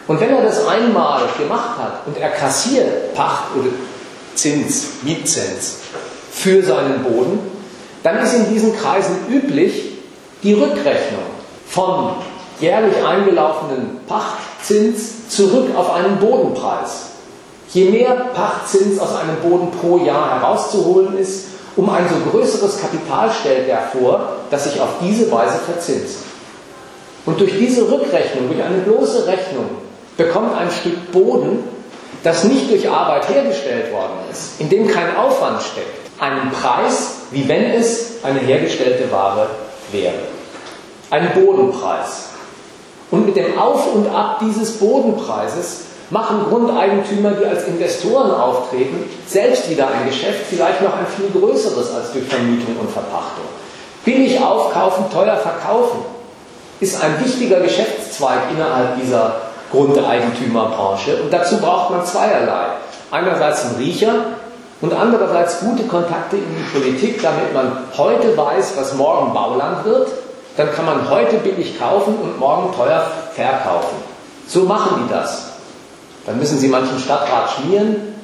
Und 0.07 0.19
wenn 0.19 0.35
er 0.35 0.43
das 0.43 0.67
einmal 0.67 1.21
gemacht 1.39 1.77
hat 1.79 2.07
und 2.07 2.17
er 2.17 2.31
kassiert 2.31 3.15
Pacht 3.15 3.45
oder 3.59 3.69
Zins, 4.35 5.03
Mietzins 5.03 5.81
für 6.33 6.63
seinen 6.63 7.03
Boden, 7.03 7.41
dann 8.03 8.17
ist 8.21 8.33
in 8.33 8.49
diesen 8.49 8.75
Kreisen 8.75 9.17
üblich, 9.29 9.99
die 10.43 10.55
Rückrechnung 10.55 11.25
von 11.69 12.15
jährlich 12.61 13.05
eingelaufenen 13.05 14.01
Pacht, 14.07 14.39
Pachtzins 14.61 15.29
zurück 15.29 15.75
auf 15.75 15.93
einen 15.93 16.19
Bodenpreis. 16.19 17.07
Je 17.73 17.91
mehr 17.91 18.15
Pachtzins 18.35 18.99
aus 18.99 19.17
einem 19.17 19.37
Boden 19.37 19.71
pro 19.71 19.99
Jahr 19.99 20.41
herauszuholen 20.41 21.17
ist, 21.17 21.47
um 21.77 21.89
ein 21.89 22.05
so 22.09 22.31
größeres 22.31 22.81
Kapital 22.81 23.31
stellt 23.31 23.69
er 23.69 23.83
vor, 23.93 24.37
das 24.51 24.65
sich 24.65 24.81
auf 24.81 24.89
diese 25.01 25.31
Weise 25.31 25.59
verzinst. 25.59 26.19
Und 27.27 27.41
durch 27.41 27.57
diese 27.57 27.91
Rückrechnung, 27.91 28.49
durch 28.49 28.63
eine 28.63 28.79
bloße 28.79 29.27
Rechnung, 29.27 29.67
bekommt 30.17 30.59
ein 30.59 30.71
Stück 30.71 31.13
Boden, 31.13 31.65
das 32.23 32.45
nicht 32.45 32.71
durch 32.71 32.89
Arbeit 32.89 33.29
hergestellt 33.29 33.93
worden 33.93 34.19
ist, 34.31 34.61
in 34.61 34.69
dem 34.69 34.89
kein 34.89 35.17
Aufwand 35.17 35.63
steckt, 35.63 36.21
einen 36.21 36.51
Preis, 36.51 37.13
wie 37.31 37.49
wenn 37.49 37.71
es 37.71 38.25
eine 38.25 38.41
hergestellte 38.41 39.11
Ware 39.11 39.49
wäre. 39.93 40.15
Ein 41.11 41.33
Bodenpreis. 41.33 42.30
Und 43.11 43.27
mit 43.27 43.37
dem 43.37 43.59
Auf 43.59 43.95
und 43.95 44.09
Ab 44.09 44.41
dieses 44.41 44.79
Bodenpreises 44.79 45.83
machen 46.11 46.45
Grundeigentümer, 46.49 47.33
die 47.33 47.47
als 47.47 47.65
Investoren 47.65 48.31
auftreten, 48.33 49.05
selbst 49.27 49.71
wieder 49.71 49.89
ein 49.89 50.07
Geschäft, 50.07 50.47
vielleicht 50.49 50.83
noch 50.83 50.93
ein 50.95 51.07
viel 51.07 51.31
größeres 51.41 51.95
als 51.95 52.13
durch 52.13 52.25
Vermietung 52.25 52.77
und 52.81 52.91
Verpachtung. 52.91 53.45
Billig 54.05 54.41
aufkaufen, 54.43 55.05
teuer 55.13 55.37
verkaufen 55.37 55.99
ist 56.81 57.03
ein 57.03 57.23
wichtiger 57.23 57.61
Geschäftszweig 57.61 58.39
innerhalb 58.51 59.01
dieser 59.01 59.35
Grundeigentümerbranche. 59.71 61.23
Und 61.23 61.33
dazu 61.33 61.59
braucht 61.59 61.91
man 61.91 62.05
zweierlei. 62.05 62.69
Einerseits 63.11 63.67
einen 63.67 63.77
Riecher 63.77 64.15
und 64.81 64.95
andererseits 64.95 65.61
gute 65.61 65.85
Kontakte 65.85 66.37
in 66.37 66.45
die 66.57 66.79
Politik, 66.79 67.23
damit 67.23 67.53
man 67.53 67.85
heute 67.97 68.37
weiß, 68.37 68.73
was 68.77 68.95
morgen 68.95 69.35
Bauland 69.35 69.85
wird. 69.85 70.09
Dann 70.61 70.75
kann 70.75 70.85
man 70.85 71.09
heute 71.09 71.39
billig 71.39 71.79
kaufen 71.79 72.17
und 72.17 72.39
morgen 72.39 72.77
teuer 72.77 73.11
verkaufen. 73.35 73.97
So 74.47 74.65
machen 74.65 75.03
die 75.03 75.11
das. 75.11 75.53
Dann 76.27 76.39
müssen 76.39 76.59
sie 76.59 76.69
manchen 76.69 76.99
Stadtrat 76.99 77.53
schmieren, 77.53 78.15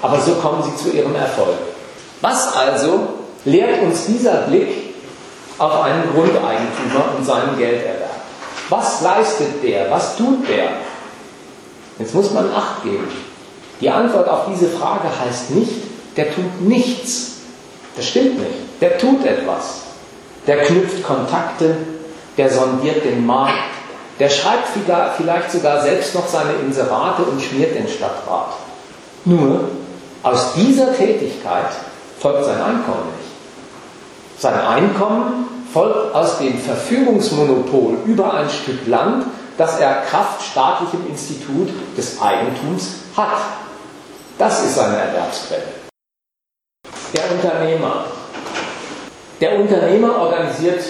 aber 0.00 0.18
so 0.18 0.32
kommen 0.36 0.62
sie 0.62 0.74
zu 0.82 0.96
ihrem 0.96 1.14
Erfolg. 1.14 1.58
Was 2.22 2.56
also 2.56 3.00
lehrt 3.44 3.82
uns 3.82 4.06
dieser 4.06 4.46
Blick 4.46 4.94
auf 5.58 5.82
einen 5.82 6.04
Grundeigentümer 6.14 7.04
und 7.18 7.26
seinen 7.26 7.58
Gelderwerb? 7.58 8.14
Was 8.70 9.02
leistet 9.02 9.62
der? 9.62 9.90
Was 9.90 10.16
tut 10.16 10.48
der? 10.48 10.70
Jetzt 11.98 12.14
muss 12.14 12.30
man 12.30 12.50
Acht 12.50 12.82
geben. 12.82 13.08
Die 13.82 13.90
Antwort 13.90 14.26
auf 14.26 14.46
diese 14.50 14.70
Frage 14.70 15.08
heißt 15.22 15.50
nicht, 15.50 15.82
der 16.16 16.34
tut 16.34 16.62
nichts. 16.62 17.32
Das 17.94 18.08
stimmt 18.08 18.38
nicht. 18.38 18.80
Der 18.80 18.96
tut 18.96 19.26
etwas. 19.26 19.83
Der 20.46 20.58
knüpft 20.64 21.02
Kontakte, 21.02 21.76
der 22.36 22.50
sondiert 22.50 23.04
den 23.04 23.24
Markt, 23.24 23.54
der 24.18 24.28
schreibt 24.28 24.68
vielleicht 25.16 25.50
sogar 25.50 25.82
selbst 25.82 26.14
noch 26.14 26.26
seine 26.28 26.52
Inserate 26.64 27.22
und 27.22 27.40
schmiert 27.40 27.74
den 27.74 27.88
Stadtrat. 27.88 28.54
Nur, 29.24 29.68
aus 30.22 30.54
dieser 30.54 30.94
Tätigkeit 30.94 31.70
folgt 32.20 32.44
sein 32.44 32.60
Einkommen 32.60 33.06
nicht. 33.18 34.40
Sein 34.40 34.54
Einkommen 34.54 35.48
folgt 35.72 36.14
aus 36.14 36.38
dem 36.38 36.58
Verfügungsmonopol 36.58 37.96
über 38.06 38.34
ein 38.34 38.48
Stück 38.50 38.86
Land, 38.86 39.26
das 39.56 39.78
er 39.78 40.02
Kraft 40.02 40.42
staatlichem 40.42 41.06
Institut 41.08 41.68
des 41.96 42.20
Eigentums 42.20 42.96
hat. 43.16 43.38
Das 44.38 44.64
ist 44.64 44.74
seine 44.74 44.96
Erwerbsquelle. 44.96 45.62
Der 47.14 47.30
Unternehmer. 47.32 48.04
Der 49.44 49.60
Unternehmer 49.60 50.16
organisiert 50.20 50.82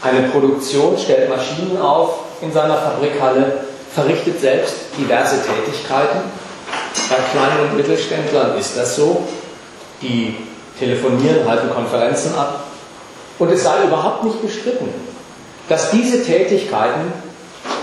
eine 0.00 0.28
Produktion, 0.30 0.96
stellt 0.96 1.28
Maschinen 1.28 1.78
auf 1.78 2.20
in 2.40 2.50
seiner 2.50 2.78
Fabrikhalle, 2.78 3.58
verrichtet 3.94 4.40
selbst 4.40 4.74
diverse 4.98 5.36
Tätigkeiten. 5.42 6.20
Bei 7.10 7.16
kleinen 7.16 7.68
und 7.68 7.76
Mittelständlern 7.76 8.56
ist 8.56 8.74
das 8.78 8.96
so. 8.96 9.22
Die 10.00 10.34
telefonieren, 10.78 11.46
halten 11.46 11.68
Konferenzen 11.68 12.34
ab. 12.34 12.64
Und 13.38 13.52
es 13.52 13.64
sei 13.64 13.84
überhaupt 13.84 14.24
nicht 14.24 14.40
bestritten, 14.40 14.88
dass 15.68 15.90
diese 15.90 16.24
Tätigkeiten 16.24 17.12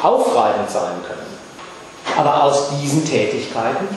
aufreibend 0.01 0.71
sein 0.71 0.93
können. 1.07 2.17
Aber 2.17 2.45
aus 2.45 2.69
diesen 2.81 3.05
Tätigkeiten 3.05 3.87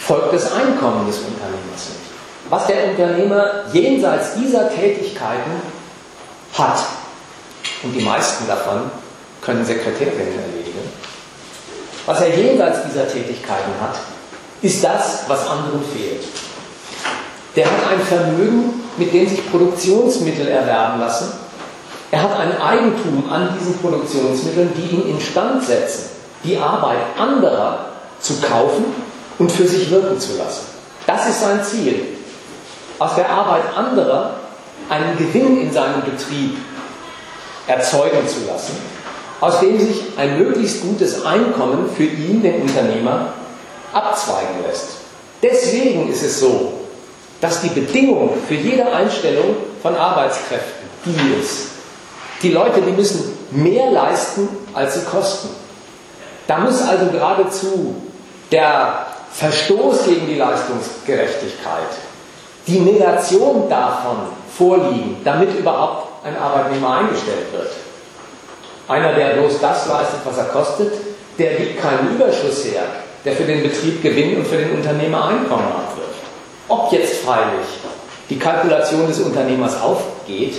folgt 0.00 0.32
das 0.32 0.52
Einkommen 0.52 1.08
des 1.08 1.18
Unternehmers 1.18 1.88
nicht. 1.88 2.01
Was 2.52 2.66
der 2.66 2.90
Unternehmer 2.90 3.64
jenseits 3.72 4.34
dieser 4.34 4.68
Tätigkeiten 4.68 5.52
hat, 6.52 6.80
und 7.82 7.92
die 7.94 8.04
meisten 8.04 8.46
davon 8.46 8.90
können 9.40 9.64
Sekretärinnen 9.64 10.38
erledigen. 10.38 10.80
Was 12.04 12.20
er 12.20 12.36
jenseits 12.36 12.80
dieser 12.86 13.08
Tätigkeiten 13.08 13.72
hat, 13.80 13.94
ist 14.60 14.84
das, 14.84 15.22
was 15.28 15.48
anderen 15.48 15.80
fehlt. 15.96 16.24
Der 17.56 17.64
hat 17.64 17.90
ein 17.90 18.00
Vermögen, 18.02 18.82
mit 18.98 19.14
dem 19.14 19.26
sich 19.26 19.50
Produktionsmittel 19.50 20.46
erwerben 20.48 21.00
lassen. 21.00 21.32
Er 22.10 22.22
hat 22.22 22.38
ein 22.38 22.60
Eigentum 22.60 23.32
an 23.32 23.56
diesen 23.58 23.78
Produktionsmitteln, 23.78 24.74
die 24.76 24.94
ihn 24.94 25.16
instand 25.16 25.64
setzen, 25.64 26.10
die 26.44 26.58
Arbeit 26.58 26.98
anderer 27.18 27.86
zu 28.20 28.34
kaufen 28.42 28.84
und 29.38 29.50
für 29.50 29.66
sich 29.66 29.90
wirken 29.90 30.20
zu 30.20 30.36
lassen. 30.36 30.66
Das 31.06 31.26
ist 31.30 31.40
sein 31.40 31.64
Ziel. 31.64 32.11
Aus 32.98 33.14
der 33.16 33.28
Arbeit 33.28 33.64
anderer 33.76 34.34
einen 34.88 35.16
Gewinn 35.16 35.60
in 35.60 35.72
seinem 35.72 36.02
Betrieb 36.02 36.56
erzeugen 37.66 38.26
zu 38.28 38.46
lassen, 38.46 38.76
aus 39.40 39.60
dem 39.60 39.78
sich 39.78 40.12
ein 40.16 40.38
möglichst 40.38 40.82
gutes 40.82 41.24
Einkommen 41.24 41.88
für 41.96 42.04
ihn, 42.04 42.42
den 42.42 42.62
Unternehmer, 42.62 43.32
abzweigen 43.92 44.62
lässt. 44.66 44.88
Deswegen 45.42 46.10
ist 46.10 46.22
es 46.22 46.40
so, 46.40 46.72
dass 47.40 47.60
die 47.60 47.68
Bedingung 47.68 48.30
für 48.46 48.54
jede 48.54 48.92
Einstellung 48.92 49.56
von 49.82 49.96
Arbeitskräften 49.96 50.88
die 51.04 51.40
ist. 51.40 51.68
Die 52.42 52.50
Leute, 52.50 52.80
die 52.80 52.92
müssen 52.92 53.36
mehr 53.50 53.90
leisten, 53.90 54.48
als 54.74 54.94
sie 54.94 55.04
kosten. 55.04 55.48
Da 56.46 56.58
muss 56.58 56.80
also 56.82 57.06
geradezu 57.06 57.96
der 58.50 59.06
Verstoß 59.32 60.04
gegen 60.04 60.26
die 60.26 60.34
Leistungsgerechtigkeit, 60.36 61.88
die 62.66 62.80
Negation 62.80 63.68
davon 63.68 64.16
vorliegen, 64.56 65.16
damit 65.24 65.58
überhaupt 65.58 66.24
ein 66.24 66.36
Arbeitnehmer 66.36 66.98
eingestellt 66.98 67.52
wird. 67.52 67.70
Einer, 68.88 69.12
der 69.14 69.34
bloß 69.34 69.60
das 69.60 69.86
leistet, 69.86 70.20
was 70.24 70.38
er 70.38 70.44
kostet, 70.44 70.92
der 71.38 71.54
gibt 71.54 71.80
keinen 71.80 72.14
Überschuss 72.14 72.64
her, 72.64 72.82
der 73.24 73.32
für 73.32 73.44
den 73.44 73.62
Betrieb 73.62 74.02
Gewinn 74.02 74.36
und 74.36 74.46
für 74.46 74.58
den 74.58 74.72
Unternehmer 74.72 75.26
Einkommen 75.26 75.66
abwirft. 75.66 76.22
Ob 76.68 76.92
jetzt 76.92 77.24
freilich 77.24 77.66
die 78.28 78.38
Kalkulation 78.38 79.06
des 79.06 79.20
Unternehmers 79.20 79.80
aufgeht, 79.80 80.54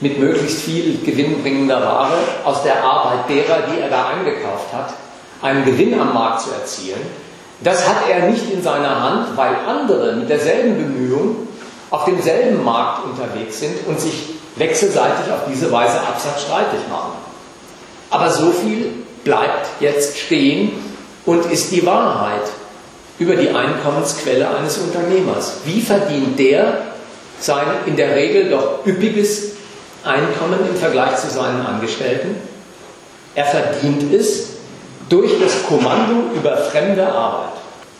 mit 0.00 0.18
möglichst 0.18 0.62
viel 0.62 0.98
gewinnbringender 1.04 1.80
Ware 1.80 2.18
aus 2.44 2.62
der 2.62 2.82
Arbeit 2.82 3.28
derer, 3.28 3.58
die 3.70 3.80
er 3.80 3.88
da 3.88 4.08
eingekauft 4.08 4.72
hat, 4.72 4.94
einen 5.42 5.64
Gewinn 5.64 5.98
am 5.98 6.12
Markt 6.12 6.42
zu 6.42 6.50
erzielen, 6.50 7.00
das 7.60 7.88
hat 7.88 8.08
er 8.08 8.28
nicht 8.28 8.50
in 8.50 8.62
seiner 8.62 9.02
Hand, 9.02 9.36
weil 9.36 9.54
andere 9.66 10.16
mit 10.16 10.28
derselben 10.28 10.76
Bemühung 10.76 11.48
auf 11.90 12.04
demselben 12.06 12.64
Markt 12.64 13.04
unterwegs 13.04 13.60
sind 13.60 13.86
und 13.86 14.00
sich 14.00 14.30
wechselseitig 14.56 15.32
auf 15.32 15.40
diese 15.48 15.70
Weise 15.70 16.00
Absatz 16.00 16.42
streitig 16.42 16.80
machen. 16.90 17.12
Aber 18.10 18.30
so 18.30 18.50
viel 18.50 18.90
bleibt 19.24 19.68
jetzt 19.80 20.18
stehen 20.18 20.72
und 21.24 21.50
ist 21.50 21.70
die 21.70 21.86
Wahrheit 21.86 22.42
über 23.18 23.36
die 23.36 23.50
Einkommensquelle 23.50 24.48
eines 24.56 24.78
Unternehmers. 24.78 25.58
Wie 25.64 25.80
verdient 25.80 26.38
der 26.38 26.78
sein 27.38 27.66
in 27.86 27.96
der 27.96 28.16
Regel 28.16 28.50
doch 28.50 28.86
üppiges 28.86 29.52
Einkommen 30.04 30.58
im 30.68 30.76
Vergleich 30.76 31.16
zu 31.16 31.30
seinen 31.30 31.64
Angestellten? 31.64 32.36
Er 33.34 33.44
verdient 33.44 34.12
es 34.12 34.48
durch 35.12 35.38
das 35.38 35.66
Kommando 35.68 36.34
über 36.34 36.56
fremde 36.56 37.06
Arbeit. 37.06 37.52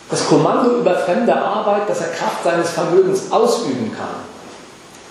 Das 0.09 0.27
Kommando 0.27 0.79
über 0.79 0.95
fremde 0.95 1.35
Arbeit, 1.35 1.83
das 1.87 2.01
er 2.01 2.07
Kraft 2.07 2.43
seines 2.43 2.71
Vermögens 2.71 3.31
ausüben 3.31 3.91
kann, 3.95 4.15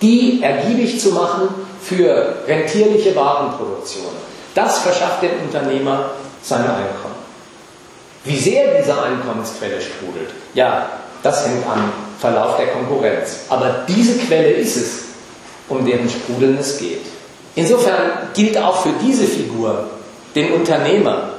die 0.01 0.43
ergiebig 0.43 1.01
zu 1.01 1.11
machen 1.11 1.49
für 1.81 2.35
rentierliche 2.49 3.15
Warenproduktion. 3.15 4.11
Das 4.53 4.81
verschafft 4.81 5.23
dem 5.23 5.31
Unternehmer 5.45 6.11
sein 6.43 6.63
Einkommen. 6.63 7.15
Wie 8.25 8.37
sehr 8.37 8.79
diese 8.79 9.01
Einkommensquelle 9.01 9.81
sprudelt, 9.81 10.31
ja, 10.55 10.89
das 11.23 11.47
hängt 11.47 11.65
am 11.67 11.93
Verlauf 12.19 12.57
der 12.57 12.69
Konkurrenz. 12.69 13.41
Aber 13.49 13.85
diese 13.87 14.19
Quelle 14.19 14.51
ist 14.51 14.77
es, 14.77 15.03
um 15.69 15.85
deren 15.87 16.11
Sprudeln 16.11 16.59
es 16.59 16.79
geht. 16.79 17.07
Insofern 17.55 18.29
gilt 18.35 18.59
auch 18.59 18.83
für 18.83 18.93
diese 19.01 19.25
Figur, 19.25 19.87
den 20.35 20.53
Unternehmer, 20.53 21.32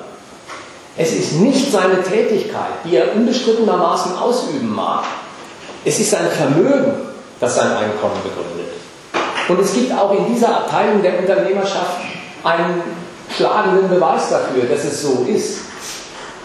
es 0.96 1.14
ist 1.14 1.34
nicht 1.34 1.72
seine 1.72 2.04
Tätigkeit, 2.04 2.84
die 2.86 2.98
er 2.98 3.16
unbestrittenermaßen 3.16 4.16
ausüben 4.18 4.74
mag. 4.74 5.06
Es 5.84 6.00
ist 6.00 6.12
sein 6.12 6.28
Vermögen, 6.30 6.94
das 7.40 7.56
sein 7.56 7.72
Einkommen 7.72 8.22
begründet. 8.24 8.74
Und 9.48 9.60
es 9.60 9.74
gibt 9.74 9.92
auch 9.92 10.12
in 10.18 10.34
dieser 10.34 10.50
Abteilung 10.50 11.02
der 11.02 11.20
Unternehmerschaft 11.20 11.98
einen 12.44 12.82
schlagenden 13.36 13.90
Beweis 13.90 14.30
dafür, 14.30 14.64
dass 14.66 14.84
es 14.86 15.02
so 15.02 15.26
ist. 15.28 15.60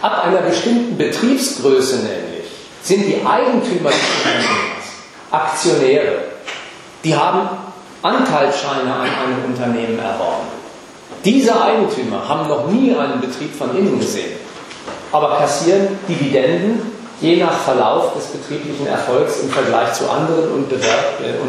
Ab 0.01 0.25
einer 0.25 0.41
bestimmten 0.41 0.97
Betriebsgröße 0.97 1.97
nämlich 1.97 2.45
sind 2.83 3.05
die 3.05 3.25
Eigentümer 3.25 3.89
des 3.89 3.99
Unternehmens 4.17 4.79
Aktionäre. 5.31 6.23
Die 7.03 7.15
haben 7.15 7.49
Anteilsscheine 8.01 8.93
an 8.93 9.01
einem 9.01 9.45
Unternehmen 9.45 9.99
erworben. 9.99 10.58
Diese 11.25 11.61
Eigentümer 11.61 12.27
haben 12.27 12.47
noch 12.47 12.67
nie 12.69 12.95
einen 12.95 13.19
Betrieb 13.19 13.53
von 13.55 13.75
innen 13.75 13.99
gesehen, 13.99 14.37
aber 15.11 15.37
kassieren 15.37 15.99
Dividenden 16.07 16.81
je 17.21 17.37
nach 17.37 17.59
Verlauf 17.59 18.13
des 18.13 18.27
betrieblichen 18.27 18.87
Erfolgs 18.87 19.41
im 19.41 19.49
Vergleich 19.49 19.93
zu 19.93 20.09
anderen 20.09 20.51
und, 20.51 20.71
äh, 20.71 20.77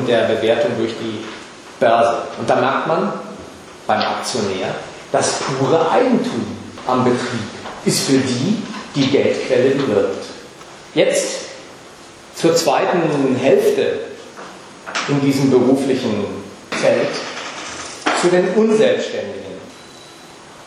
der 0.08 0.34
Bewertung 0.34 0.72
durch 0.78 0.92
die 1.00 1.24
Börse. 1.78 2.18
Und 2.38 2.50
da 2.50 2.56
merkt 2.56 2.88
man 2.88 3.12
beim 3.86 4.00
Aktionär, 4.00 4.74
das 5.12 5.34
pure 5.58 5.90
Eigentum 5.90 6.46
am 6.86 7.04
Betrieb 7.04 7.40
ist 7.84 8.00
für 8.00 8.18
die 8.18 8.62
die 8.94 9.06
Geldquelle, 9.06 9.70
die 9.70 9.88
wirkt. 9.88 10.24
Jetzt 10.94 11.26
zur 12.34 12.54
zweiten 12.54 13.36
Hälfte 13.36 14.00
in 15.08 15.20
diesem 15.20 15.50
beruflichen 15.50 16.24
Feld, 16.70 17.08
zu 18.20 18.28
den 18.28 18.48
Unselbstständigen. 18.54 19.49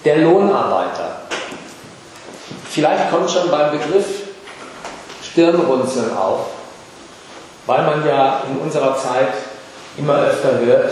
Der 0.06 0.18
Lohnarbeiter. 0.18 1.22
Vielleicht 2.70 3.12
kommt 3.12 3.30
schon 3.30 3.49
beim 3.49 3.72
Begriff 3.72 4.06
Stirnrunzeln 5.24 6.16
auf, 6.18 6.47
weil 7.66 7.84
man 7.84 8.06
ja 8.06 8.41
in 8.49 8.58
unserer 8.58 8.97
Zeit 8.97 9.34
immer 9.97 10.18
öfter 10.18 10.60
hört, 10.60 10.91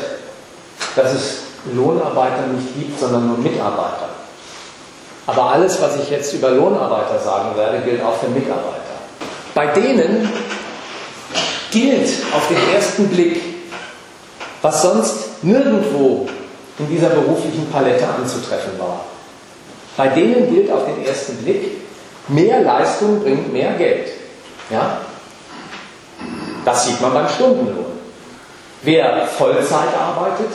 dass 0.96 1.14
es 1.14 1.38
Lohnarbeiter 1.74 2.48
nicht 2.48 2.74
gibt, 2.76 3.00
sondern 3.00 3.28
nur 3.28 3.38
Mitarbeiter. 3.38 4.10
Aber 5.28 5.52
alles, 5.52 5.82
was 5.82 5.98
ich 5.98 6.10
jetzt 6.10 6.34
über 6.34 6.50
Lohnarbeiter 6.52 7.20
sagen 7.20 7.56
werde, 7.56 7.80
gilt 7.80 8.04
auch 8.04 8.18
für 8.18 8.30
Mitarbeiter. 8.30 8.82
Bei 9.54 9.68
denen 9.68 10.32
gilt 11.72 12.10
auf 12.34 12.48
den 12.48 12.74
ersten 12.74 13.08
Blick, 13.10 13.42
was 14.62 14.82
sonst 14.82 15.44
nirgendwo 15.44 16.28
in 16.80 16.90
dieser 16.90 17.10
beruflichen 17.10 17.70
Palette 17.72 18.08
anzutreffen 18.08 18.80
war. 18.80 19.01
Bei 20.02 20.08
denen 20.08 20.52
gilt 20.52 20.72
auf 20.72 20.86
den 20.86 21.06
ersten 21.06 21.38
Blick, 21.44 21.80
mehr 22.28 22.62
Leistung 22.62 23.22
bringt 23.22 23.54
mehr 23.54 23.74
Geld. 23.74 24.08
Ja? 24.72 24.98
Das 26.66 26.88
sieht 26.88 27.00
man 27.00 27.14
beim 27.14 27.30
Stundenlohn. 27.30 28.00
Wer 28.82 29.28
Vollzeit 29.28 29.96
arbeitet, 29.96 30.50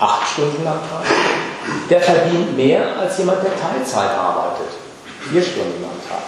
acht 0.00 0.32
Stunden 0.32 0.66
am 0.66 0.78
Tag, 0.78 1.04
der 1.90 2.00
verdient 2.00 2.56
mehr 2.56 2.96
als 2.98 3.18
jemand, 3.18 3.42
der 3.44 3.52
Teilzeit 3.54 4.16
arbeitet, 4.16 4.68
vier 5.30 5.42
Stunden 5.42 5.84
am 5.84 6.08
Tag. 6.08 6.22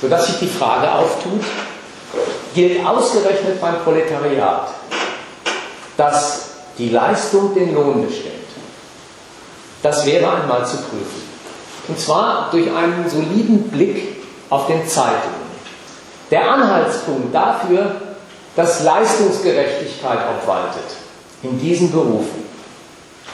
Sodass 0.00 0.26
sich 0.26 0.40
die 0.40 0.48
Frage 0.48 0.90
auftut, 0.90 1.44
gilt 2.52 2.84
ausgerechnet 2.84 3.60
beim 3.60 3.78
Proletariat, 3.84 4.70
dass 5.96 6.46
die 6.78 6.88
Leistung 6.88 7.54
den 7.54 7.72
Lohn 7.76 8.04
bestimmt. 8.04 8.31
Das 9.82 10.06
wäre 10.06 10.32
einmal 10.32 10.64
zu 10.66 10.76
prüfen. 10.76 11.22
Und 11.88 11.98
zwar 11.98 12.50
durch 12.50 12.70
einen 12.70 13.08
soliden 13.10 13.68
Blick 13.70 14.16
auf 14.48 14.68
den 14.68 14.86
Zeitungen. 14.86 15.42
Der 16.30 16.50
Anhaltspunkt 16.50 17.34
dafür, 17.34 17.96
dass 18.54 18.82
Leistungsgerechtigkeit 18.82 20.18
obwaltet 20.38 20.96
in 21.42 21.58
diesen 21.58 21.90
Berufen. 21.90 22.44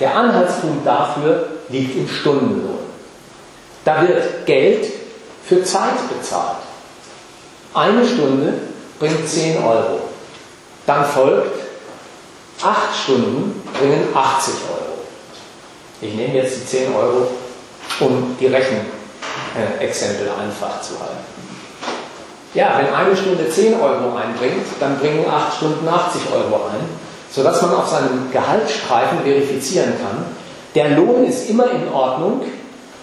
Der 0.01 0.15
Anhaltspunkt 0.15 0.87
dafür 0.87 1.49
liegt 1.69 1.97
im 1.97 2.09
Stundenlohn. 2.09 2.79
Da 3.85 4.03
wird 4.07 4.47
Geld 4.47 4.87
für 5.45 5.63
Zeit 5.65 6.09
bezahlt. 6.09 6.59
Eine 7.75 8.07
Stunde 8.07 8.55
bringt 8.99 9.29
10 9.29 9.63
Euro. 9.63 10.01
Dann 10.87 11.05
folgt, 11.05 11.61
8 12.63 12.77
Stunden 13.05 13.63
bringen 13.79 14.09
80 14.15 14.55
Euro. 14.71 14.78
Ich 16.01 16.15
nehme 16.15 16.35
jetzt 16.35 16.57
die 16.57 16.67
10 16.67 16.95
Euro, 16.95 17.29
um 18.01 18.37
die 18.39 18.47
Rechenexempel 18.47 20.29
einfach 20.29 20.81
zu 20.81 20.99
halten. 21.01 21.25
Ja, 22.55 22.79
wenn 22.79 22.95
eine 22.95 23.17
Stunde 23.17 23.51
10 23.51 23.75
Euro 23.75 24.17
einbringt, 24.17 24.67
dann 24.81 24.99
bringen 24.99 25.25
8 25.29 25.57
Stunden 25.57 25.87
80 25.89 26.23
Euro 26.33 26.67
ein, 26.67 26.81
sodass 27.31 27.61
man 27.63 27.75
auf 27.75 27.89
seinem 27.89 28.31
Gehaltsstreifen 28.33 29.21
verifizieren 29.25 29.93
kann, 30.01 30.25
der 30.75 30.91
Lohn 30.91 31.27
ist 31.27 31.51
immer 31.51 31.71
in 31.71 31.89
Ordnung, 31.93 32.43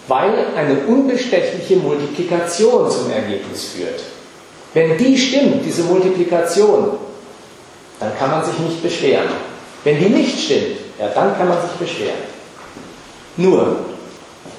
weil 0.07 0.47
eine 0.55 0.79
unbestechliche 0.87 1.77
Multiplikation 1.77 2.89
zum 2.89 3.11
Ergebnis 3.11 3.65
führt. 3.65 4.01
Wenn 4.73 4.97
die 4.97 5.17
stimmt, 5.17 5.65
diese 5.65 5.83
Multiplikation, 5.83 6.97
dann 7.99 8.17
kann 8.17 8.31
man 8.31 8.43
sich 8.43 8.57
nicht 8.59 8.83
beschweren. 8.83 9.29
Wenn 9.83 9.99
die 9.99 10.09
nicht 10.09 10.45
stimmt, 10.45 10.77
ja, 10.99 11.07
dann 11.07 11.37
kann 11.37 11.47
man 11.47 11.61
sich 11.61 11.71
beschweren. 11.71 12.34
Nur, 13.37 13.75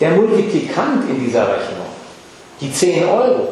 der 0.00 0.10
Multiplikant 0.10 1.08
in 1.08 1.24
dieser 1.24 1.42
Rechnung, 1.42 1.86
die 2.60 2.72
10 2.72 3.08
Euro, 3.08 3.48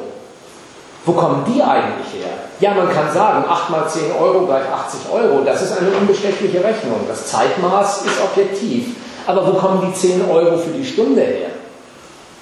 wo 1.07 1.13
kommen 1.13 1.45
die 1.47 1.63
eigentlich 1.63 2.23
her? 2.23 2.33
Ja, 2.61 2.75
man 2.75 2.91
kann 2.91 3.13
sagen, 3.13 3.45
8 3.49 3.71
mal 3.71 3.89
10 3.89 4.13
Euro 4.19 4.47
gleich 4.47 4.65
80 4.67 5.01
Euro, 5.13 5.43
das 5.45 5.63
ist 5.63 5.79
eine 5.79 5.91
unbestechliche 5.91 6.63
Rechnung. 6.63 7.01
Das 7.09 7.27
Zeitmaß 7.27 8.07
ist 8.07 8.23
objektiv. 8.23 8.97
Aber 9.27 9.47
wo 9.47 9.53
kommen 9.53 9.87
die 9.87 9.99
10 9.99 10.31
Euro 10.31 10.57
für 10.59 10.71
die 10.71 10.85
Stunde 10.85 11.23
her? 11.23 11.51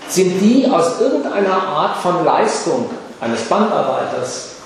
Sind 0.09 0.41
die 0.41 0.69
aus 0.71 1.01
irgendeiner 1.01 1.63
Art 1.63 1.97
von 1.97 2.25
Leistung 2.25 2.91
eines 3.21 3.43
Bandarbeiters, 3.43 4.57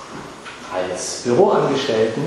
eines 0.74 1.22
Büroangestellten 1.24 2.24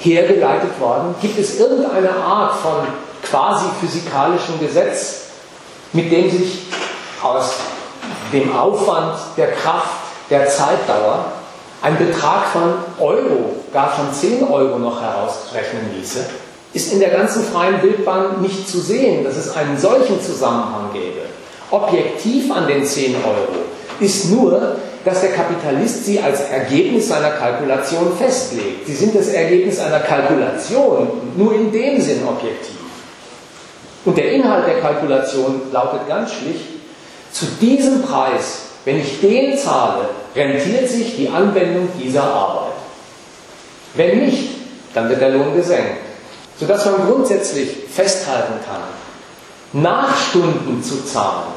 hergeleitet 0.00 0.80
worden? 0.80 1.14
Gibt 1.20 1.38
es 1.38 1.60
irgendeine 1.60 2.14
Art 2.16 2.56
von 2.56 2.86
quasi 3.30 3.66
physikalischem 3.80 4.60
Gesetz, 4.60 5.22
mit 5.92 6.10
dem 6.12 6.30
sich 6.30 6.62
aus 7.22 7.52
dem 8.32 8.54
Aufwand, 8.54 9.18
der 9.36 9.52
Kraft, 9.52 9.90
der 10.30 10.48
Zeitdauer 10.48 11.32
ein 11.80 11.96
Betrag 11.96 12.46
von 12.52 12.74
Euro, 12.98 13.56
gar 13.72 13.90
von 13.92 14.12
10 14.12 14.44
Euro 14.48 14.78
noch 14.78 15.00
herausrechnen 15.00 15.94
ließe? 15.96 16.24
Ist 16.74 16.92
in 16.92 17.00
der 17.00 17.10
ganzen 17.10 17.44
freien 17.44 17.82
Wildbahn 17.82 18.42
nicht 18.42 18.68
zu 18.68 18.78
sehen, 18.80 19.24
dass 19.24 19.36
es 19.36 19.56
einen 19.56 19.78
solchen 19.78 20.20
Zusammenhang 20.20 20.90
gäbe. 20.92 21.22
Objektiv 21.70 22.52
an 22.52 22.66
den 22.66 22.84
10 22.84 23.16
Euro 23.16 23.64
ist 24.00 24.30
nur, 24.30 24.76
dass 25.04 25.20
der 25.22 25.32
Kapitalist 25.32 26.04
sie 26.04 26.20
als 26.20 26.40
Ergebnis 26.50 27.08
seiner 27.08 27.30
Kalkulation 27.30 28.12
festlegt. 28.18 28.86
Sie 28.86 28.94
sind 28.94 29.14
das 29.14 29.28
Ergebnis 29.28 29.80
einer 29.80 30.00
Kalkulation, 30.00 31.08
nur 31.36 31.54
in 31.54 31.72
dem 31.72 32.00
Sinn 32.00 32.22
objektiv. 32.28 32.77
Und 34.04 34.16
der 34.16 34.32
Inhalt 34.32 34.66
der 34.66 34.80
Kalkulation 34.80 35.62
lautet 35.72 36.08
ganz 36.08 36.32
schlicht, 36.32 36.64
zu 37.32 37.46
diesem 37.60 38.02
Preis, 38.02 38.60
wenn 38.84 39.00
ich 39.00 39.20
den 39.20 39.56
zahle, 39.58 40.08
rentiert 40.34 40.88
sich 40.88 41.16
die 41.16 41.28
Anwendung 41.28 41.88
dieser 42.00 42.24
Arbeit. 42.24 42.72
Wenn 43.94 44.24
nicht, 44.24 44.50
dann 44.94 45.08
wird 45.08 45.20
der 45.20 45.30
Lohn 45.30 45.54
gesenkt. 45.54 45.98
Sodass 46.58 46.84
man 46.86 47.06
grundsätzlich 47.06 47.68
festhalten 47.92 48.54
kann, 48.66 49.82
Nachstunden 49.82 50.82
zu 50.82 51.04
zahlen, 51.04 51.52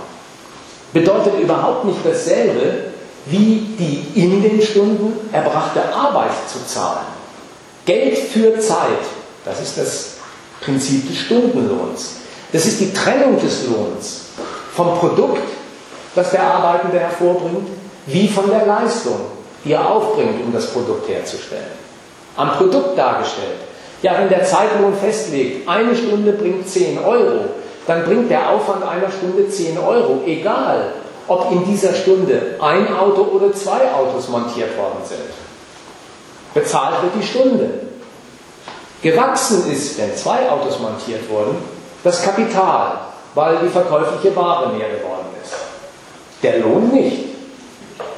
bedeutet 0.93 1.39
überhaupt 1.39 1.85
nicht 1.85 1.99
dasselbe, 2.03 2.91
wie 3.27 3.67
die 3.79 4.19
in 4.19 4.41
den 4.41 4.61
Stunden 4.61 5.29
erbrachte 5.31 5.81
Arbeit 5.93 6.31
zu 6.51 6.65
zahlen. 6.65 7.05
Geld 7.85 8.17
für 8.17 8.59
Zeit, 8.59 9.05
das 9.45 9.61
ist 9.61 9.77
das 9.77 10.07
Prinzip 10.61 11.07
des 11.07 11.17
Stundenlohns. 11.17 12.20
Das 12.51 12.65
ist 12.65 12.79
die 12.81 12.93
Trennung 12.93 13.39
des 13.39 13.67
Lohns 13.67 14.25
vom 14.75 14.97
Produkt, 14.97 15.43
das 16.15 16.31
der 16.31 16.43
Arbeitende 16.43 16.99
hervorbringt, 16.99 17.67
wie 18.07 18.27
von 18.27 18.49
der 18.49 18.65
Leistung, 18.65 19.19
die 19.63 19.71
er 19.73 19.89
aufbringt, 19.89 20.43
um 20.43 20.51
das 20.51 20.67
Produkt 20.67 21.07
herzustellen. 21.07 21.79
Am 22.35 22.51
Produkt 22.51 22.97
dargestellt. 22.97 23.59
Ja, 24.01 24.17
wenn 24.17 24.29
der 24.29 24.43
Zeitlohn 24.43 24.95
festlegt, 24.99 25.67
eine 25.67 25.95
Stunde 25.95 26.33
bringt 26.33 26.67
10 26.67 26.99
Euro, 26.99 27.45
dann 27.87 28.03
bringt 28.03 28.29
der 28.29 28.49
Aufwand 28.49 28.83
einer 28.83 29.11
Stunde 29.11 29.47
10 29.47 29.77
Euro, 29.77 30.21
egal 30.25 30.93
ob 31.27 31.51
in 31.51 31.65
dieser 31.65 31.93
Stunde 31.93 32.55
ein 32.59 32.93
Auto 32.93 33.21
oder 33.21 33.53
zwei 33.53 33.91
Autos 33.93 34.27
montiert 34.27 34.77
worden 34.77 35.03
sind. 35.07 35.19
Bezahlt 36.53 37.01
wird 37.03 37.13
die 37.21 37.27
Stunde. 37.27 37.69
Gewachsen 39.01 39.71
ist, 39.71 39.97
wenn 39.97 40.15
zwei 40.15 40.49
Autos 40.49 40.79
montiert 40.79 41.29
wurden, 41.29 41.55
das 42.03 42.23
Kapital, 42.23 42.93
weil 43.35 43.57
die 43.57 43.69
verkäufliche 43.69 44.35
Ware 44.35 44.73
mehr 44.73 44.89
geworden 44.89 45.27
ist. 45.43 45.53
Der 46.43 46.59
Lohn 46.59 46.89
nicht. 46.89 47.25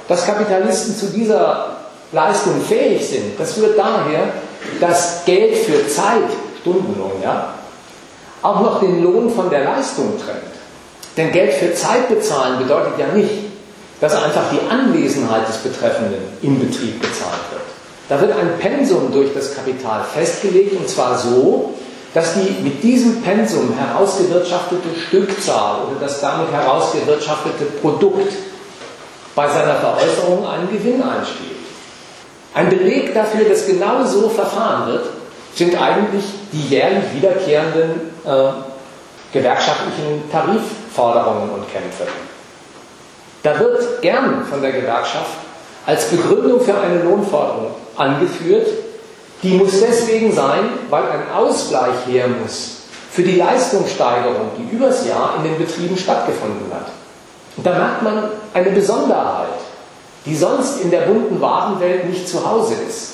Dass 0.08 0.26
Kapitalisten 0.26 0.96
zu 0.96 1.08
dieser 1.08 1.78
Leistung 2.12 2.62
fähig 2.62 3.08
sind, 3.08 3.40
das 3.40 3.54
führt 3.54 3.78
daher, 3.78 4.34
dass 4.80 5.26
Geld 5.26 5.56
für 5.56 5.88
Zeit, 5.88 6.30
Stundenlohn, 6.62 7.22
ja, 7.24 7.54
auch 8.42 8.62
noch 8.62 8.80
den 8.80 9.04
Lohn 9.04 9.30
von 9.30 9.50
der 9.50 9.64
Leistung 9.64 10.20
trennt. 10.20 10.54
Denn 11.16 11.32
Geld 11.32 11.54
für 11.54 11.74
Zeit 11.74 12.10
bezahlen 12.10 12.60
bedeutet 12.60 12.94
ja 12.98 13.08
nicht, 13.08 13.32
dass 14.02 14.16
einfach 14.16 14.44
die 14.52 14.70
Anwesenheit 14.70 15.48
des 15.48 15.58
Betreffenden 15.58 16.20
im 16.42 16.60
Betrieb 16.60 17.02
bezahlt 17.02 17.40
wird. 17.52 17.62
Da 18.10 18.20
wird 18.20 18.38
ein 18.38 18.60
Pensum 18.60 19.12
durch 19.14 19.34
das 19.34 19.56
Kapital 19.56 20.04
festgelegt 20.04 20.76
und 20.78 20.90
zwar 20.90 21.18
so, 21.18 21.74
dass 22.14 22.36
die 22.36 22.62
mit 22.62 22.84
diesem 22.84 23.22
Pensum 23.22 23.74
herausgewirtschaftete 23.78 24.90
Stückzahl 25.08 25.82
oder 25.88 26.00
das 26.00 26.22
damit 26.22 26.52
herausgewirtschaftete 26.52 27.66
Produkt 27.82 28.34
bei 29.36 29.48
seiner 29.48 29.76
Veräußerung 29.76 30.48
einen 30.48 30.70
Gewinn 30.70 31.02
einspielt. 31.02 31.52
Ein 32.54 32.70
Beleg 32.70 33.16
dafür, 33.16 33.50
dass 33.50 33.66
genau 33.66 34.04
so 34.06 34.30
verfahren 34.30 34.92
wird, 34.92 35.06
sind 35.56 35.80
eigentlich 35.82 36.26
die 36.52 36.68
jährlich 36.68 37.04
wiederkehrenden 37.16 38.12
äh, 38.26 38.50
gewerkschaftlichen 39.32 40.30
Tarifforderungen 40.32 41.50
und 41.50 41.72
Kämpfe. 41.72 42.06
Da 43.42 43.60
wird 43.60 44.02
gern 44.02 44.46
von 44.46 44.62
der 44.62 44.72
Gewerkschaft 44.72 45.38
als 45.86 46.06
Begründung 46.06 46.62
für 46.62 46.78
eine 46.80 47.04
Lohnforderung 47.04 47.72
angeführt, 47.98 48.68
die 49.44 49.56
muss 49.56 49.82
deswegen 49.82 50.32
sein, 50.32 50.70
weil 50.90 51.04
ein 51.04 51.32
Ausgleich 51.36 52.08
her 52.08 52.28
muss 52.28 52.78
für 53.12 53.24
die 53.24 53.36
Leistungssteigerung, 53.36 54.52
die 54.58 54.76
übers 54.76 55.06
Jahr 55.06 55.36
in 55.38 55.44
den 55.44 55.58
Betrieben 55.58 55.98
stattgefunden 55.98 56.72
hat. 56.74 56.88
Und 57.56 57.66
da 57.66 57.78
merkt 57.78 58.02
man 58.02 58.24
eine 58.54 58.72
Besonderheit, 58.72 59.50
die 60.26 60.36
sonst 60.36 60.82
in 60.82 60.90
der 60.90 61.02
bunten 61.02 61.40
Warenwelt 61.40 62.10
nicht 62.10 62.28
zu 62.28 62.50
Hause 62.50 62.76
ist. 62.88 63.10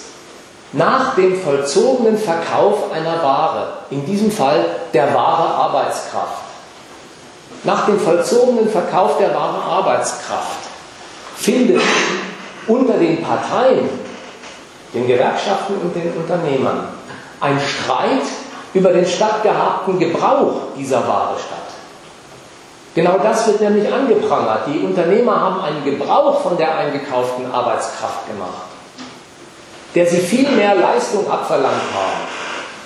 Nach 0.72 1.16
dem 1.16 1.42
vollzogenen 1.42 2.18
Verkauf 2.18 2.92
einer 2.94 3.22
Ware, 3.24 3.68
in 3.90 4.06
diesem 4.06 4.32
Fall 4.32 4.64
der 4.94 5.14
Ware 5.14 5.54
Arbeitskraft, 5.56 6.44
nach 7.64 7.88
dem 7.88 8.00
vollzogenen 8.00 8.70
Verkauf 8.70 9.18
der 9.18 9.34
Ware 9.34 9.62
Arbeitskraft 9.64 10.60
findet 11.36 11.82
unter 12.68 12.94
den 12.94 13.22
Parteien, 13.22 13.90
den 14.94 15.08
Gewerkschaften 15.08 15.76
und 15.82 15.96
den 15.96 16.14
Unternehmern, 16.14 16.88
ein 17.40 17.60
Streit 17.60 18.26
über 18.74 18.92
den 18.92 19.06
stattgehabten 19.06 20.00
Gebrauch 20.00 20.74
dieser 20.78 21.08
Ware 21.08 21.36
statt. 21.38 21.58
Genau 22.96 23.18
das 23.20 23.48
wird 23.48 23.62
nämlich 23.62 23.92
angeprangert. 23.92 24.62
Die 24.68 24.80
Unternehmer 24.80 25.40
haben 25.40 25.62
einen 25.62 25.86
Gebrauch 25.86 26.42
von 26.42 26.58
der 26.58 26.76
eingekauften 26.78 27.52
Arbeitskraft 27.52 28.28
gemacht, 28.28 28.68
der 29.96 30.06
sie 30.06 30.18
viel 30.18 30.50
mehr 30.50 30.76
Leistung 30.76 31.30
abverlangt 31.30 31.94
haben, 31.94 32.28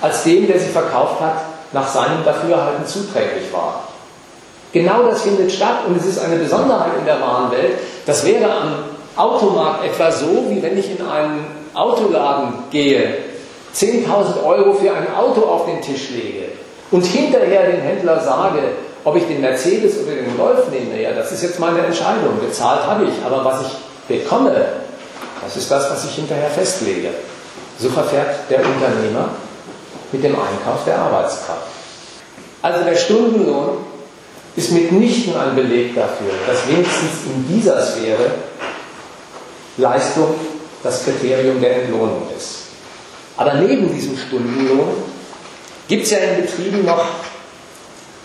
als 0.01 0.23
dem, 0.23 0.45
der 0.47 0.59
sie 0.59 0.69
verkauft 0.69 1.21
hat, 1.21 1.41
nach 1.71 1.87
seinem 1.87 2.23
Dafürhalten 2.23 2.85
zuträglich 2.85 3.51
war. 3.51 3.83
Genau 4.73 5.03
das 5.03 5.21
findet 5.21 5.51
statt 5.51 5.79
und 5.87 5.97
es 5.97 6.05
ist 6.05 6.19
eine 6.19 6.35
Besonderheit 6.35 6.91
in 6.99 7.05
der 7.05 7.21
Warenwelt. 7.21 7.79
Das 8.05 8.25
wäre 8.25 8.51
am 8.51 8.73
Automarkt 9.15 9.85
etwa 9.85 10.11
so, 10.11 10.45
wie 10.49 10.61
wenn 10.61 10.77
ich 10.77 10.99
in 10.99 11.05
einen 11.05 11.62
Autoladen 11.73 12.53
gehe, 12.71 13.17
10.000 13.75 14.43
Euro 14.45 14.73
für 14.73 14.93
ein 14.93 15.13
Auto 15.15 15.41
auf 15.41 15.65
den 15.65 15.81
Tisch 15.81 16.11
lege 16.11 16.49
und 16.91 17.03
hinterher 17.03 17.71
den 17.71 17.81
Händler 17.81 18.19
sage, 18.19 18.59
ob 19.03 19.15
ich 19.17 19.27
den 19.27 19.41
Mercedes 19.41 19.95
oder 20.03 20.15
den 20.15 20.37
Golf 20.37 20.69
nehme, 20.69 21.01
ja, 21.01 21.11
das 21.11 21.31
ist 21.31 21.43
jetzt 21.43 21.59
meine 21.59 21.79
Entscheidung. 21.79 22.39
Bezahlt 22.39 22.85
habe 22.85 23.05
ich, 23.05 23.25
aber 23.25 23.43
was 23.43 23.61
ich 23.61 24.17
bekomme, 24.17 24.53
das 25.43 25.57
ist 25.57 25.69
das, 25.69 25.89
was 25.89 26.05
ich 26.05 26.15
hinterher 26.15 26.49
festlege. 26.49 27.09
So 27.79 27.89
verfährt 27.89 28.49
der 28.49 28.59
Unternehmer 28.59 29.29
mit 30.11 30.23
dem 30.23 30.35
Einkauf 30.35 30.85
der 30.85 30.99
Arbeitskraft. 30.99 31.67
Also 32.61 32.85
der 32.85 32.95
Stundenlohn 32.95 33.79
ist 34.55 34.71
mitnichten 34.71 35.35
ein 35.35 35.55
Beleg 35.55 35.95
dafür, 35.95 36.31
dass 36.47 36.67
wenigstens 36.67 37.25
in 37.25 37.47
dieser 37.47 37.81
Sphäre 37.81 38.31
Leistung 39.77 40.35
das 40.83 41.05
Kriterium 41.05 41.61
der 41.61 41.83
Entlohnung 41.83 42.27
ist. 42.37 42.63
Aber 43.37 43.55
neben 43.55 43.93
diesem 43.93 44.17
Stundenlohn 44.17 45.03
gibt 45.87 46.03
es 46.03 46.11
ja 46.11 46.19
in 46.19 46.43
Betrieben 46.43 46.85
noch 46.85 47.03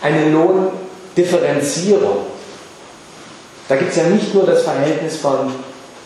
eine 0.01 0.29
Lohndifferenzierung. 0.29 2.25
Da 3.67 3.75
gibt 3.75 3.91
es 3.91 3.97
ja 3.97 4.03
nicht 4.03 4.33
nur 4.33 4.45
das 4.45 4.63
Verhältnis 4.63 5.17
von 5.17 5.53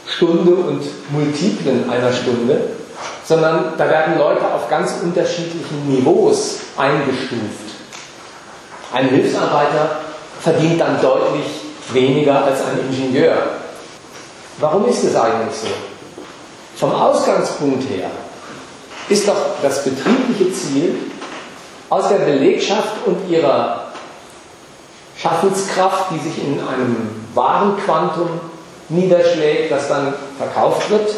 Stunde 0.08 0.54
und 0.54 0.84
Multiplen 1.12 1.90
einer 1.90 2.12
Stunde, 2.12 2.62
sondern 3.26 3.74
da 3.78 3.90
werden 3.90 4.18
Leute 4.18 4.46
auf 4.54 4.70
ganz 4.70 4.96
unterschiedlichen 5.02 5.88
Niveaus 5.90 6.58
eingestuft. 6.78 7.74
Ein 8.92 9.10
Hilfsarbeiter 9.10 10.02
verdient 10.42 10.80
dann 10.80 11.02
deutlich 11.02 11.46
weniger 11.94 12.44
als 12.46 12.60
ein 12.62 12.80
Ingenieur. 12.90 13.36
Warum 14.60 14.88
ist 14.88 15.04
es 15.04 15.16
eigentlich 15.16 15.56
so? 15.56 15.93
Vom 16.76 16.92
Ausgangspunkt 16.92 17.90
her 17.90 18.10
ist 19.10 19.28
doch 19.28 19.36
das 19.62 19.84
betriebliche 19.84 20.54
Ziel, 20.54 20.96
aus 21.90 22.10
der 22.10 22.18
Belegschaft 22.18 23.06
und 23.06 23.30
ihrer 23.30 23.92
Schaffenskraft, 25.16 26.06
die 26.12 26.28
sich 26.28 26.44
in 26.44 26.60
einem 26.60 27.26
Warenquantum 27.36 28.30
niederschlägt, 28.90 29.72
das 29.72 29.88
dann 29.88 30.14
verkauft 30.38 30.90
wird, 30.90 31.14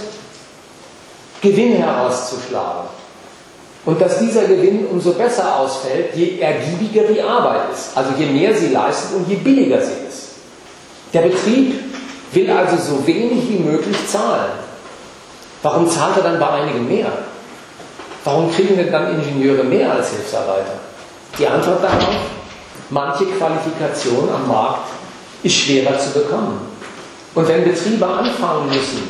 Gewinn 1.41 1.77
herauszuschlagen. 1.77 2.89
Und 3.85 4.01
dass 4.01 4.19
dieser 4.19 4.45
Gewinn 4.45 4.85
umso 4.87 5.13
besser 5.13 5.59
ausfällt, 5.59 6.15
je 6.15 6.39
ergiebiger 6.39 7.03
die 7.03 7.21
Arbeit 7.21 7.71
ist. 7.71 7.95
Also 7.95 8.11
je 8.17 8.25
mehr 8.25 8.53
sie 8.55 8.69
leistet 8.69 9.15
und 9.15 9.29
je 9.29 9.35
billiger 9.35 9.79
sie 9.79 10.07
ist. 10.09 10.29
Der 11.13 11.21
Betrieb 11.21 11.75
will 12.33 12.49
also 12.49 12.75
so 12.77 13.07
wenig 13.07 13.47
wie 13.47 13.59
möglich 13.59 13.95
zahlen. 14.11 14.64
Warum 15.65 15.89
zahlt 15.89 16.17
er 16.17 16.21
dann 16.21 16.39
bei 16.39 16.47
einigen 16.47 16.87
mehr? 16.87 17.11
Warum 18.23 18.53
kriegen 18.53 18.77
denn 18.77 18.91
dann 18.91 19.19
Ingenieure 19.19 19.63
mehr 19.63 19.93
als 19.93 20.11
Hilfsarbeiter? 20.11 20.73
Die 21.39 21.47
Antwort 21.47 21.83
darauf, 21.83 22.17
manche 22.91 23.25
Qualifikation 23.25 24.29
am 24.31 24.47
Markt 24.47 24.89
ist 25.41 25.55
schwerer 25.55 25.97
zu 25.97 26.11
bekommen. 26.11 26.61
Und 27.33 27.47
wenn 27.47 27.63
Betriebe 27.63 28.05
anfangen 28.05 28.67
müssen, 28.67 29.09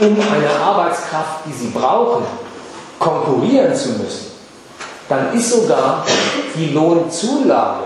um 0.00 0.16
eine 0.16 0.50
Arbeitskraft, 0.60 1.46
die 1.46 1.52
sie 1.52 1.68
brauchen, 1.68 2.24
konkurrieren 2.98 3.72
zu 3.72 3.90
müssen, 3.90 4.32
dann 5.08 5.32
ist 5.32 5.52
sogar 5.52 6.04
die 6.56 6.70
Lohnzulage 6.70 7.84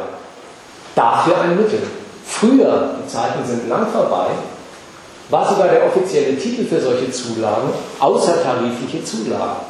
dafür 0.95 1.39
ein 1.43 1.55
Mittel. 1.55 1.83
Früher, 2.27 2.95
die 2.99 3.13
Zeiten 3.13 3.45
sind 3.45 3.69
lang 3.69 3.87
vorbei, 3.93 4.29
war 5.29 5.49
sogar 5.49 5.69
der 5.69 5.87
offizielle 5.87 6.37
Titel 6.37 6.65
für 6.67 6.81
solche 6.81 7.11
Zulagen 7.11 7.71
außertarifliche 7.99 9.05
Zulagen. 9.05 9.61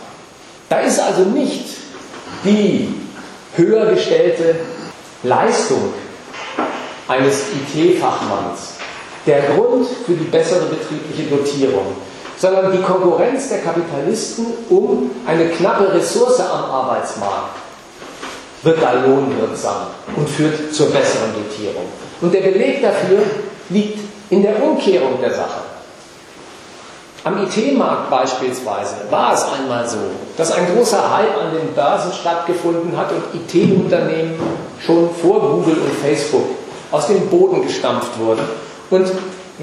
Da 0.68 0.80
ist 0.80 1.00
also 1.00 1.22
nicht 1.22 1.66
die 2.44 2.94
höher 3.56 3.86
gestellte 3.86 4.56
Leistung 5.22 5.92
eines 7.08 7.42
IT-Fachmanns 7.74 8.74
der 9.26 9.42
Grund 9.42 9.86
für 10.04 10.12
die 10.12 10.24
bessere 10.24 10.66
betriebliche 10.66 11.28
Dotierung, 11.34 11.96
sondern 12.38 12.72
die 12.72 12.82
Konkurrenz 12.82 13.48
der 13.48 13.58
Kapitalisten 13.58 14.46
um 14.68 15.10
eine 15.26 15.46
knappe 15.48 15.92
Ressource 15.92 16.40
am 16.40 16.70
Arbeitsmarkt 16.70 17.56
wird 18.62 18.82
da 18.82 18.92
lohnwirksam 18.92 19.88
und 20.16 20.28
führt 20.28 20.74
zur 20.74 20.86
besseren 20.86 21.30
Dotierung. 21.34 21.84
Und 22.20 22.34
der 22.34 22.40
Beleg 22.40 22.82
dafür 22.82 23.20
liegt 23.70 24.00
in 24.30 24.42
der 24.42 24.62
Umkehrung 24.62 25.20
der 25.20 25.32
Sache. 25.32 25.60
Am 27.24 27.44
IT-Markt 27.44 28.08
beispielsweise 28.08 28.94
war 29.10 29.34
es 29.34 29.44
einmal 29.44 29.88
so, 29.88 29.98
dass 30.36 30.52
ein 30.52 30.64
großer 30.72 31.16
Hype 31.16 31.36
an 31.36 31.52
den 31.52 31.74
Börsen 31.74 32.12
stattgefunden 32.12 32.96
hat 32.96 33.10
und 33.10 33.24
IT-Unternehmen 33.34 34.38
schon 34.78 35.10
vor 35.10 35.40
Google 35.40 35.74
und 35.74 35.92
Facebook 36.00 36.44
aus 36.92 37.08
dem 37.08 37.26
Boden 37.28 37.62
gestampft 37.62 38.16
wurden. 38.20 38.42
Und 38.90 39.10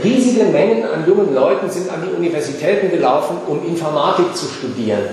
riesige 0.03 0.43
Mengen 0.43 0.83
an 0.83 1.07
jungen 1.07 1.33
Leuten 1.33 1.69
sind 1.69 1.89
an 1.89 2.05
die 2.05 2.13
Universitäten 2.13 2.89
gelaufen, 2.89 3.37
um 3.47 3.65
Informatik 3.65 4.35
zu 4.35 4.47
studieren. 4.47 5.03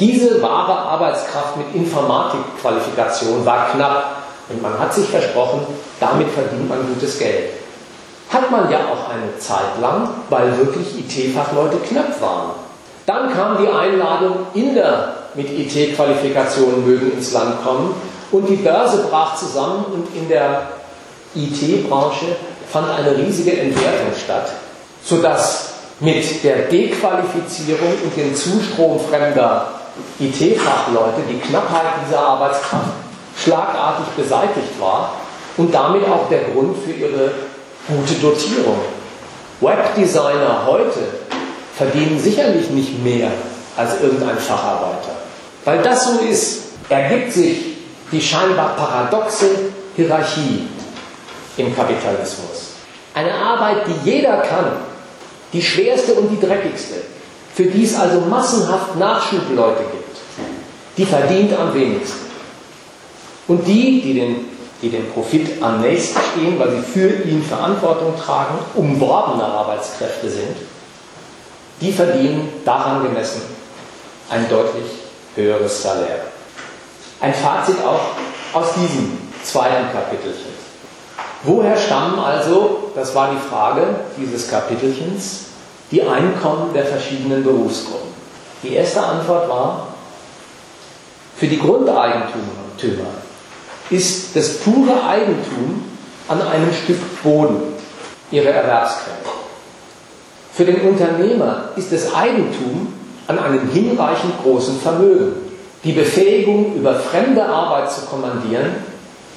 Diese 0.00 0.42
wahre 0.42 0.72
Arbeitskraft 0.72 1.58
mit 1.58 1.74
Informatikqualifikation 1.74 3.46
war 3.46 3.70
knapp 3.70 4.16
und 4.48 4.60
man 4.60 4.76
hat 4.80 4.92
sich 4.92 5.06
versprochen, 5.06 5.60
damit 6.00 6.28
verdient 6.30 6.68
man 6.68 6.78
gutes 6.92 7.20
Geld. 7.20 7.59
Hat 8.30 8.50
man 8.50 8.70
ja 8.70 8.78
auch 8.78 9.10
eine 9.10 9.36
Zeit 9.38 9.80
lang, 9.80 10.08
weil 10.28 10.56
wirklich 10.56 10.98
IT-Fachleute 10.98 11.78
knapp 11.78 12.20
waren. 12.20 12.50
Dann 13.06 13.32
kam 13.34 13.58
die 13.60 13.68
Einladung, 13.68 14.46
Inder 14.54 15.14
mit 15.34 15.50
IT-Qualifikationen 15.50 16.86
mögen 16.86 17.12
ins 17.12 17.32
Land 17.32 17.64
kommen 17.64 17.94
und 18.30 18.48
die 18.48 18.56
Börse 18.56 19.08
brach 19.10 19.36
zusammen 19.36 19.84
und 19.92 20.14
in 20.14 20.28
der 20.28 20.68
IT-Branche 21.34 22.36
fand 22.70 22.88
eine 22.90 23.16
riesige 23.16 23.58
Entwertung 23.58 24.12
statt, 24.16 24.52
sodass 25.04 25.70
mit 25.98 26.44
der 26.44 26.68
Dequalifizierung 26.68 27.94
und 28.04 28.16
dem 28.16 28.34
Zustrom 28.34 29.00
fremder 29.00 29.66
IT-Fachleute 30.18 31.22
die 31.28 31.38
Knappheit 31.38 31.86
dieser 32.06 32.20
Arbeitskraft 32.20 32.92
schlagartig 33.36 34.06
beseitigt 34.16 34.80
war 34.80 35.14
und 35.56 35.74
damit 35.74 36.04
auch 36.04 36.28
der 36.28 36.44
Grund 36.44 36.76
für 36.84 36.92
ihre 36.92 37.32
gute 37.90 38.14
Dotierung. 38.14 38.78
Webdesigner 39.60 40.66
heute 40.66 41.00
verdienen 41.76 42.18
sicherlich 42.18 42.70
nicht 42.70 43.02
mehr 43.02 43.30
als 43.76 44.00
irgendein 44.00 44.38
Facharbeiter. 44.38 45.16
Weil 45.64 45.82
das 45.82 46.04
so 46.04 46.20
ist, 46.20 46.62
ergibt 46.88 47.32
sich 47.32 47.58
die 48.10 48.20
scheinbar 48.20 48.76
paradoxe 48.76 49.46
Hierarchie 49.96 50.66
im 51.56 51.74
Kapitalismus. 51.74 52.70
Eine 53.14 53.34
Arbeit, 53.34 53.86
die 53.86 54.10
jeder 54.10 54.38
kann, 54.38 54.72
die 55.52 55.62
schwerste 55.62 56.14
und 56.14 56.30
die 56.30 56.46
dreckigste, 56.46 56.94
für 57.54 57.64
die 57.64 57.84
es 57.84 57.98
also 57.98 58.20
massenhaft 58.20 58.96
Nachschubleute 58.96 59.82
gibt, 59.90 60.16
die 60.96 61.04
verdient 61.04 61.52
am 61.58 61.74
wenigsten. 61.74 62.30
Und 63.48 63.66
die, 63.66 64.00
die 64.00 64.14
den, 64.14 64.36
die 64.82 64.90
den 64.90 65.10
Profit 65.10 65.62
am 65.62 65.80
nächsten 65.80 66.18
stehen, 66.32 66.58
weil 66.58 66.70
sie 66.70 66.82
für 66.82 67.22
ihn 67.28 67.42
Verantwortung 67.42 68.14
tragen, 68.18 68.58
umworbene 68.74 69.44
Arbeitskräfte 69.44 70.30
sind, 70.30 70.56
die 71.80 71.92
verdienen 71.92 72.48
daran 72.64 73.02
gemessen 73.02 73.42
ein 74.30 74.48
deutlich 74.48 74.84
höheres 75.34 75.82
Salär. 75.82 76.20
Ein 77.20 77.34
Fazit 77.34 77.76
auch 77.84 78.58
aus 78.58 78.74
diesem 78.74 79.18
zweiten 79.42 79.92
Kapitelchen. 79.92 80.50
Woher 81.42 81.76
stammen 81.76 82.18
also, 82.18 82.90
das 82.94 83.14
war 83.14 83.30
die 83.30 83.48
Frage 83.48 83.82
dieses 84.16 84.50
Kapitelchens, 84.50 85.46
die 85.90 86.02
Einkommen 86.02 86.72
der 86.72 86.84
verschiedenen 86.84 87.42
Berufsgruppen? 87.42 88.10
Die 88.62 88.74
erste 88.74 89.02
Antwort 89.02 89.48
war, 89.48 89.88
für 91.36 91.46
die 91.46 91.58
Grundeigentümer 91.58 93.19
ist 93.90 94.36
das 94.36 94.58
pure 94.58 95.04
Eigentum 95.04 95.84
an 96.28 96.40
einem 96.42 96.72
Stück 96.72 96.98
Boden 97.22 97.60
ihre 98.30 98.50
Erwerbsquelle. 98.50 99.16
Für 100.52 100.64
den 100.64 100.80
Unternehmer 100.82 101.70
ist 101.76 101.92
das 101.92 102.14
Eigentum 102.14 102.92
an 103.26 103.38
einem 103.38 103.68
hinreichend 103.70 104.42
großen 104.42 104.80
Vermögen. 104.80 105.32
Die 105.82 105.92
Befähigung, 105.92 106.74
über 106.76 106.94
fremde 106.94 107.44
Arbeit 107.44 107.90
zu 107.90 108.02
kommandieren 108.02 108.70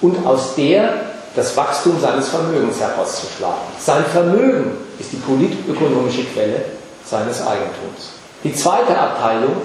und 0.01 0.25
aus 0.25 0.55
der 0.55 0.93
das 1.35 1.55
Wachstum 1.57 1.99
seines 1.99 2.29
Vermögens 2.29 2.79
herauszuschlagen. 2.79 3.61
Sein 3.79 4.03
Vermögen 4.05 4.71
ist 4.99 5.11
die 5.11 5.17
politökonomische 5.17 6.25
Quelle 6.25 6.61
seines 7.05 7.41
Eigentums. 7.41 8.11
Die 8.43 8.53
zweite 8.53 8.97
Abteilung, 8.97 9.55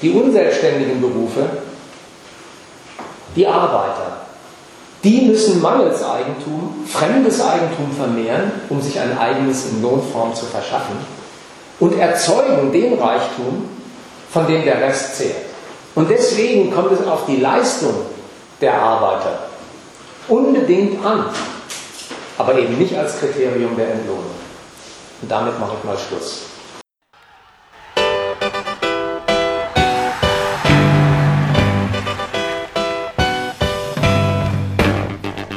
die 0.00 0.10
unselbstständigen 0.10 1.00
Berufe, 1.00 1.48
die 3.36 3.46
Arbeiter. 3.46 4.16
Die 5.04 5.26
müssen 5.26 5.62
mangels 5.62 6.02
Eigentum 6.02 6.84
fremdes 6.90 7.40
Eigentum 7.40 7.92
vermehren, 7.96 8.50
um 8.68 8.80
sich 8.80 8.98
ein 8.98 9.16
eigenes 9.16 9.66
in 9.66 9.82
Lohnform 9.82 10.34
zu 10.34 10.46
verschaffen 10.46 10.96
und 11.78 11.98
erzeugen 11.98 12.72
den 12.72 12.98
Reichtum, 12.98 13.68
von 14.32 14.46
dem 14.46 14.64
der 14.64 14.80
Rest 14.80 15.16
zehrt. 15.16 15.36
Und 15.94 16.10
deswegen 16.10 16.72
kommt 16.72 16.92
es 16.92 17.06
auf 17.06 17.26
die 17.26 17.36
Leistung 17.36 17.94
der 18.60 18.74
Arbeiter 18.74 19.38
unbedingt 20.28 21.04
an, 21.04 21.26
aber 22.38 22.58
eben 22.58 22.76
nicht 22.78 22.96
als 22.96 23.18
Kriterium 23.20 23.76
der 23.76 23.92
Entlohnung. 23.92 24.24
Und 25.22 25.30
damit 25.30 25.58
mache 25.60 25.72
ich 25.78 25.84
mal 25.84 25.96
Schluss. 25.96 26.42